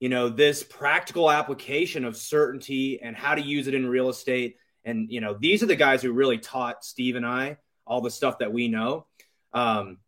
you 0.00 0.08
know, 0.08 0.28
this 0.28 0.62
practical 0.62 1.30
application 1.30 2.04
of 2.04 2.16
certainty 2.16 3.00
and 3.00 3.14
how 3.14 3.34
to 3.34 3.42
use 3.42 3.66
it 3.66 3.74
in 3.74 3.86
real 3.86 4.08
estate. 4.08 4.56
And, 4.84 5.10
you 5.10 5.20
know, 5.20 5.34
these 5.34 5.62
are 5.62 5.66
the 5.66 5.76
guys 5.76 6.02
who 6.02 6.12
really 6.12 6.38
taught 6.38 6.84
Steve 6.84 7.16
and 7.16 7.26
I 7.26 7.58
all 7.86 8.00
the 8.00 8.10
stuff 8.10 8.38
that 8.38 8.52
we 8.52 8.68
know. 8.68 9.06
Um, 9.52 9.98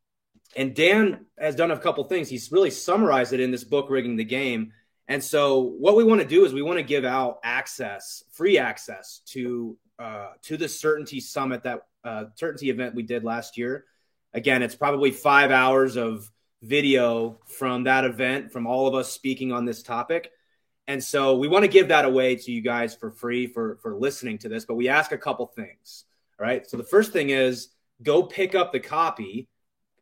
and 0.57 0.75
Dan 0.75 1.27
has 1.39 1.57
done 1.57 1.71
a 1.71 1.79
couple 1.79 2.05
things. 2.05 2.29
He's 2.29 2.53
really 2.53 2.71
summarized 2.71 3.33
it 3.33 3.41
in 3.41 3.51
this 3.51 3.65
book, 3.65 3.91
Rigging 3.91 4.17
the 4.17 4.25
Game. 4.25 4.73
And 5.09 5.23
so, 5.23 5.61
what 5.61 5.97
we 5.97 6.05
want 6.05 6.21
to 6.21 6.27
do 6.27 6.45
is 6.45 6.53
we 6.53 6.63
want 6.63 6.79
to 6.79 6.85
give 6.85 7.05
out 7.05 7.41
access, 7.43 8.23
free 8.33 8.59
access 8.59 9.21
to 9.27 9.77
uh, 10.03 10.33
to 10.43 10.57
the 10.57 10.69
Certainty 10.69 11.21
Summit, 11.21 11.63
that 11.63 11.87
uh, 12.03 12.25
Certainty 12.35 12.71
event 12.71 12.97
we 12.97 13.05
did 13.05 13.23
last 13.23 13.57
year. 13.57 13.85
Again, 14.35 14.63
it's 14.63 14.75
probably 14.75 15.13
five 15.13 15.53
hours 15.53 15.97
of 15.97 16.29
video 16.61 17.39
from 17.47 17.85
that 17.85 18.05
event, 18.05 18.51
from 18.51 18.67
all 18.67 18.89
of 18.89 18.95
us 18.95 19.13
speaking 19.13 19.53
on 19.53 19.65
this 19.65 19.83
topic. 19.83 20.33
And 20.89 21.03
so 21.03 21.37
we 21.37 21.47
want 21.47 21.65
to 21.65 21.69
give 21.69 21.89
that 21.89 22.05
away 22.05 22.35
to 22.35 22.51
you 22.51 22.61
guys 22.61 22.97
for 22.97 23.13
free 23.13 23.47
for, 23.47 23.79
for 23.81 23.95
listening 23.95 24.39
to 24.39 24.49
this, 24.49 24.65
but 24.65 24.75
we 24.75 24.89
ask 24.89 25.13
a 25.13 25.19
couple 25.19 25.47
things. 25.47 26.05
All 26.41 26.47
right. 26.47 26.69
So 26.69 26.77
the 26.77 26.83
first 26.83 27.13
thing 27.13 27.31
is 27.31 27.69
go 28.03 28.25
pick 28.25 28.57
up 28.57 28.73
the 28.73 28.81
copy 28.81 29.49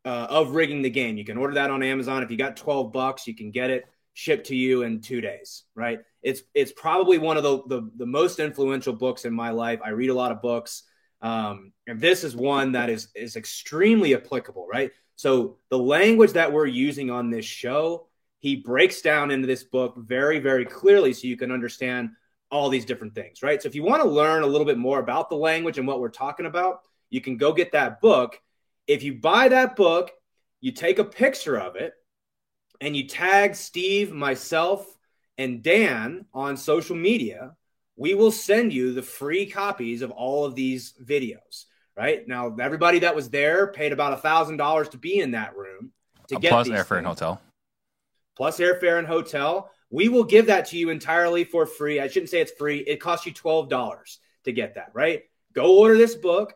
uh, 0.06 0.28
of 0.30 0.54
Rigging 0.54 0.80
the 0.80 0.88
Game. 0.88 1.18
You 1.18 1.26
can 1.26 1.36
order 1.36 1.54
that 1.54 1.70
on 1.70 1.82
Amazon. 1.82 2.22
If 2.22 2.30
you 2.30 2.38
got 2.38 2.56
12 2.56 2.90
bucks, 2.90 3.26
you 3.26 3.34
can 3.34 3.50
get 3.50 3.68
it 3.68 3.84
shipped 4.20 4.48
to 4.48 4.54
you 4.54 4.82
in 4.82 5.00
two 5.00 5.22
days, 5.22 5.64
right? 5.74 6.00
It's 6.22 6.42
it's 6.52 6.72
probably 6.72 7.16
one 7.16 7.38
of 7.38 7.42
the, 7.42 7.62
the, 7.68 7.90
the 7.96 8.06
most 8.06 8.38
influential 8.38 8.92
books 8.92 9.24
in 9.24 9.32
my 9.32 9.48
life. 9.48 9.80
I 9.82 9.90
read 9.90 10.10
a 10.10 10.14
lot 10.14 10.30
of 10.30 10.42
books, 10.42 10.82
um, 11.22 11.72
and 11.86 11.98
this 11.98 12.22
is 12.22 12.36
one 12.36 12.72
that 12.72 12.90
is 12.90 13.08
is 13.14 13.36
extremely 13.36 14.14
applicable, 14.14 14.66
right? 14.70 14.90
So 15.16 15.56
the 15.70 15.78
language 15.78 16.32
that 16.32 16.52
we're 16.52 16.66
using 16.66 17.10
on 17.10 17.30
this 17.30 17.46
show, 17.46 18.08
he 18.40 18.56
breaks 18.56 19.00
down 19.00 19.30
into 19.30 19.46
this 19.46 19.64
book 19.64 19.94
very 19.96 20.38
very 20.38 20.66
clearly, 20.66 21.14
so 21.14 21.26
you 21.26 21.38
can 21.38 21.50
understand 21.50 22.10
all 22.50 22.68
these 22.68 22.84
different 22.84 23.14
things, 23.14 23.42
right? 23.42 23.62
So 23.62 23.68
if 23.68 23.74
you 23.74 23.84
want 23.84 24.02
to 24.02 24.08
learn 24.08 24.42
a 24.42 24.46
little 24.46 24.66
bit 24.66 24.76
more 24.76 24.98
about 24.98 25.30
the 25.30 25.36
language 25.36 25.78
and 25.78 25.86
what 25.86 26.00
we're 26.00 26.10
talking 26.10 26.46
about, 26.46 26.80
you 27.08 27.22
can 27.22 27.38
go 27.38 27.54
get 27.54 27.72
that 27.72 28.02
book. 28.02 28.38
If 28.86 29.02
you 29.02 29.14
buy 29.14 29.48
that 29.48 29.76
book, 29.76 30.10
you 30.60 30.72
take 30.72 30.98
a 30.98 31.04
picture 31.04 31.58
of 31.58 31.76
it 31.76 31.94
and 32.80 32.96
you 32.96 33.06
tag 33.06 33.54
Steve, 33.54 34.12
myself, 34.12 34.86
and 35.36 35.62
Dan 35.62 36.26
on 36.32 36.56
social 36.56 36.96
media, 36.96 37.54
we 37.96 38.14
will 38.14 38.32
send 38.32 38.72
you 38.72 38.92
the 38.92 39.02
free 39.02 39.46
copies 39.46 40.02
of 40.02 40.10
all 40.10 40.44
of 40.44 40.54
these 40.54 40.94
videos. 41.02 41.66
Right 41.96 42.26
now, 42.26 42.56
everybody 42.58 43.00
that 43.00 43.14
was 43.14 43.28
there 43.28 43.72
paid 43.72 43.92
about 43.92 44.14
a 44.14 44.16
thousand 44.16 44.56
dollars 44.56 44.88
to 44.90 44.98
be 44.98 45.20
in 45.20 45.32
that 45.32 45.56
room 45.56 45.92
to 46.28 46.36
get 46.36 46.50
plus 46.50 46.68
airfare 46.68 46.98
and 46.98 47.06
hotel, 47.06 47.40
plus 48.36 48.58
airfare 48.58 48.98
and 48.98 49.06
hotel. 49.06 49.70
We 49.90 50.08
will 50.08 50.24
give 50.24 50.46
that 50.46 50.66
to 50.66 50.78
you 50.78 50.90
entirely 50.90 51.44
for 51.44 51.66
free. 51.66 52.00
I 52.00 52.06
shouldn't 52.06 52.30
say 52.30 52.40
it's 52.40 52.52
free. 52.52 52.78
It 52.78 53.00
costs 53.00 53.26
you 53.26 53.32
twelve 53.32 53.68
dollars 53.68 54.18
to 54.44 54.52
get 54.52 54.76
that. 54.76 54.92
Right? 54.94 55.24
Go 55.52 55.78
order 55.78 55.96
this 55.96 56.14
book, 56.14 56.54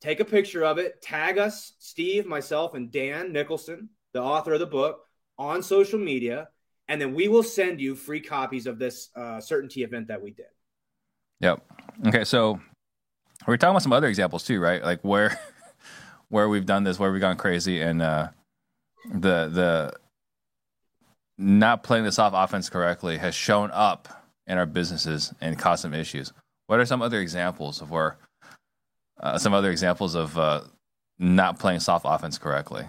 take 0.00 0.20
a 0.20 0.24
picture 0.26 0.64
of 0.64 0.78
it, 0.78 1.00
tag 1.00 1.38
us, 1.38 1.72
Steve, 1.78 2.26
myself, 2.26 2.74
and 2.74 2.90
Dan 2.90 3.32
Nicholson, 3.32 3.88
the 4.12 4.20
author 4.20 4.54
of 4.54 4.60
the 4.60 4.66
book 4.66 5.06
on 5.42 5.62
social 5.62 5.98
media, 5.98 6.48
and 6.88 7.00
then 7.00 7.14
we 7.14 7.28
will 7.28 7.42
send 7.42 7.80
you 7.80 7.94
free 7.96 8.20
copies 8.20 8.66
of 8.66 8.78
this 8.78 9.10
uh, 9.16 9.40
certainty 9.40 9.82
event 9.82 10.08
that 10.08 10.22
we 10.22 10.30
did. 10.30 10.46
Yep. 11.40 11.60
Okay, 12.06 12.24
so 12.24 12.60
we're 13.46 13.56
talking 13.56 13.72
about 13.72 13.82
some 13.82 13.92
other 13.92 14.06
examples 14.06 14.44
too, 14.44 14.60
right? 14.60 14.82
Like 14.82 15.00
where 15.02 15.38
where 16.28 16.48
we've 16.48 16.66
done 16.66 16.84
this, 16.84 16.98
where 16.98 17.10
we've 17.10 17.20
gone 17.20 17.36
crazy, 17.36 17.80
and 17.80 18.00
uh, 18.00 18.28
the 19.04 19.48
the 19.48 19.92
not 21.38 21.82
playing 21.82 22.04
this 22.04 22.18
off 22.18 22.32
offense 22.34 22.70
correctly 22.70 23.18
has 23.18 23.34
shown 23.34 23.70
up 23.72 24.08
in 24.46 24.58
our 24.58 24.66
businesses 24.66 25.34
and 25.40 25.58
caused 25.58 25.82
some 25.82 25.94
issues. 25.94 26.32
What 26.68 26.78
are 26.78 26.86
some 26.86 27.02
other 27.02 27.20
examples 27.20 27.80
of 27.80 27.90
where 27.90 28.16
uh, 29.20 29.38
some 29.38 29.54
other 29.54 29.70
examples 29.70 30.14
of 30.14 30.38
uh, 30.38 30.62
not 31.18 31.58
playing 31.58 31.80
soft 31.80 32.04
offense 32.08 32.38
correctly? 32.38 32.84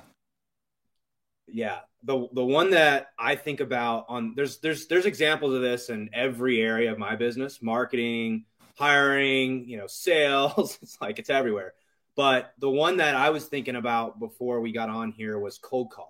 Yeah, 1.48 1.80
the 2.04 2.28
the 2.34 2.44
one 2.44 2.72
that 2.72 3.08
I 3.18 3.36
think 3.36 3.60
about 3.62 4.06
on 4.10 4.34
there's 4.36 4.58
there's 4.60 4.88
there's 4.88 5.06
examples 5.06 5.54
of 5.54 5.62
this 5.62 5.90
in 5.90 6.10
every 6.14 6.62
area 6.62 6.92
of 6.92 6.98
my 6.98 7.16
business, 7.16 7.62
marketing, 7.62 8.46
hiring, 8.76 9.68
you 9.68 9.78
know, 9.78 9.88
sales. 9.88 10.78
it's 10.82 11.00
like 11.02 11.20
it's 11.20 11.30
everywhere. 11.30 11.74
But 12.16 12.54
the 12.60 12.70
one 12.70 12.98
that 12.98 13.16
I 13.16 13.30
was 13.32 13.46
thinking 13.46 13.76
about 13.76 14.20
before 14.20 14.60
we 14.60 14.72
got 14.72 14.90
on 14.90 15.12
here 15.12 15.40
was 15.40 15.58
cold 15.58 15.92
calling. 15.92 16.10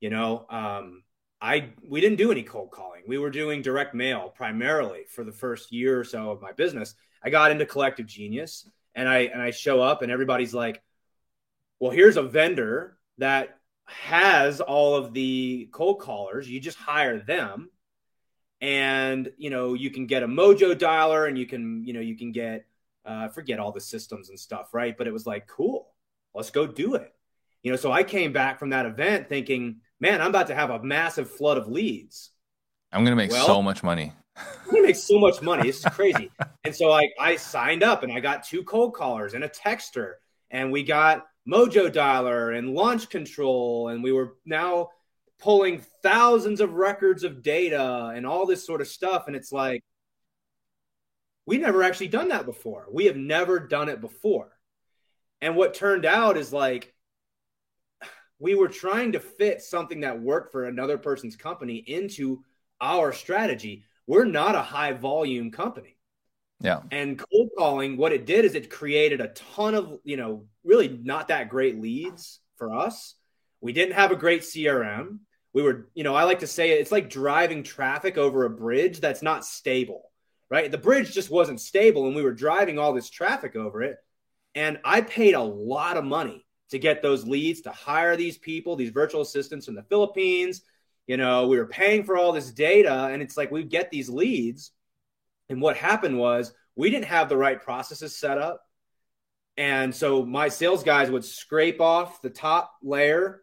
You 0.00 0.10
know, 0.10 0.46
um, 0.48 1.02
I 1.40 1.70
we 1.86 2.00
didn't 2.00 2.18
do 2.18 2.30
any 2.30 2.44
cold 2.44 2.70
calling. 2.70 3.02
We 3.06 3.18
were 3.18 3.30
doing 3.30 3.62
direct 3.62 3.94
mail 3.94 4.32
primarily 4.34 5.04
for 5.10 5.24
the 5.24 5.32
first 5.32 5.72
year 5.72 5.98
or 5.98 6.04
so 6.04 6.30
of 6.30 6.40
my 6.40 6.52
business. 6.52 6.94
I 7.22 7.30
got 7.30 7.50
into 7.50 7.66
Collective 7.66 8.06
Genius, 8.06 8.68
and 8.94 9.08
I 9.08 9.18
and 9.22 9.42
I 9.42 9.50
show 9.50 9.82
up, 9.82 10.02
and 10.02 10.12
everybody's 10.12 10.54
like, 10.54 10.82
"Well, 11.80 11.90
here's 11.90 12.16
a 12.16 12.22
vendor 12.22 12.96
that 13.18 13.57
has 13.88 14.60
all 14.60 14.96
of 14.96 15.12
the 15.12 15.68
cold 15.72 16.00
callers. 16.00 16.48
You 16.48 16.60
just 16.60 16.78
hire 16.78 17.18
them. 17.18 17.70
And 18.60 19.30
you 19.36 19.50
know 19.50 19.74
you 19.74 19.90
can 19.90 20.06
get 20.06 20.24
a 20.24 20.26
mojo 20.26 20.74
dialer 20.74 21.28
and 21.28 21.38
you 21.38 21.46
can 21.46 21.84
you 21.84 21.92
know 21.92 22.00
you 22.00 22.16
can 22.16 22.32
get 22.32 22.66
uh, 23.06 23.28
forget 23.28 23.60
all 23.60 23.70
the 23.70 23.80
systems 23.80 24.30
and 24.30 24.38
stuff 24.38 24.74
right? 24.74 24.96
But 24.98 25.06
it 25.06 25.12
was 25.12 25.26
like 25.26 25.46
cool 25.46 25.88
let's 26.34 26.50
go 26.50 26.66
do 26.66 26.94
it. 26.94 27.12
You 27.62 27.70
know 27.70 27.76
so 27.76 27.92
i 27.92 28.02
came 28.02 28.32
back 28.32 28.58
from 28.58 28.70
that 28.70 28.86
event 28.86 29.28
thinking 29.28 29.80
man 30.00 30.20
i'm 30.20 30.28
about 30.28 30.46
to 30.46 30.54
have 30.54 30.70
a 30.70 30.82
massive 30.82 31.30
flood 31.30 31.58
of 31.58 31.68
leads. 31.68 32.30
I'm 32.92 33.04
gonna 33.04 33.16
make 33.16 33.30
well, 33.30 33.46
so 33.46 33.62
much 33.62 33.82
money. 33.82 34.12
I'm 34.36 34.70
gonna 34.70 34.82
make 34.82 34.96
so 34.96 35.18
much 35.18 35.42
money. 35.42 35.64
This 35.64 35.78
is 35.78 35.92
crazy. 35.92 36.30
And 36.64 36.74
so 36.74 36.92
I, 36.92 37.08
I 37.18 37.36
signed 37.36 37.82
up 37.82 38.02
and 38.02 38.12
i 38.12 38.20
got 38.20 38.44
two 38.44 38.62
cold 38.62 38.92
callers 38.92 39.32
and 39.32 39.42
a 39.42 39.48
texter 39.48 40.14
and 40.50 40.70
we 40.70 40.82
got 40.82 41.26
mojo 41.48 41.90
dialer 41.90 42.56
and 42.56 42.74
launch 42.74 43.08
control 43.08 43.88
and 43.88 44.02
we 44.02 44.12
were 44.12 44.36
now 44.44 44.88
pulling 45.38 45.80
thousands 46.02 46.60
of 46.60 46.74
records 46.74 47.24
of 47.24 47.42
data 47.42 48.12
and 48.14 48.26
all 48.26 48.46
this 48.46 48.66
sort 48.66 48.80
of 48.80 48.88
stuff. 48.88 49.24
And 49.26 49.36
it's 49.36 49.52
like, 49.52 49.82
we 51.46 51.58
never 51.58 51.82
actually 51.82 52.08
done 52.08 52.28
that 52.28 52.44
before. 52.44 52.86
We 52.92 53.06
have 53.06 53.16
never 53.16 53.58
done 53.58 53.88
it 53.88 54.00
before. 54.00 54.50
And 55.40 55.56
what 55.56 55.74
turned 55.74 56.04
out 56.04 56.36
is 56.36 56.52
like, 56.52 56.92
we 58.40 58.54
were 58.54 58.68
trying 58.68 59.12
to 59.12 59.20
fit 59.20 59.62
something 59.62 60.00
that 60.00 60.20
worked 60.20 60.52
for 60.52 60.64
another 60.64 60.98
person's 60.98 61.36
company 61.36 61.76
into 61.76 62.42
our 62.80 63.12
strategy. 63.12 63.84
We're 64.06 64.24
not 64.24 64.54
a 64.54 64.62
high 64.62 64.92
volume 64.92 65.50
company. 65.50 65.97
Yeah. 66.60 66.80
And 66.90 67.18
cold 67.18 67.50
calling, 67.56 67.96
what 67.96 68.12
it 68.12 68.26
did 68.26 68.44
is 68.44 68.54
it 68.54 68.70
created 68.70 69.20
a 69.20 69.28
ton 69.28 69.74
of, 69.74 69.98
you 70.04 70.16
know, 70.16 70.46
really 70.64 70.88
not 70.88 71.28
that 71.28 71.48
great 71.48 71.80
leads 71.80 72.40
for 72.56 72.74
us. 72.74 73.14
We 73.60 73.72
didn't 73.72 73.94
have 73.94 74.10
a 74.10 74.16
great 74.16 74.42
CRM 74.42 75.20
we 75.58 75.62
were, 75.62 75.88
you 75.94 76.04
know, 76.04 76.14
I 76.14 76.24
like 76.24 76.40
to 76.40 76.46
say 76.46 76.70
it's 76.70 76.92
like 76.92 77.10
driving 77.10 77.62
traffic 77.62 78.18
over 78.18 78.44
a 78.44 78.50
bridge 78.50 79.00
that's 79.00 79.22
not 79.22 79.44
stable, 79.44 80.10
right? 80.50 80.70
The 80.70 80.78
bridge 80.78 81.12
just 81.12 81.30
wasn't 81.30 81.60
stable 81.60 82.06
and 82.06 82.14
we 82.14 82.22
were 82.22 82.32
driving 82.32 82.78
all 82.78 82.92
this 82.92 83.10
traffic 83.10 83.56
over 83.56 83.82
it. 83.82 83.96
And 84.54 84.78
I 84.84 85.00
paid 85.00 85.34
a 85.34 85.42
lot 85.42 85.96
of 85.96 86.04
money 86.04 86.46
to 86.70 86.78
get 86.78 87.02
those 87.02 87.26
leads, 87.26 87.62
to 87.62 87.70
hire 87.70 88.16
these 88.16 88.36
people, 88.36 88.76
these 88.76 88.90
virtual 88.90 89.22
assistants 89.22 89.66
from 89.66 89.74
the 89.74 89.82
Philippines. 89.84 90.62
You 91.06 91.16
know, 91.16 91.48
we 91.48 91.56
were 91.56 91.66
paying 91.66 92.04
for 92.04 92.18
all 92.18 92.32
this 92.32 92.50
data, 92.50 93.06
and 93.06 93.22
it's 93.22 93.36
like 93.36 93.50
we 93.50 93.64
get 93.64 93.90
these 93.90 94.10
leads. 94.10 94.72
And 95.48 95.60
what 95.60 95.76
happened 95.76 96.18
was 96.18 96.52
we 96.76 96.90
didn't 96.90 97.06
have 97.06 97.28
the 97.28 97.36
right 97.36 97.60
processes 97.60 98.16
set 98.16 98.38
up. 98.38 98.62
And 99.56 99.94
so 99.94 100.24
my 100.24 100.48
sales 100.48 100.84
guys 100.84 101.10
would 101.10 101.24
scrape 101.24 101.80
off 101.80 102.22
the 102.22 102.30
top 102.30 102.72
layer 102.82 103.42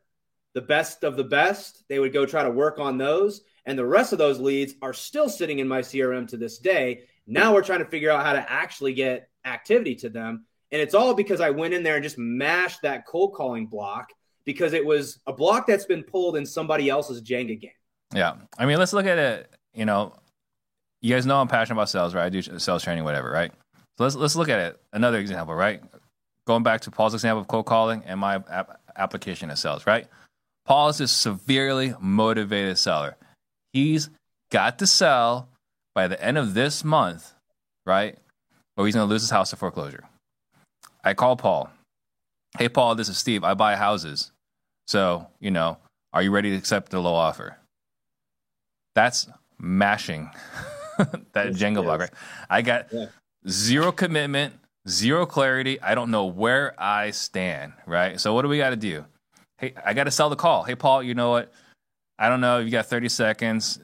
the 0.53 0.61
best 0.61 1.03
of 1.03 1.17
the 1.17 1.23
best. 1.23 1.83
They 1.89 1.99
would 1.99 2.13
go 2.13 2.25
try 2.25 2.43
to 2.43 2.49
work 2.49 2.79
on 2.79 2.97
those. 2.97 3.41
And 3.65 3.77
the 3.77 3.85
rest 3.85 4.13
of 4.13 4.19
those 4.19 4.39
leads 4.39 4.73
are 4.81 4.93
still 4.93 5.27
sitting 5.27 5.59
in 5.59 5.67
my 5.67 5.81
CRM 5.81 6.27
to 6.29 6.37
this 6.37 6.59
day. 6.59 7.01
Now 7.27 7.53
we're 7.53 7.63
trying 7.63 7.79
to 7.79 7.85
figure 7.85 8.09
out 8.09 8.25
how 8.25 8.33
to 8.33 8.51
actually 8.51 8.93
get 8.93 9.29
activity 9.43 9.95
to 9.95 10.09
them. 10.09 10.45
And 10.71 10.81
it's 10.81 10.93
all 10.93 11.13
because 11.13 11.41
I 11.41 11.49
went 11.49 11.73
in 11.73 11.83
there 11.83 11.95
and 11.95 12.03
just 12.03 12.17
mashed 12.17 12.81
that 12.83 13.05
cold 13.05 13.33
calling 13.33 13.67
block 13.67 14.11
because 14.45 14.73
it 14.73 14.85
was 14.85 15.19
a 15.27 15.33
block 15.33 15.67
that's 15.67 15.85
been 15.85 16.03
pulled 16.03 16.37
in 16.37 16.45
somebody 16.45 16.89
else's 16.89 17.21
Jenga 17.21 17.59
game. 17.59 17.71
Yeah. 18.13 18.35
I 18.57 18.65
mean, 18.65 18.77
let's 18.77 18.93
look 18.93 19.05
at 19.05 19.17
it. 19.17 19.53
You 19.73 19.85
know, 19.85 20.15
you 21.05 21.13
guys 21.13 21.27
know 21.27 21.39
I'm 21.39 21.47
passionate 21.47 21.75
about 21.75 21.89
sales, 21.89 22.15
right? 22.15 22.25
I 22.25 22.29
do 22.29 22.41
sales 22.41 22.83
training, 22.83 23.03
whatever, 23.03 23.29
right? 23.29 23.51
So 23.97 24.03
let's 24.05 24.15
let's 24.15 24.35
look 24.35 24.49
at 24.49 24.59
it. 24.59 24.79
Another 24.91 25.19
example, 25.19 25.53
right? 25.53 25.79
Going 26.47 26.63
back 26.63 26.81
to 26.81 26.91
Paul's 26.91 27.13
example 27.13 27.41
of 27.41 27.47
cold 27.47 27.67
calling 27.67 28.01
and 28.07 28.19
my 28.19 28.37
ap- 28.49 28.79
application 28.97 29.51
of 29.51 29.59
sales, 29.59 29.85
right? 29.85 30.07
Paul 30.65 30.89
is 30.89 30.99
a 30.99 31.07
severely 31.07 31.93
motivated 31.99 32.79
seller. 32.79 33.17
He's 33.71 34.09
got 34.51 34.79
to 34.79 34.87
sell 34.87 35.47
by 35.93 36.07
the 36.07 36.19
end 36.19 36.39
of 36.39 36.55
this 36.55 36.83
month, 36.83 37.33
right? 37.85 38.17
Or 38.75 38.87
he's 38.87 38.95
going 38.95 39.07
to 39.07 39.11
lose 39.11 39.21
his 39.21 39.29
house 39.29 39.51
to 39.51 39.57
foreclosure. 39.57 40.05
I 41.03 41.13
call 41.13 41.35
Paul. 41.35 41.69
Hey, 42.57 42.67
Paul, 42.67 42.95
this 42.95 43.09
is 43.09 43.17
Steve. 43.19 43.43
I 43.43 43.53
buy 43.53 43.75
houses. 43.75 44.31
So, 44.87 45.27
you 45.39 45.51
know, 45.51 45.77
are 46.13 46.23
you 46.23 46.31
ready 46.31 46.49
to 46.49 46.57
accept 46.57 46.91
the 46.91 46.99
low 46.99 47.13
offer? 47.13 47.57
That's 48.95 49.27
mashing 49.59 50.31
that 51.33 51.47
yes, 51.47 51.57
Jenga 51.57 51.83
block, 51.83 51.99
right? 52.01 52.13
I 52.49 52.61
got 52.61 52.87
yeah. 52.91 53.07
zero 53.47 53.91
commitment, 53.91 54.53
zero 54.87 55.25
clarity. 55.25 55.81
I 55.81 55.95
don't 55.95 56.11
know 56.11 56.25
where 56.25 56.73
I 56.81 57.11
stand, 57.11 57.73
right? 57.85 58.19
So, 58.19 58.33
what 58.33 58.43
do 58.43 58.47
we 58.47 58.57
got 58.57 58.71
to 58.71 58.75
do? 58.75 59.05
hey, 59.57 59.73
I 59.83 59.93
got 59.93 60.05
to 60.05 60.11
sell 60.11 60.29
the 60.29 60.35
call. 60.35 60.63
Hey, 60.63 60.75
Paul, 60.75 61.03
you 61.03 61.13
know 61.13 61.29
what? 61.31 61.51
I 62.17 62.29
don't 62.29 62.41
know. 62.41 62.59
You 62.59 62.69
got 62.69 62.85
30 62.85 63.09
seconds. 63.09 63.79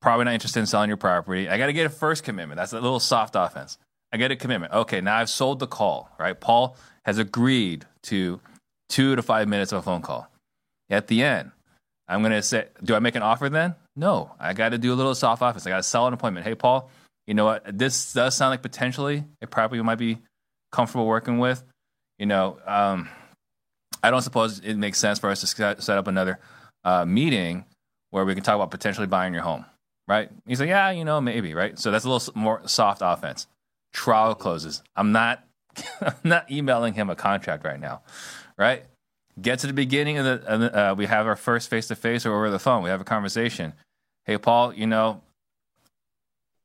Probably 0.00 0.24
not 0.24 0.34
interested 0.34 0.60
in 0.60 0.66
selling 0.66 0.88
your 0.88 0.96
property. 0.96 1.48
I 1.48 1.58
got 1.58 1.66
to 1.66 1.72
get 1.72 1.86
a 1.86 1.90
first 1.90 2.24
commitment. 2.24 2.56
That's 2.56 2.72
a 2.72 2.80
little 2.80 3.00
soft 3.00 3.34
offense. 3.36 3.78
I 4.12 4.16
get 4.16 4.30
a 4.30 4.36
commitment. 4.36 4.72
Okay, 4.72 5.00
now 5.00 5.16
I've 5.16 5.28
sold 5.28 5.58
the 5.58 5.66
call, 5.66 6.10
right? 6.18 6.38
Paul 6.38 6.76
has 7.04 7.18
agreed 7.18 7.84
to 8.04 8.40
two 8.88 9.16
to 9.16 9.22
five 9.22 9.48
minutes 9.48 9.72
of 9.72 9.80
a 9.80 9.82
phone 9.82 10.02
call. 10.02 10.30
At 10.88 11.08
the 11.08 11.22
end, 11.22 11.50
I'm 12.08 12.20
going 12.22 12.32
to 12.32 12.42
say, 12.42 12.68
do 12.82 12.94
I 12.94 13.00
make 13.00 13.16
an 13.16 13.22
offer 13.22 13.48
then? 13.48 13.74
No, 13.94 14.34
I 14.40 14.54
got 14.54 14.70
to 14.70 14.78
do 14.78 14.92
a 14.92 14.96
little 14.96 15.14
soft 15.14 15.42
offense. 15.42 15.66
I 15.66 15.70
got 15.70 15.76
to 15.78 15.82
sell 15.82 16.06
an 16.06 16.14
appointment. 16.14 16.46
Hey, 16.46 16.54
Paul, 16.54 16.90
you 17.26 17.34
know 17.34 17.44
what? 17.44 17.76
This 17.76 18.14
does 18.14 18.34
sound 18.34 18.50
like 18.50 18.62
potentially 18.62 19.24
a 19.42 19.46
property 19.46 19.76
you 19.76 19.84
might 19.84 19.98
be 19.98 20.18
comfortable 20.72 21.06
working 21.06 21.38
with. 21.38 21.62
You 22.18 22.26
know, 22.26 22.58
um, 22.66 23.08
I 24.02 24.10
don't 24.10 24.22
suppose 24.22 24.60
it 24.60 24.76
makes 24.76 24.98
sense 24.98 25.18
for 25.18 25.28
us 25.30 25.40
to 25.40 25.46
set 25.46 25.98
up 25.98 26.06
another 26.06 26.38
uh, 26.84 27.04
meeting 27.04 27.66
where 28.10 28.24
we 28.24 28.34
can 28.34 28.42
talk 28.42 28.54
about 28.54 28.70
potentially 28.70 29.06
buying 29.06 29.34
your 29.34 29.42
home, 29.42 29.66
right? 30.06 30.30
He's 30.46 30.60
like, 30.60 30.70
yeah, 30.70 30.90
you 30.90 31.04
know, 31.04 31.20
maybe, 31.20 31.52
right? 31.54 31.78
So 31.78 31.90
that's 31.90 32.04
a 32.04 32.10
little 32.10 32.32
more 32.34 32.62
soft 32.66 33.02
offense. 33.04 33.46
Trial 33.92 34.34
closes. 34.34 34.82
I'm 34.96 35.12
not, 35.12 35.44
I'm 36.00 36.14
not 36.24 36.50
emailing 36.50 36.94
him 36.94 37.10
a 37.10 37.16
contract 37.16 37.64
right 37.64 37.78
now, 37.78 38.02
right? 38.56 38.84
Get 39.40 39.60
to 39.60 39.66
the 39.66 39.72
beginning 39.72 40.18
of 40.18 40.24
the, 40.24 40.78
uh, 40.78 40.94
we 40.94 41.06
have 41.06 41.26
our 41.26 41.36
first 41.36 41.70
face 41.70 41.88
to 41.88 41.96
face 41.96 42.26
or 42.26 42.34
over 42.34 42.50
the 42.50 42.58
phone. 42.58 42.82
We 42.82 42.90
have 42.90 43.00
a 43.00 43.04
conversation. 43.04 43.74
Hey, 44.24 44.38
Paul, 44.38 44.74
you 44.74 44.86
know, 44.86 45.22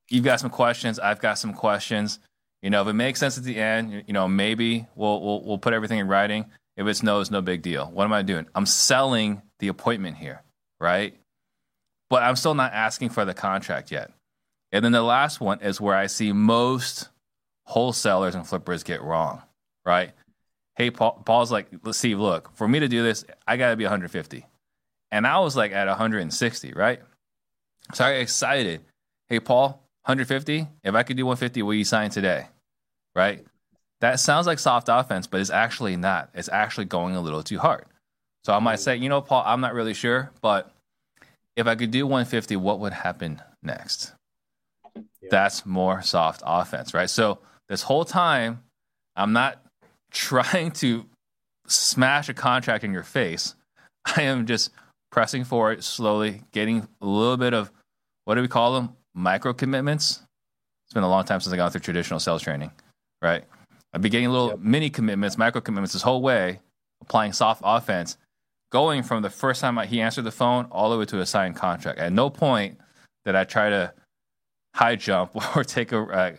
you've 0.09 0.23
got 0.23 0.39
some 0.39 0.49
questions. 0.49 0.99
I've 0.99 1.19
got 1.19 1.37
some 1.37 1.53
questions. 1.53 2.19
You 2.61 2.69
know, 2.69 2.81
if 2.81 2.87
it 2.87 2.93
makes 2.93 3.19
sense 3.19 3.37
at 3.37 3.43
the 3.43 3.57
end, 3.57 4.05
you 4.07 4.13
know, 4.13 4.27
maybe 4.27 4.87
we'll 4.95 5.21
we'll, 5.21 5.43
we'll 5.43 5.57
put 5.57 5.73
everything 5.73 5.99
in 5.99 6.07
writing. 6.07 6.45
If 6.77 6.87
it's 6.87 7.03
no, 7.03 7.19
it's 7.19 7.29
no 7.29 7.41
big 7.41 7.61
deal. 7.61 7.85
What 7.91 8.05
am 8.05 8.13
I 8.13 8.21
doing? 8.21 8.47
I'm 8.55 8.65
selling 8.65 9.41
the 9.59 9.67
appointment 9.67 10.17
here, 10.17 10.41
right? 10.79 11.15
But 12.09 12.23
I'm 12.23 12.35
still 12.35 12.55
not 12.55 12.73
asking 12.73 13.09
for 13.09 13.25
the 13.25 13.33
contract 13.33 13.91
yet. 13.91 14.11
And 14.71 14.83
then 14.83 14.91
the 14.91 15.03
last 15.03 15.39
one 15.39 15.61
is 15.61 15.79
where 15.79 15.95
I 15.95 16.07
see 16.07 16.31
most 16.31 17.09
wholesalers 17.65 18.33
and 18.35 18.47
flippers 18.47 18.83
get 18.83 19.01
wrong, 19.01 19.41
right? 19.85 20.11
Hey, 20.75 20.89
Paul, 20.89 21.21
Paul's 21.25 21.51
like, 21.51 21.67
let's 21.83 21.99
see, 21.99 22.15
look, 22.15 22.55
for 22.55 22.67
me 22.67 22.79
to 22.79 22.87
do 22.87 23.03
this, 23.03 23.25
I 23.47 23.57
got 23.57 23.69
to 23.69 23.75
be 23.75 23.83
150. 23.83 24.45
And 25.11 25.27
I 25.27 25.39
was 25.39 25.55
like 25.55 25.71
at 25.71 25.87
160, 25.87 26.73
right? 26.73 26.99
So 27.93 28.05
I 28.05 28.13
got 28.13 28.21
excited. 28.21 28.81
Hey, 29.27 29.39
Paul, 29.39 29.69
150? 30.05 30.67
If 30.83 30.95
I 30.95 31.03
could 31.03 31.17
do 31.17 31.25
150, 31.25 31.61
will 31.61 31.75
you 31.75 31.83
sign 31.83 32.09
today? 32.09 32.47
Right? 33.15 33.45
That 34.01 34.19
sounds 34.19 34.47
like 34.47 34.59
soft 34.59 34.89
offense, 34.89 35.27
but 35.27 35.39
it's 35.39 35.51
actually 35.51 35.95
not. 35.95 36.29
It's 36.33 36.49
actually 36.49 36.85
going 36.85 37.15
a 37.15 37.21
little 37.21 37.43
too 37.43 37.59
hard. 37.59 37.85
So 38.43 38.53
I 38.53 38.59
might 38.59 38.79
say, 38.79 38.97
you 38.97 39.07
know, 39.07 39.21
Paul, 39.21 39.43
I'm 39.45 39.61
not 39.61 39.73
really 39.73 39.93
sure, 39.93 40.31
but 40.41 40.73
if 41.55 41.67
I 41.67 41.75
could 41.75 41.91
do 41.91 42.05
150, 42.05 42.55
what 42.57 42.79
would 42.79 42.93
happen 42.93 43.41
next? 43.61 44.11
Yeah. 44.95 45.29
That's 45.29 45.65
more 45.65 46.01
soft 46.01 46.41
offense, 46.45 46.93
right? 46.93 47.09
So 47.09 47.39
this 47.69 47.83
whole 47.83 48.03
time, 48.03 48.63
I'm 49.15 49.31
not 49.31 49.62
trying 50.13 50.71
to 50.71 51.05
smash 51.67 52.29
a 52.29 52.33
contract 52.33 52.83
in 52.83 52.93
your 52.93 53.03
face. 53.03 53.55
I 54.17 54.23
am 54.23 54.45
just 54.45 54.71
pressing 55.11 55.43
forward 55.43 55.83
slowly, 55.83 56.43
getting 56.51 56.87
a 57.01 57.05
little 57.05 57.37
bit 57.37 57.53
of 57.53 57.71
what 58.25 58.35
do 58.35 58.41
we 58.41 58.47
call 58.47 58.73
them? 58.73 58.95
Micro 59.13 59.53
commitments. 59.53 60.21
It's 60.87 60.93
been 60.93 61.03
a 61.03 61.09
long 61.09 61.25
time 61.25 61.39
since 61.39 61.53
I 61.53 61.57
got 61.57 61.71
through 61.71 61.81
traditional 61.81 62.19
sales 62.19 62.41
training, 62.41 62.71
right? 63.21 63.43
I've 63.93 64.01
been 64.01 64.11
getting 64.11 64.29
little 64.29 64.49
yep. 64.49 64.59
mini 64.59 64.89
commitments, 64.89 65.37
micro 65.37 65.61
commitments 65.61 65.93
this 65.93 66.01
whole 66.01 66.21
way, 66.21 66.59
applying 67.01 67.33
soft 67.33 67.61
offense, 67.63 68.17
going 68.71 69.03
from 69.03 69.21
the 69.21 69.29
first 69.29 69.61
time 69.61 69.77
he 69.87 70.01
answered 70.01 70.23
the 70.23 70.31
phone 70.31 70.65
all 70.71 70.89
the 70.89 70.97
way 70.97 71.05
to 71.05 71.19
a 71.19 71.25
signed 71.25 71.55
contract. 71.55 71.99
At 71.99 72.11
no 72.11 72.29
point 72.29 72.79
did 73.25 73.35
I 73.35 73.43
try 73.43 73.69
to 73.69 73.93
high 74.75 74.95
jump 74.95 75.35
or 75.55 75.63
take 75.63 75.93
uh, 75.93 76.31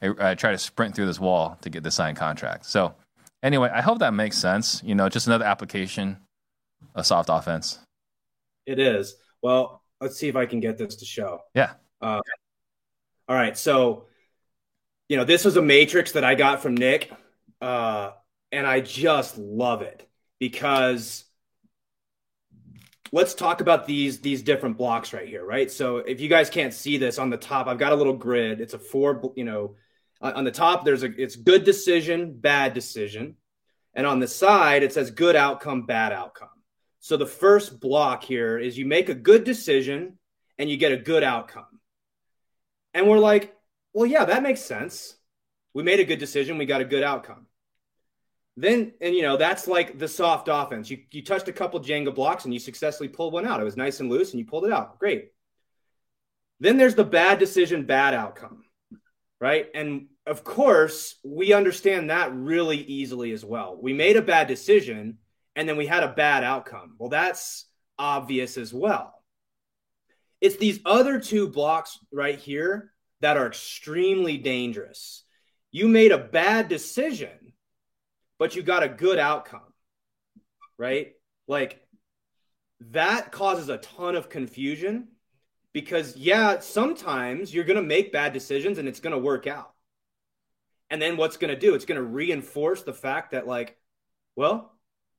a 0.00 0.36
try 0.36 0.52
to 0.52 0.58
sprint 0.58 0.94
through 0.94 1.06
this 1.06 1.20
wall 1.20 1.58
to 1.62 1.70
get 1.70 1.82
the 1.82 1.90
signed 1.90 2.16
contract. 2.16 2.64
So 2.66 2.94
anyway, 3.42 3.70
I 3.72 3.80
hope 3.80 3.98
that 4.00 4.14
makes 4.14 4.38
sense. 4.38 4.82
You 4.84 4.94
know, 4.94 5.08
just 5.08 5.26
another 5.26 5.44
application 5.44 6.18
of 6.94 7.06
soft 7.06 7.28
offense. 7.30 7.78
It 8.66 8.78
is. 8.78 9.16
Well, 9.42 9.82
let's 10.00 10.16
see 10.16 10.28
if 10.28 10.36
I 10.36 10.46
can 10.46 10.60
get 10.60 10.78
this 10.78 10.96
to 10.96 11.04
show. 11.04 11.40
Yeah. 11.54 11.72
Uh, 12.00 12.20
all 13.28 13.36
right. 13.36 13.56
So 13.56 14.06
you 15.10 15.16
know, 15.16 15.24
this 15.24 15.44
was 15.44 15.56
a 15.56 15.62
matrix 15.62 16.12
that 16.12 16.22
I 16.22 16.36
got 16.36 16.62
from 16.62 16.76
Nick, 16.76 17.12
uh, 17.60 18.12
and 18.52 18.64
I 18.64 18.80
just 18.80 19.36
love 19.36 19.82
it 19.82 20.08
because 20.38 21.24
let's 23.10 23.34
talk 23.34 23.60
about 23.60 23.86
these 23.86 24.20
these 24.20 24.40
different 24.40 24.78
blocks 24.78 25.12
right 25.12 25.26
here, 25.26 25.44
right? 25.44 25.68
So 25.68 25.96
if 25.96 26.20
you 26.20 26.28
guys 26.28 26.48
can't 26.48 26.72
see 26.72 26.96
this 26.96 27.18
on 27.18 27.28
the 27.28 27.36
top, 27.36 27.66
I've 27.66 27.76
got 27.78 27.92
a 27.92 27.96
little 27.96 28.12
grid. 28.12 28.60
It's 28.60 28.72
a 28.72 28.78
four, 28.78 29.32
you 29.34 29.42
know, 29.42 29.74
Uh, 30.20 30.32
on 30.34 30.44
the 30.44 30.50
top 30.50 30.84
there's 30.84 31.02
a 31.02 31.22
it's 31.22 31.36
good 31.36 31.64
decision, 31.64 32.38
bad 32.38 32.74
decision, 32.74 33.36
and 33.94 34.06
on 34.06 34.20
the 34.20 34.28
side 34.28 34.82
it 34.82 34.92
says 34.92 35.10
good 35.10 35.36
outcome, 35.36 35.86
bad 35.86 36.12
outcome. 36.12 36.48
So 37.00 37.16
the 37.16 37.26
first 37.26 37.80
block 37.80 38.22
here 38.22 38.58
is 38.58 38.76
you 38.76 38.84
make 38.84 39.08
a 39.08 39.14
good 39.14 39.44
decision 39.44 40.18
and 40.58 40.68
you 40.68 40.76
get 40.76 40.92
a 40.92 40.96
good 40.98 41.22
outcome. 41.22 41.80
And 42.92 43.08
we're 43.08 43.18
like, 43.18 43.54
well, 43.94 44.06
yeah, 44.06 44.26
that 44.26 44.42
makes 44.42 44.60
sense. 44.60 45.16
We 45.72 45.82
made 45.82 46.00
a 46.00 46.04
good 46.04 46.18
decision, 46.18 46.58
we 46.58 46.66
got 46.66 46.82
a 46.82 46.84
good 46.84 47.02
outcome. 47.02 47.46
Then, 48.56 48.92
and 49.00 49.14
you 49.14 49.22
know, 49.22 49.38
that's 49.38 49.66
like 49.66 49.98
the 49.98 50.08
soft 50.08 50.48
offense. 50.50 50.90
You, 50.90 50.98
you 51.10 51.24
touched 51.24 51.48
a 51.48 51.52
couple 51.52 51.80
Jenga 51.80 52.14
blocks 52.14 52.44
and 52.44 52.52
you 52.52 52.60
successfully 52.60 53.08
pulled 53.08 53.32
one 53.32 53.46
out. 53.46 53.60
It 53.60 53.64
was 53.64 53.76
nice 53.76 54.00
and 54.00 54.10
loose 54.10 54.32
and 54.32 54.38
you 54.38 54.44
pulled 54.44 54.66
it 54.66 54.72
out. 54.72 54.98
Great. 54.98 55.32
Then 56.58 56.76
there's 56.76 56.94
the 56.94 57.04
bad 57.04 57.38
decision, 57.38 57.86
bad 57.86 58.12
outcome, 58.12 58.64
right? 59.40 59.66
And 59.74 60.08
of 60.26 60.44
course, 60.44 61.16
we 61.24 61.52
understand 61.52 62.10
that 62.10 62.34
really 62.34 62.78
easily 62.78 63.32
as 63.32 63.44
well. 63.44 63.78
We 63.80 63.92
made 63.92 64.16
a 64.16 64.22
bad 64.22 64.46
decision 64.46 65.18
and 65.56 65.68
then 65.68 65.76
we 65.76 65.86
had 65.86 66.02
a 66.02 66.08
bad 66.12 66.44
outcome. 66.44 66.94
Well, 66.98 67.08
that's 67.08 67.66
obvious 67.98 68.56
as 68.56 68.72
well. 68.72 69.14
It's 70.40 70.56
these 70.56 70.80
other 70.84 71.20
two 71.20 71.48
blocks 71.48 71.98
right 72.12 72.38
here 72.38 72.92
that 73.20 73.36
are 73.36 73.46
extremely 73.46 74.38
dangerous. 74.38 75.24
You 75.70 75.88
made 75.88 76.12
a 76.12 76.18
bad 76.18 76.68
decision, 76.68 77.52
but 78.38 78.56
you 78.56 78.62
got 78.62 78.82
a 78.82 78.88
good 78.88 79.18
outcome, 79.18 79.72
right? 80.78 81.12
Like 81.46 81.80
that 82.80 83.32
causes 83.32 83.68
a 83.68 83.78
ton 83.78 84.16
of 84.16 84.30
confusion 84.30 85.08
because, 85.72 86.16
yeah, 86.16 86.60
sometimes 86.60 87.52
you're 87.52 87.64
going 87.64 87.76
to 87.76 87.82
make 87.82 88.12
bad 88.12 88.32
decisions 88.32 88.78
and 88.78 88.88
it's 88.88 89.00
going 89.00 89.12
to 89.12 89.18
work 89.18 89.46
out. 89.46 89.69
And 90.90 91.00
then 91.00 91.16
what's 91.16 91.36
going 91.36 91.54
to 91.54 91.58
do? 91.58 91.74
It's 91.74 91.84
going 91.84 92.00
to 92.00 92.06
reinforce 92.06 92.82
the 92.82 92.92
fact 92.92 93.30
that, 93.32 93.46
like, 93.46 93.76
well, 94.34 94.72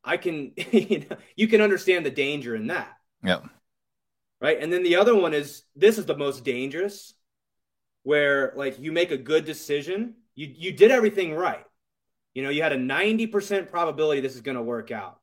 I 0.03 0.17
can, 0.17 0.53
you, 0.72 1.05
know, 1.09 1.17
you 1.36 1.47
can 1.47 1.61
understand 1.61 2.05
the 2.05 2.11
danger 2.11 2.55
in 2.55 2.67
that. 2.67 2.91
Yep 3.24 3.45
right? 4.41 4.57
And 4.59 4.74
then 4.74 4.84
the 4.84 4.97
other 4.97 5.15
one 5.15 5.34
is 5.34 5.63
this 5.76 5.97
is 5.97 6.05
the 6.05 6.17
most 6.17 6.43
dangerous, 6.43 7.13
where 8.03 8.51
like 8.55 8.80
you 8.80 8.91
make 8.91 9.11
a 9.11 9.17
good 9.17 9.45
decision, 9.45 10.15
you 10.36 10.51
you 10.53 10.72
did 10.74 10.91
everything 10.91 11.34
right. 11.34 11.63
You 12.34 12.43
know, 12.43 12.49
you 12.49 12.63
had 12.63 12.72
a 12.72 12.78
90% 12.78 13.69
probability 13.69 14.22
this 14.22 14.36
is 14.36 14.41
going 14.41 14.55
to 14.55 14.63
work 14.63 14.89
out. 14.89 15.19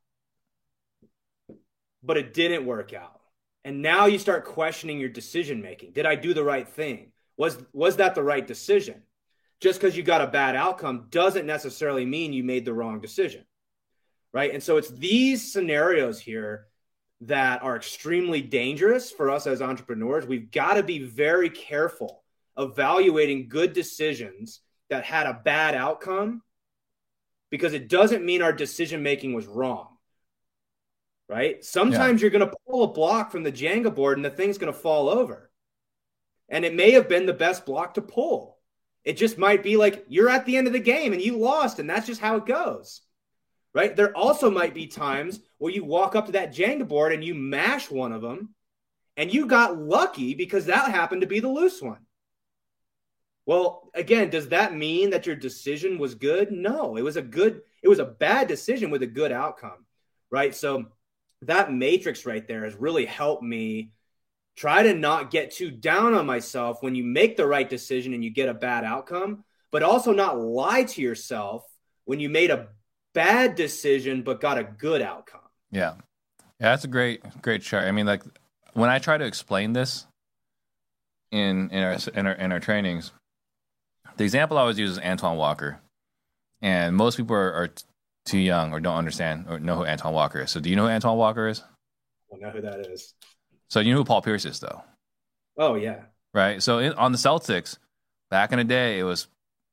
But 2.03 2.19
it 2.19 2.35
didn't 2.35 2.67
work 2.67 2.93
out. 2.93 3.19
And 3.65 3.81
now 3.81 4.07
you 4.07 4.19
start 4.19 4.45
questioning 4.45 5.01
your 5.01 5.09
decision 5.09 5.63
making. 5.63 5.93
Did 5.93 6.05
I 6.05 6.17
do 6.17 6.35
the 6.35 6.45
right 6.45 6.69
thing? 6.69 7.13
Was 7.37 7.59
was 7.73 7.97
that 7.97 8.15
the 8.15 8.23
right 8.23 8.47
decision? 8.47 9.03
Just 9.61 9.81
because 9.81 9.97
you 9.97 10.03
got 10.03 10.21
a 10.21 10.27
bad 10.27 10.55
outcome 10.55 11.07
doesn't 11.11 11.47
necessarily 11.47 12.07
mean 12.07 12.33
you 12.33 12.45
made 12.45 12.65
the 12.65 12.73
wrong 12.73 13.01
decision. 13.01 13.45
Right? 14.33 14.53
And 14.53 14.63
so 14.63 14.77
it's 14.77 14.91
these 14.91 15.53
scenarios 15.53 16.21
here 16.21 16.67
that 17.23 17.63
are 17.63 17.77
extremely 17.77 18.41
dangerous 18.41 19.11
for 19.11 19.31
us 19.31 19.47
as 19.47 19.61
entrepreneurs. 19.61 20.27
We've 20.27 20.51
got 20.51 20.75
to 20.75 20.83
be 20.83 21.01
very 21.01 21.51
careful 21.51 22.23
evaluating 22.57 23.49
good 23.49 23.73
decisions 23.73 24.61
that 24.91 25.05
had 25.05 25.27
a 25.27 25.41
bad 25.45 25.75
outcome 25.75 26.43
because 27.51 27.73
it 27.73 27.89
doesn't 27.89 28.25
mean 28.25 28.43
our 28.43 28.53
decision 28.53 29.03
making 29.03 29.33
was 29.33 29.47
wrong. 29.47 29.89
Right? 31.29 31.63
Sometimes 31.65 32.21
yeah. 32.21 32.25
you're 32.25 32.39
going 32.39 32.49
to 32.49 32.57
pull 32.67 32.85
a 32.85 32.93
block 32.93 33.31
from 33.31 33.43
the 33.43 33.53
Jenga 33.53 33.95
board 33.95 34.19
and 34.19 34.25
the 34.25 34.31
thing's 34.31 34.59
going 34.59 34.73
to 34.73 34.79
fall 34.79 35.09
over. 35.09 35.51
And 36.49 36.65
it 36.65 36.75
may 36.75 36.93
have 36.93 37.09
been 37.09 37.27
the 37.27 37.35
best 37.35 37.67
block 37.67 37.95
to 37.95 38.03
pull. 38.03 38.58
It 39.09 39.17
just 39.17 39.39
might 39.39 39.63
be 39.63 39.77
like 39.77 40.05
you're 40.09 40.29
at 40.29 40.47
the 40.47 40.57
end 40.57 40.67
of 40.67 40.73
the 40.73 40.79
game 40.79 41.13
and 41.13 41.23
you 41.23 41.37
lost, 41.37 41.79
and 41.79 41.89
that's 41.91 42.07
just 42.07 42.21
how 42.21 42.37
it 42.37 42.47
goes 42.47 43.03
right? 43.75 43.95
There 43.95 44.17
also 44.17 44.51
might 44.51 44.75
be 44.75 44.87
times 44.87 45.41
where 45.59 45.73
you 45.73 45.85
walk 45.85 46.17
up 46.17 46.27
to 46.27 46.33
that 46.33 46.53
Jenga 46.53 46.89
board 46.89 47.13
and 47.13 47.23
you 47.23 47.35
mash 47.35 47.91
one 47.91 48.13
of 48.13 48.23
them 48.23 48.55
and 49.17 49.33
you 49.33 49.47
got 49.47 49.79
lucky 49.79 50.35
because 50.35 50.67
that 50.67 50.91
happened 50.91 51.21
to 51.21 51.27
be 51.27 51.41
the 51.41 51.49
loose 51.49 51.81
one. 51.83 52.01
Well, 53.47 53.91
again, 53.95 54.31
does 54.31 54.49
that 54.49 54.75
mean 54.75 55.11
that 55.11 55.27
your 55.27 55.37
decision 55.37 55.99
was 55.99 56.15
good? 56.15 56.53
No, 56.53 56.97
it 56.97 57.03
was 57.03 57.17
a 57.17 57.23
good, 57.23 57.63
it 57.83 57.89
was 57.89 57.99
a 57.99 58.05
bad 58.05 58.49
decision 58.49 58.91
with 58.91 59.03
a 59.03 59.07
good 59.07 59.33
outcome, 59.33 59.87
right? 60.31 60.55
So 60.55 60.87
that 61.43 61.73
matrix 61.73 62.27
right 62.27 62.47
there 62.47 62.65
has 62.65 62.75
really 62.75 63.07
helped 63.07 63.43
me 63.43 63.93
try 64.59 64.83
to 64.83 64.93
not 64.93 65.31
get 65.31 65.53
too 65.53 65.71
down 65.71 66.15
on 66.15 66.27
myself 66.27 66.83
when 66.83 66.97
you 66.97 67.05
make 67.05 67.37
the 67.37 67.47
right 67.47 67.71
decision 67.71 68.13
and 68.13 68.25
you 68.25 68.31
get 68.31 68.49
a 68.49 68.55
bad 68.55 68.85
outcome, 68.85 69.45
but 69.71 69.85
also 69.85 70.13
not 70.13 70.37
lie 70.37 70.83
to 70.83 71.01
yourself 71.01 71.65
when 72.07 72.19
you 72.19 72.29
made 72.29 72.51
a 72.51 72.67
bad 73.15 73.55
decision 73.55 74.23
but 74.23 74.41
got 74.41 74.59
a 74.59 74.65
good 74.65 75.01
outcome. 75.01 75.41
Yeah. 75.71 75.95
Yeah, 76.61 76.71
that's 76.71 76.83
a 76.83 76.89
great 76.89 77.23
great 77.41 77.63
chart. 77.63 77.85
I 77.85 77.93
mean 77.93 78.07
like 78.07 78.23
when 78.73 78.91
I 78.91 78.99
try 78.99 79.17
to 79.17 79.25
explain 79.25 79.75
this 79.75 80.07
in 81.31 81.71
in 81.71 81.83
our 81.85 81.97
in 82.15 82.27
our 82.27 82.33
in 82.33 82.51
our 82.51 82.59
trainings, 82.59 83.13
the 84.17 84.25
example 84.25 84.59
I 84.59 84.63
always 84.63 84.79
use 84.79 84.91
is 84.91 84.99
Antoine 84.99 85.37
Walker. 85.37 85.81
And 86.61 86.97
most 86.97 87.17
people 87.17 87.37
are, 87.37 87.53
are 87.53 87.71
too 88.25 88.39
young 88.39 88.73
or 88.73 88.81
don't 88.81 88.97
understand 88.97 89.47
or 89.49 89.61
know 89.61 89.77
who 89.77 89.87
Antoine 89.87 90.15
Walker 90.15 90.41
is. 90.41 90.51
So 90.51 90.59
do 90.59 90.69
you 90.69 90.75
know 90.75 90.89
who 90.89 90.93
Antoine 90.93 91.17
Walker 91.17 91.47
is? 91.47 91.63
I 92.35 92.39
know 92.39 92.51
who 92.51 92.61
that 92.63 92.81
is. 92.81 93.15
So 93.71 93.81
you 93.81 93.93
know 93.93 93.99
who 93.99 94.05
Paul 94.05 94.23
Pierce 94.23 94.45
is 94.45 94.61
though? 94.61 94.83
Oh 95.57 95.75
yeah. 95.75 96.01
Right. 96.35 96.63
So 96.63 96.79
in, 96.79 96.93
on 96.95 97.13
the 97.13 97.19
Celtics, 97.19 97.79
back 98.31 98.53
in 98.53 98.59
the 98.59 98.65
day, 98.65 98.99
it 98.99 99.05
was 99.05 99.27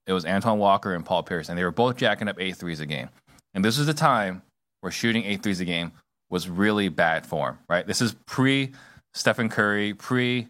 it 0.08 0.14
was 0.14 0.26
Antoine 0.26 0.60
Walker 0.60 0.94
and 0.94 1.06
Paul 1.06 1.24
Pierce, 1.24 1.50
and 1.50 1.58
they 1.58 1.64
were 1.64 1.72
both 1.72 1.98
jacking 1.98 2.28
up 2.28 2.40
eight 2.40 2.58
threes 2.58 2.80
a 2.80 2.86
game. 2.86 3.10
And 3.54 3.64
this 3.64 3.78
was 3.78 3.88
the 3.88 3.94
time 3.94 4.42
where 4.82 4.92
shooting 4.92 5.24
eight 5.24 5.42
threes 5.42 5.60
a 5.60 5.66
game 5.66 5.92
was 6.30 6.50
really 6.50 6.90
bad 6.90 7.26
form, 7.26 7.60
right? 7.70 7.88
This 7.88 8.02
is 8.02 8.16
pre 8.26 8.72
Stephen 9.14 9.50
Curry, 9.50 9.94
pre 9.94 10.48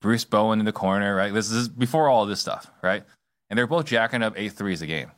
Bruce 0.00 0.24
Bowen 0.24 0.58
in 0.58 0.66
the 0.66 0.72
corner, 0.72 1.14
right? 1.14 1.32
This 1.32 1.50
is 1.50 1.68
before 1.68 2.08
all 2.08 2.26
this 2.26 2.40
stuff, 2.40 2.70
right? 2.82 3.04
And 3.48 3.58
they're 3.58 3.66
both 3.66 3.86
jacking 3.86 4.22
up 4.22 4.34
eight 4.36 4.52
threes 4.52 4.82
a 4.82 4.86
game, 4.86 5.10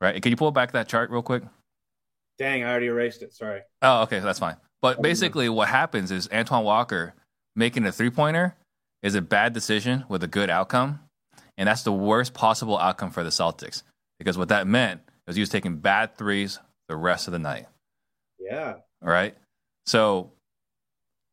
right? 0.00 0.20
Can 0.22 0.30
you 0.30 0.36
pull 0.36 0.50
back 0.52 0.72
that 0.72 0.88
chart 0.88 1.10
real 1.10 1.22
quick? 1.22 1.42
Dang, 2.38 2.62
I 2.62 2.70
already 2.70 2.86
erased 2.86 3.22
it. 3.22 3.34
Sorry. 3.34 3.60
Oh, 3.82 4.02
okay, 4.02 4.20
that's 4.20 4.38
fine. 4.38 4.56
But 4.82 5.02
basically, 5.02 5.48
what 5.48 5.68
happens 5.68 6.10
is 6.10 6.28
Antoine 6.32 6.64
Walker 6.64 7.14
making 7.54 7.84
a 7.84 7.92
three 7.92 8.10
pointer 8.10 8.56
is 9.02 9.14
a 9.14 9.22
bad 9.22 9.52
decision 9.52 10.04
with 10.08 10.22
a 10.22 10.26
good 10.26 10.50
outcome. 10.50 11.00
And 11.58 11.68
that's 11.68 11.82
the 11.82 11.92
worst 11.92 12.32
possible 12.32 12.78
outcome 12.78 13.10
for 13.10 13.22
the 13.22 13.30
Celtics 13.30 13.82
because 14.18 14.38
what 14.38 14.48
that 14.48 14.66
meant 14.66 15.02
was 15.26 15.36
he 15.36 15.40
was 15.40 15.48
taking 15.48 15.76
bad 15.76 16.16
threes 16.16 16.58
the 16.88 16.96
rest 16.96 17.28
of 17.28 17.32
the 17.32 17.38
night. 17.38 17.66
Yeah. 18.38 18.76
All 19.02 19.10
right. 19.10 19.36
So 19.86 20.30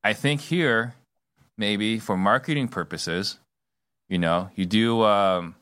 I 0.04 0.14
think 0.14 0.41
here, 0.41 0.95
maybe 1.58 2.00
for 2.00 2.18
marketing 2.18 2.68
purposes, 2.68 3.39
you 4.10 4.18
know, 4.18 4.50
you 4.56 4.66
do 4.66 5.04
um, 5.04 5.56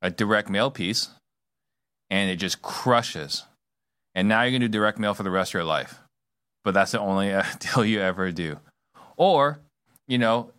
a 0.00 0.10
direct 0.10 0.48
mail 0.48 0.70
piece 0.70 1.08
and 2.10 2.30
it 2.30 2.36
just 2.36 2.62
crushes. 2.62 3.44
And 4.14 4.28
now 4.28 4.42
you're 4.42 4.50
going 4.50 4.62
to 4.62 4.68
do 4.68 4.78
direct 4.78 4.98
mail 4.98 5.14
for 5.14 5.22
the 5.22 5.30
rest 5.30 5.50
of 5.50 5.54
your 5.54 5.64
life. 5.64 6.01
But 6.64 6.74
that's 6.74 6.92
the 6.92 7.00
only 7.00 7.32
uh, 7.32 7.44
deal 7.58 7.84
you 7.84 8.00
ever 8.00 8.32
do. 8.32 8.58
Or, 9.16 9.60
you 10.06 10.18
know, 10.18 10.52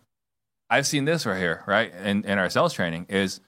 I've 0.70 0.86
seen 0.86 1.04
this 1.04 1.26
right 1.26 1.38
here, 1.38 1.62
right? 1.66 1.92
In, 1.94 2.24
in 2.24 2.38
our 2.38 2.50
sales 2.50 2.72
training 2.72 3.06
is 3.08 3.40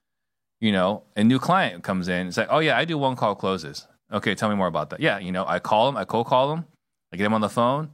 you 0.61 0.73
know, 0.73 1.03
a 1.17 1.25
new 1.25 1.39
client 1.39 1.83
comes 1.85 2.09
in. 2.09 2.29
It's 2.29 2.37
like, 2.37 2.49
oh 2.51 2.61
yeah, 2.61 2.77
I 2.77 2.85
do 2.85 2.97
one 2.99 3.17
call 3.17 3.35
closes. 3.35 3.87
Okay, 4.13 4.35
tell 4.35 4.49
me 4.49 4.57
more 4.57 4.67
about 4.67 4.91
that. 4.91 5.01
Yeah, 5.01 5.19
you 5.19 5.33
know, 5.33 5.45
I 5.47 5.59
call 5.59 5.87
them, 5.87 5.97
I 5.97 6.05
cold 6.05 6.27
call 6.27 6.49
them, 6.49 6.65
I 7.13 7.17
get 7.17 7.25
them 7.25 7.35
on 7.35 7.41
the 7.41 7.49
phone, 7.49 7.91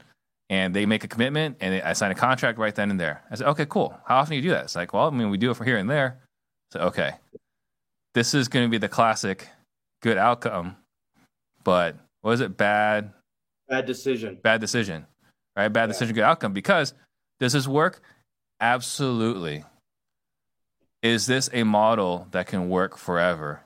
and 0.50 0.74
they 0.74 0.86
make 0.86 1.04
a 1.04 1.08
commitment, 1.08 1.56
and 1.60 1.82
I 1.82 1.94
sign 1.94 2.10
a 2.10 2.14
contract 2.14 2.58
right 2.58 2.74
then 2.74 2.90
and 2.90 3.00
there. 3.00 3.22
I 3.30 3.34
said, 3.36 3.48
okay, 3.48 3.66
cool. 3.66 3.98
How 4.06 4.18
often 4.18 4.32
do 4.32 4.36
you 4.36 4.42
do 4.42 4.50
that? 4.50 4.64
It's 4.64 4.76
like, 4.76 4.92
well, 4.92 5.08
I 5.08 5.10
mean, 5.10 5.30
we 5.30 5.38
do 5.38 5.50
it 5.50 5.56
for 5.56 5.64
here 5.64 5.78
and 5.78 5.88
there. 5.88 6.18
So 6.72 6.80
okay, 6.80 7.12
this 8.14 8.34
is 8.34 8.48
going 8.48 8.66
to 8.66 8.70
be 8.70 8.78
the 8.78 8.88
classic 8.88 9.48
good 10.02 10.18
outcome, 10.18 10.76
but 11.64 11.96
was 12.22 12.40
it? 12.40 12.56
Bad. 12.56 13.12
Bad 13.72 13.86
decision. 13.86 14.38
Bad 14.42 14.60
decision. 14.60 15.06
Right? 15.56 15.68
Bad 15.68 15.82
yeah. 15.82 15.86
decision, 15.88 16.14
good 16.14 16.24
outcome. 16.24 16.52
Because 16.52 16.94
does 17.40 17.52
this 17.52 17.66
work? 17.66 18.02
Absolutely 18.60 19.64
is 21.02 21.26
this 21.26 21.50
a 21.52 21.64
model 21.64 22.28
that 22.30 22.46
can 22.46 22.68
work 22.68 22.96
forever? 22.96 23.60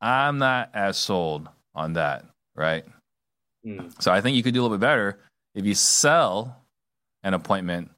I'm 0.00 0.38
not 0.38 0.70
as 0.74 0.96
sold 0.96 1.48
on 1.74 1.94
that, 1.94 2.24
right? 2.56 2.84
Mm. 3.64 3.90
So 4.02 4.12
I 4.12 4.20
think 4.20 4.36
you 4.36 4.42
could 4.42 4.54
do 4.54 4.60
a 4.60 4.64
little 4.64 4.76
bit 4.76 4.82
better 4.82 5.18
if 5.54 5.64
you 5.64 5.74
sell 5.74 6.60
an 7.22 7.32
appointment 7.32 7.90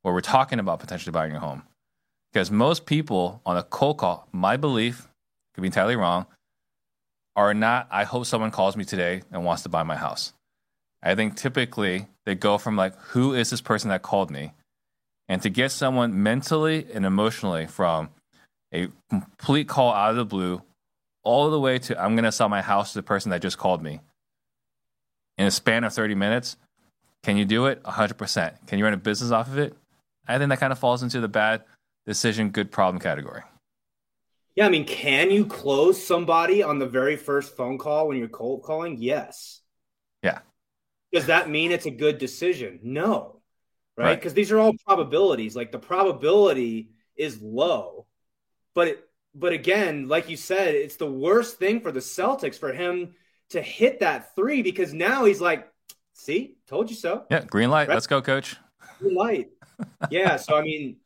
where 0.00 0.12
we're 0.12 0.22
talking 0.22 0.58
about 0.58 0.80
potentially 0.80 1.12
buying 1.12 1.30
your 1.30 1.40
home. 1.40 1.62
Because 2.32 2.50
most 2.50 2.86
people 2.86 3.42
on 3.44 3.58
a 3.58 3.62
cold 3.62 3.98
call, 3.98 4.26
my 4.32 4.56
belief, 4.56 5.06
could 5.54 5.60
be 5.60 5.68
entirely 5.68 5.96
wrong, 5.96 6.26
are 7.36 7.52
not, 7.52 7.86
I 7.90 8.04
hope 8.04 8.24
someone 8.24 8.50
calls 8.50 8.76
me 8.76 8.84
today 8.84 9.22
and 9.30 9.44
wants 9.44 9.62
to 9.64 9.68
buy 9.68 9.82
my 9.82 9.96
house. 9.96 10.32
I 11.02 11.14
think 11.14 11.36
typically 11.36 12.06
they 12.24 12.34
go 12.34 12.58
from 12.58 12.76
like, 12.76 12.96
who 12.96 13.34
is 13.34 13.50
this 13.50 13.60
person 13.60 13.90
that 13.90 14.02
called 14.02 14.30
me? 14.30 14.52
And 15.28 15.42
to 15.42 15.50
get 15.50 15.72
someone 15.72 16.22
mentally 16.22 16.86
and 16.92 17.04
emotionally 17.04 17.66
from 17.66 18.10
a 18.72 18.88
complete 19.10 19.68
call 19.68 19.92
out 19.92 20.10
of 20.10 20.16
the 20.16 20.24
blue 20.24 20.62
all 21.24 21.50
the 21.50 21.60
way 21.60 21.78
to 21.78 22.02
I'm 22.02 22.14
going 22.14 22.24
to 22.24 22.32
sell 22.32 22.48
my 22.48 22.62
house 22.62 22.92
to 22.92 22.98
the 22.98 23.02
person 23.02 23.30
that 23.30 23.42
just 23.42 23.58
called 23.58 23.82
me 23.82 24.00
in 25.38 25.46
a 25.46 25.50
span 25.50 25.84
of 25.84 25.92
30 25.92 26.14
minutes, 26.14 26.56
can 27.22 27.36
you 27.36 27.44
do 27.44 27.66
it? 27.66 27.82
100%. 27.82 28.66
Can 28.66 28.78
you 28.78 28.84
run 28.84 28.94
a 28.94 28.98
business 28.98 29.30
off 29.30 29.48
of 29.48 29.58
it? 29.58 29.74
I 30.26 30.38
think 30.38 30.50
that 30.50 30.60
kind 30.60 30.72
of 30.72 30.78
falls 30.78 31.02
into 31.02 31.20
the 31.20 31.28
bad 31.28 31.62
decision, 32.06 32.50
good 32.50 32.70
problem 32.70 33.00
category. 33.00 33.42
Yeah, 34.54 34.66
I 34.66 34.68
mean, 34.68 34.84
can 34.84 35.30
you 35.30 35.46
close 35.46 36.04
somebody 36.04 36.62
on 36.62 36.78
the 36.78 36.86
very 36.86 37.16
first 37.16 37.56
phone 37.56 37.78
call 37.78 38.08
when 38.08 38.18
you're 38.18 38.28
cold 38.28 38.62
calling? 38.62 38.98
Yes. 39.00 39.62
Yeah. 40.22 40.40
Does 41.12 41.26
that 41.26 41.50
mean 41.50 41.72
it's 41.72 41.86
a 41.86 41.90
good 41.90 42.18
decision? 42.18 42.80
No. 42.82 43.40
Right? 43.96 44.14
Because 44.14 44.30
right. 44.30 44.36
these 44.36 44.52
are 44.52 44.58
all 44.58 44.72
probabilities. 44.86 45.54
Like 45.54 45.72
the 45.72 45.78
probability 45.78 46.90
is 47.16 47.40
low. 47.42 48.06
But 48.74 48.88
it, 48.88 49.08
but 49.34 49.52
again, 49.52 50.08
like 50.08 50.28
you 50.28 50.36
said, 50.36 50.74
it's 50.74 50.96
the 50.96 51.10
worst 51.10 51.58
thing 51.58 51.80
for 51.80 51.92
the 51.92 52.00
Celtics 52.00 52.58
for 52.58 52.72
him 52.72 53.14
to 53.50 53.60
hit 53.60 54.00
that 54.00 54.34
three 54.34 54.62
because 54.62 54.92
now 54.92 55.24
he's 55.24 55.40
like, 55.40 55.68
see, 56.14 56.56
told 56.66 56.90
you 56.90 56.96
so. 56.96 57.24
Yeah, 57.30 57.44
green 57.44 57.70
light. 57.70 57.88
Right? 57.88 57.94
Let's 57.94 58.06
go, 58.06 58.22
coach. 58.22 58.56
Green 58.98 59.14
light. 59.14 59.50
yeah. 60.10 60.36
So 60.36 60.56
I 60.56 60.62
mean, 60.62 60.96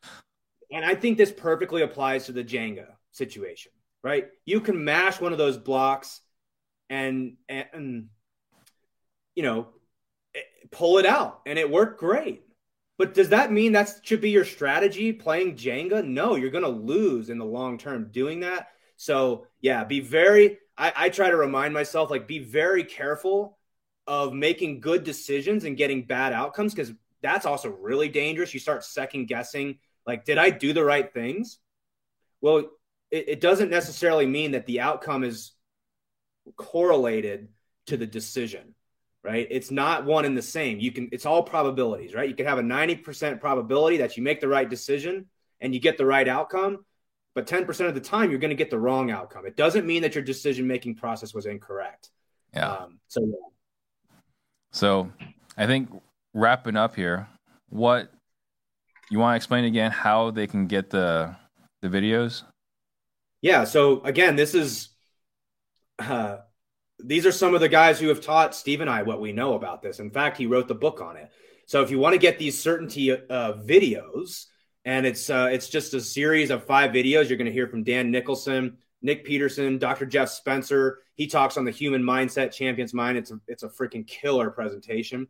and 0.73 0.85
I 0.85 0.95
think 0.95 1.19
this 1.19 1.33
perfectly 1.33 1.83
applies 1.83 2.27
to 2.27 2.33
the 2.33 2.45
Jenga 2.45 2.87
situation, 3.13 3.73
right? 4.03 4.27
You 4.45 4.61
can 4.61 4.85
mash 4.85 5.21
one 5.21 5.33
of 5.33 5.39
those 5.39 5.57
blocks 5.57 6.21
and 6.89 7.37
and 7.49 8.09
you 9.35 9.43
know 9.43 9.69
pull 10.71 10.99
it 10.99 11.07
out, 11.07 11.41
and 11.47 11.59
it 11.59 11.71
worked 11.71 12.01
great. 12.01 12.43
But 12.99 13.15
does 13.15 13.29
that 13.31 13.53
mean 13.53 13.73
that 13.73 13.93
should 14.03 14.21
be 14.21 14.31
your 14.31 14.45
strategy 14.45 15.13
playing 15.13 15.57
Jenga? 15.57 16.05
No, 16.05 16.35
you're 16.35 16.51
going 16.51 16.65
to 16.65 16.71
lose 16.71 17.29
in 17.29 17.39
the 17.39 17.45
long 17.45 17.79
term 17.79 18.09
doing 18.11 18.41
that. 18.41 18.69
So 18.97 19.47
yeah, 19.61 19.85
be 19.85 20.01
very. 20.01 20.59
I, 20.79 20.93
I 20.97 21.09
try 21.11 21.31
to 21.31 21.37
remind 21.37 21.75
myself 21.75 22.11
like 22.11 22.27
be 22.27 22.39
very 22.39 22.85
careful 22.85 23.59
of 24.07 24.33
making 24.33 24.81
good 24.81 25.05
decisions 25.05 25.65
and 25.65 25.77
getting 25.77 26.05
bad 26.05 26.33
outcomes 26.33 26.75
because 26.75 26.93
that's 27.23 27.47
also 27.47 27.71
really 27.71 28.09
dangerous. 28.09 28.55
You 28.55 28.61
start 28.61 28.85
second 28.85 29.27
guessing 29.27 29.79
like, 30.07 30.25
did 30.25 30.39
I 30.39 30.51
do 30.51 30.73
the 30.73 30.85
right 30.85 31.13
things? 31.13 31.59
Well, 32.41 32.71
it, 33.11 33.29
it 33.29 33.41
doesn't 33.41 33.71
necessarily 33.71 34.27
mean 34.27 34.53
that 34.53 34.67
the 34.67 34.81
outcome 34.81 35.25
is 35.25 35.53
correlated 36.57 37.49
to 37.87 37.97
the 37.97 38.07
decision 38.07 38.76
right? 39.27 39.47
It's 39.51 39.71
not 39.71 40.05
one 40.05 40.25
and 40.25 40.37
the 40.37 40.43
same. 40.43 40.79
You 40.79 40.93
can 40.93 41.09
it's 41.13 41.27
all 41.27 41.43
probabilities, 41.43 42.15
right? 42.15 42.29
You 42.29 42.35
can 42.35 42.47
have 42.47 42.59
a 42.59 42.63
90% 42.63 43.41
probability 43.41 43.99
that 43.99 44.17
you 44.17 44.23
make 44.23 44.41
the 44.41 44.49
right 44.49 44.69
decision 44.69 45.27
and 45.61 45.75
you 45.75 45.81
get 45.81 45.99
the 45.99 46.07
right 46.07 46.29
outcome, 46.29 46.85
but 47.35 47.47
10% 47.47 47.89
of 47.89 47.95
the 47.95 48.01
time 48.01 48.31
you're 48.31 48.39
going 48.39 48.51
to 48.51 48.57
get 48.57 48.71
the 48.71 48.79
wrong 48.79 49.11
outcome. 49.11 49.45
It 49.45 49.57
doesn't 49.57 49.85
mean 49.85 50.03
that 50.03 50.15
your 50.15 50.25
decision 50.25 50.67
making 50.67 50.95
process 50.95 51.35
was 51.35 51.47
incorrect. 51.47 52.11
Yeah. 52.55 52.71
Um, 52.71 53.01
so 53.09 53.21
yeah. 53.23 53.33
So, 54.73 55.11
I 55.57 55.67
think 55.67 55.89
wrapping 56.35 56.77
up 56.77 56.95
here, 56.95 57.29
what 57.71 58.13
you 59.11 59.19
want 59.19 59.33
to 59.33 59.37
explain 59.37 59.65
again 59.65 59.91
how 59.91 60.31
they 60.31 60.47
can 60.47 60.67
get 60.67 60.91
the 60.91 61.35
the 61.83 61.89
videos? 61.89 62.43
Yeah, 63.41 63.65
so 63.65 64.03
again, 64.03 64.37
this 64.37 64.55
is 64.55 64.91
uh, 65.99 66.39
these 66.99 67.27
are 67.27 67.33
some 67.33 67.55
of 67.55 67.61
the 67.61 67.69
guys 67.69 68.01
who 68.01 68.09
have 68.09 68.21
taught 68.21 68.55
Steve 68.55 68.81
and 68.81 68.91
I 68.91 69.03
what 69.03 69.21
we 69.21 69.33
know 69.33 69.55
about 69.55 69.83
this. 69.83 70.01
In 70.01 70.11
fact, 70.11 70.37
he 70.37 70.47
wrote 70.47 70.69
the 70.69 70.75
book 70.75 71.01
on 71.01 71.17
it. 71.17 71.31
So 71.67 71.83
if 71.83 71.91
you 71.91 71.99
want 71.99 72.15
to 72.15 72.19
get 72.19 72.39
these 72.39 72.61
certainty 72.61 73.13
uh, 73.13 73.55
videos, 73.55 74.47
and 74.85 75.05
it's 75.05 75.29
uh, 75.29 75.49
it's 75.51 75.69
just 75.69 75.95
a 75.95 76.01
series 76.01 76.51
of 76.51 76.65
five 76.65 76.93
videos, 76.93 77.29
you're 77.29 77.39
going 77.39 77.47
to 77.47 77.53
hear 77.53 77.67
from 77.67 77.83
Dan 77.83 78.11
Nicholson, 78.11 78.79
Nick 79.03 79.25
Peterson, 79.25 79.79
Dr. 79.79 80.07
Jeff 80.07 80.29
Spencer. 80.29 81.01
He 81.15 81.27
talks 81.27 81.57
on 81.57 81.65
the 81.65 81.71
human 81.71 82.03
mindset, 82.03 82.53
champions 82.53 82.95
mind. 82.95 83.19
It's 83.19 83.31
a, 83.31 83.41
it's 83.49 83.63
a 83.63 83.69
freaking 83.69 84.07
killer 84.07 84.51
presentation. 84.51 85.27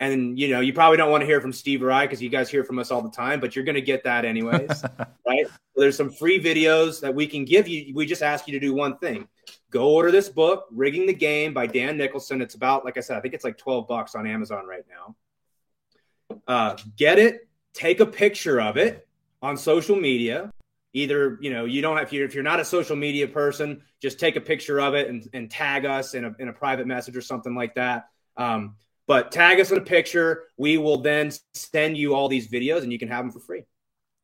And 0.00 0.38
you 0.38 0.48
know, 0.48 0.60
you 0.60 0.72
probably 0.72 0.96
don't 0.96 1.10
want 1.10 1.22
to 1.22 1.26
hear 1.26 1.40
from 1.40 1.52
Steve 1.52 1.82
or 1.82 1.92
I 1.92 2.06
because 2.06 2.22
you 2.22 2.28
guys 2.28 2.50
hear 2.50 2.64
from 2.64 2.78
us 2.78 2.90
all 2.90 3.02
the 3.02 3.10
time, 3.10 3.40
but 3.40 3.54
you're 3.54 3.64
going 3.64 3.74
to 3.76 3.80
get 3.80 4.04
that 4.04 4.24
anyways, 4.24 4.84
right? 5.26 5.46
there's 5.76 5.96
some 5.96 6.10
free 6.10 6.42
videos 6.42 7.00
that 7.00 7.14
we 7.14 7.26
can 7.26 7.44
give 7.44 7.68
you. 7.68 7.94
We 7.94 8.06
just 8.06 8.22
ask 8.22 8.46
you 8.46 8.52
to 8.52 8.60
do 8.60 8.74
one 8.74 8.98
thing: 8.98 9.28
go 9.70 9.90
order 9.90 10.10
this 10.10 10.28
book, 10.28 10.66
"Rigging 10.70 11.06
the 11.06 11.14
Game" 11.14 11.52
by 11.54 11.66
Dan 11.66 11.96
Nicholson. 11.96 12.40
It's 12.40 12.54
about, 12.54 12.84
like 12.84 12.96
I 12.96 13.00
said, 13.00 13.16
I 13.16 13.20
think 13.20 13.34
it's 13.34 13.44
like 13.44 13.58
12 13.58 13.86
bucks 13.86 14.14
on 14.14 14.26
Amazon 14.26 14.66
right 14.66 14.84
now. 14.88 16.38
Uh, 16.46 16.76
get 16.96 17.18
it, 17.18 17.48
take 17.74 18.00
a 18.00 18.06
picture 18.06 18.60
of 18.60 18.76
it 18.76 19.06
on 19.42 19.56
social 19.56 19.96
media. 19.96 20.50
Either 20.94 21.38
you 21.40 21.50
know 21.50 21.64
you 21.64 21.82
don't 21.82 21.96
have 21.96 22.06
if 22.06 22.12
you're, 22.12 22.24
if 22.24 22.34
you're 22.34 22.42
not 22.42 22.60
a 22.60 22.64
social 22.64 22.96
media 22.96 23.28
person, 23.28 23.82
just 24.00 24.18
take 24.18 24.36
a 24.36 24.40
picture 24.40 24.80
of 24.80 24.94
it 24.94 25.08
and, 25.08 25.28
and 25.32 25.50
tag 25.50 25.84
us 25.84 26.14
in 26.14 26.24
a 26.24 26.34
in 26.38 26.48
a 26.48 26.52
private 26.52 26.86
message 26.86 27.16
or 27.16 27.20
something 27.20 27.54
like 27.54 27.74
that. 27.74 28.08
Um, 28.36 28.76
but 29.06 29.32
tag 29.32 29.58
us 29.58 29.70
in 29.70 29.78
a 29.78 29.82
picture. 29.82 30.44
We 30.56 30.78
will 30.78 30.98
then 30.98 31.30
send 31.54 31.96
you 31.96 32.14
all 32.14 32.28
these 32.28 32.48
videos 32.48 32.82
and 32.82 32.92
you 32.92 32.98
can 32.98 33.08
have 33.08 33.24
them 33.24 33.32
for 33.32 33.40
free. 33.40 33.64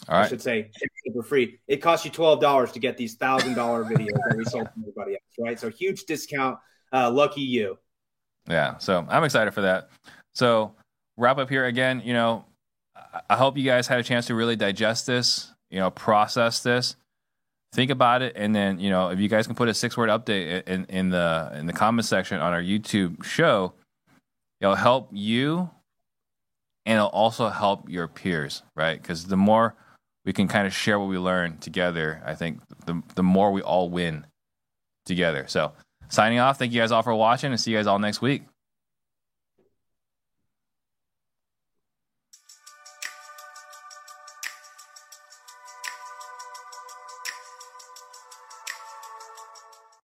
All 0.08 0.16
right. 0.16 0.26
I 0.26 0.28
should 0.28 0.42
say 0.42 0.70
for 1.12 1.22
free. 1.22 1.58
It 1.68 1.78
costs 1.78 2.04
you 2.04 2.10
twelve 2.10 2.40
dollars 2.40 2.72
to 2.72 2.78
get 2.78 2.96
these 2.96 3.14
thousand 3.14 3.54
dollar 3.54 3.84
videos 3.84 4.18
that 4.28 4.36
we 4.36 4.44
sold 4.44 4.66
to 4.66 4.72
everybody 4.80 5.12
else, 5.12 5.22
right? 5.38 5.58
So 5.58 5.68
huge 5.68 6.04
discount. 6.04 6.58
Uh, 6.92 7.10
lucky 7.10 7.40
you. 7.40 7.78
Yeah. 8.48 8.78
So 8.78 9.06
I'm 9.08 9.24
excited 9.24 9.52
for 9.52 9.62
that. 9.62 9.88
So 10.34 10.74
wrap 11.16 11.38
up 11.38 11.48
here 11.48 11.66
again. 11.66 12.02
You 12.04 12.12
know, 12.12 12.44
I 13.28 13.36
hope 13.36 13.56
you 13.56 13.64
guys 13.64 13.86
had 13.86 14.00
a 14.00 14.04
chance 14.04 14.26
to 14.26 14.34
really 14.34 14.56
digest 14.56 15.06
this. 15.06 15.52
You 15.70 15.80
know, 15.80 15.90
process 15.90 16.62
this, 16.62 16.94
think 17.72 17.90
about 17.90 18.22
it, 18.22 18.34
and 18.36 18.54
then 18.54 18.78
you 18.78 18.90
know 18.90 19.08
if 19.08 19.18
you 19.18 19.28
guys 19.28 19.46
can 19.46 19.56
put 19.56 19.68
a 19.68 19.74
six 19.74 19.96
word 19.96 20.10
update 20.10 20.68
in 20.68 20.84
in 20.84 21.10
the 21.10 21.52
in 21.54 21.66
the 21.66 21.72
comment 21.72 22.06
section 22.06 22.40
on 22.40 22.52
our 22.52 22.62
YouTube 22.62 23.24
show 23.24 23.72
it'll 24.64 24.74
help 24.74 25.10
you 25.12 25.70
and 26.86 26.96
it'll 26.96 27.08
also 27.08 27.48
help 27.48 27.88
your 27.88 28.08
peers, 28.08 28.62
right? 28.74 29.00
Because 29.00 29.26
the 29.26 29.36
more 29.36 29.74
we 30.24 30.32
can 30.32 30.48
kind 30.48 30.66
of 30.66 30.74
share 30.74 30.98
what 30.98 31.08
we 31.08 31.18
learn 31.18 31.58
together, 31.58 32.22
I 32.24 32.34
think 32.34 32.60
the, 32.86 33.02
the 33.14 33.22
more 33.22 33.52
we 33.52 33.62
all 33.62 33.90
win 33.90 34.26
together. 35.04 35.44
So, 35.48 35.72
signing 36.08 36.38
off. 36.38 36.58
Thank 36.58 36.72
you 36.72 36.80
guys 36.80 36.92
all 36.92 37.02
for 37.02 37.14
watching 37.14 37.50
and 37.50 37.60
see 37.60 37.72
you 37.72 37.76
guys 37.76 37.86
all 37.86 37.98
next 37.98 38.22
week. 38.22 38.42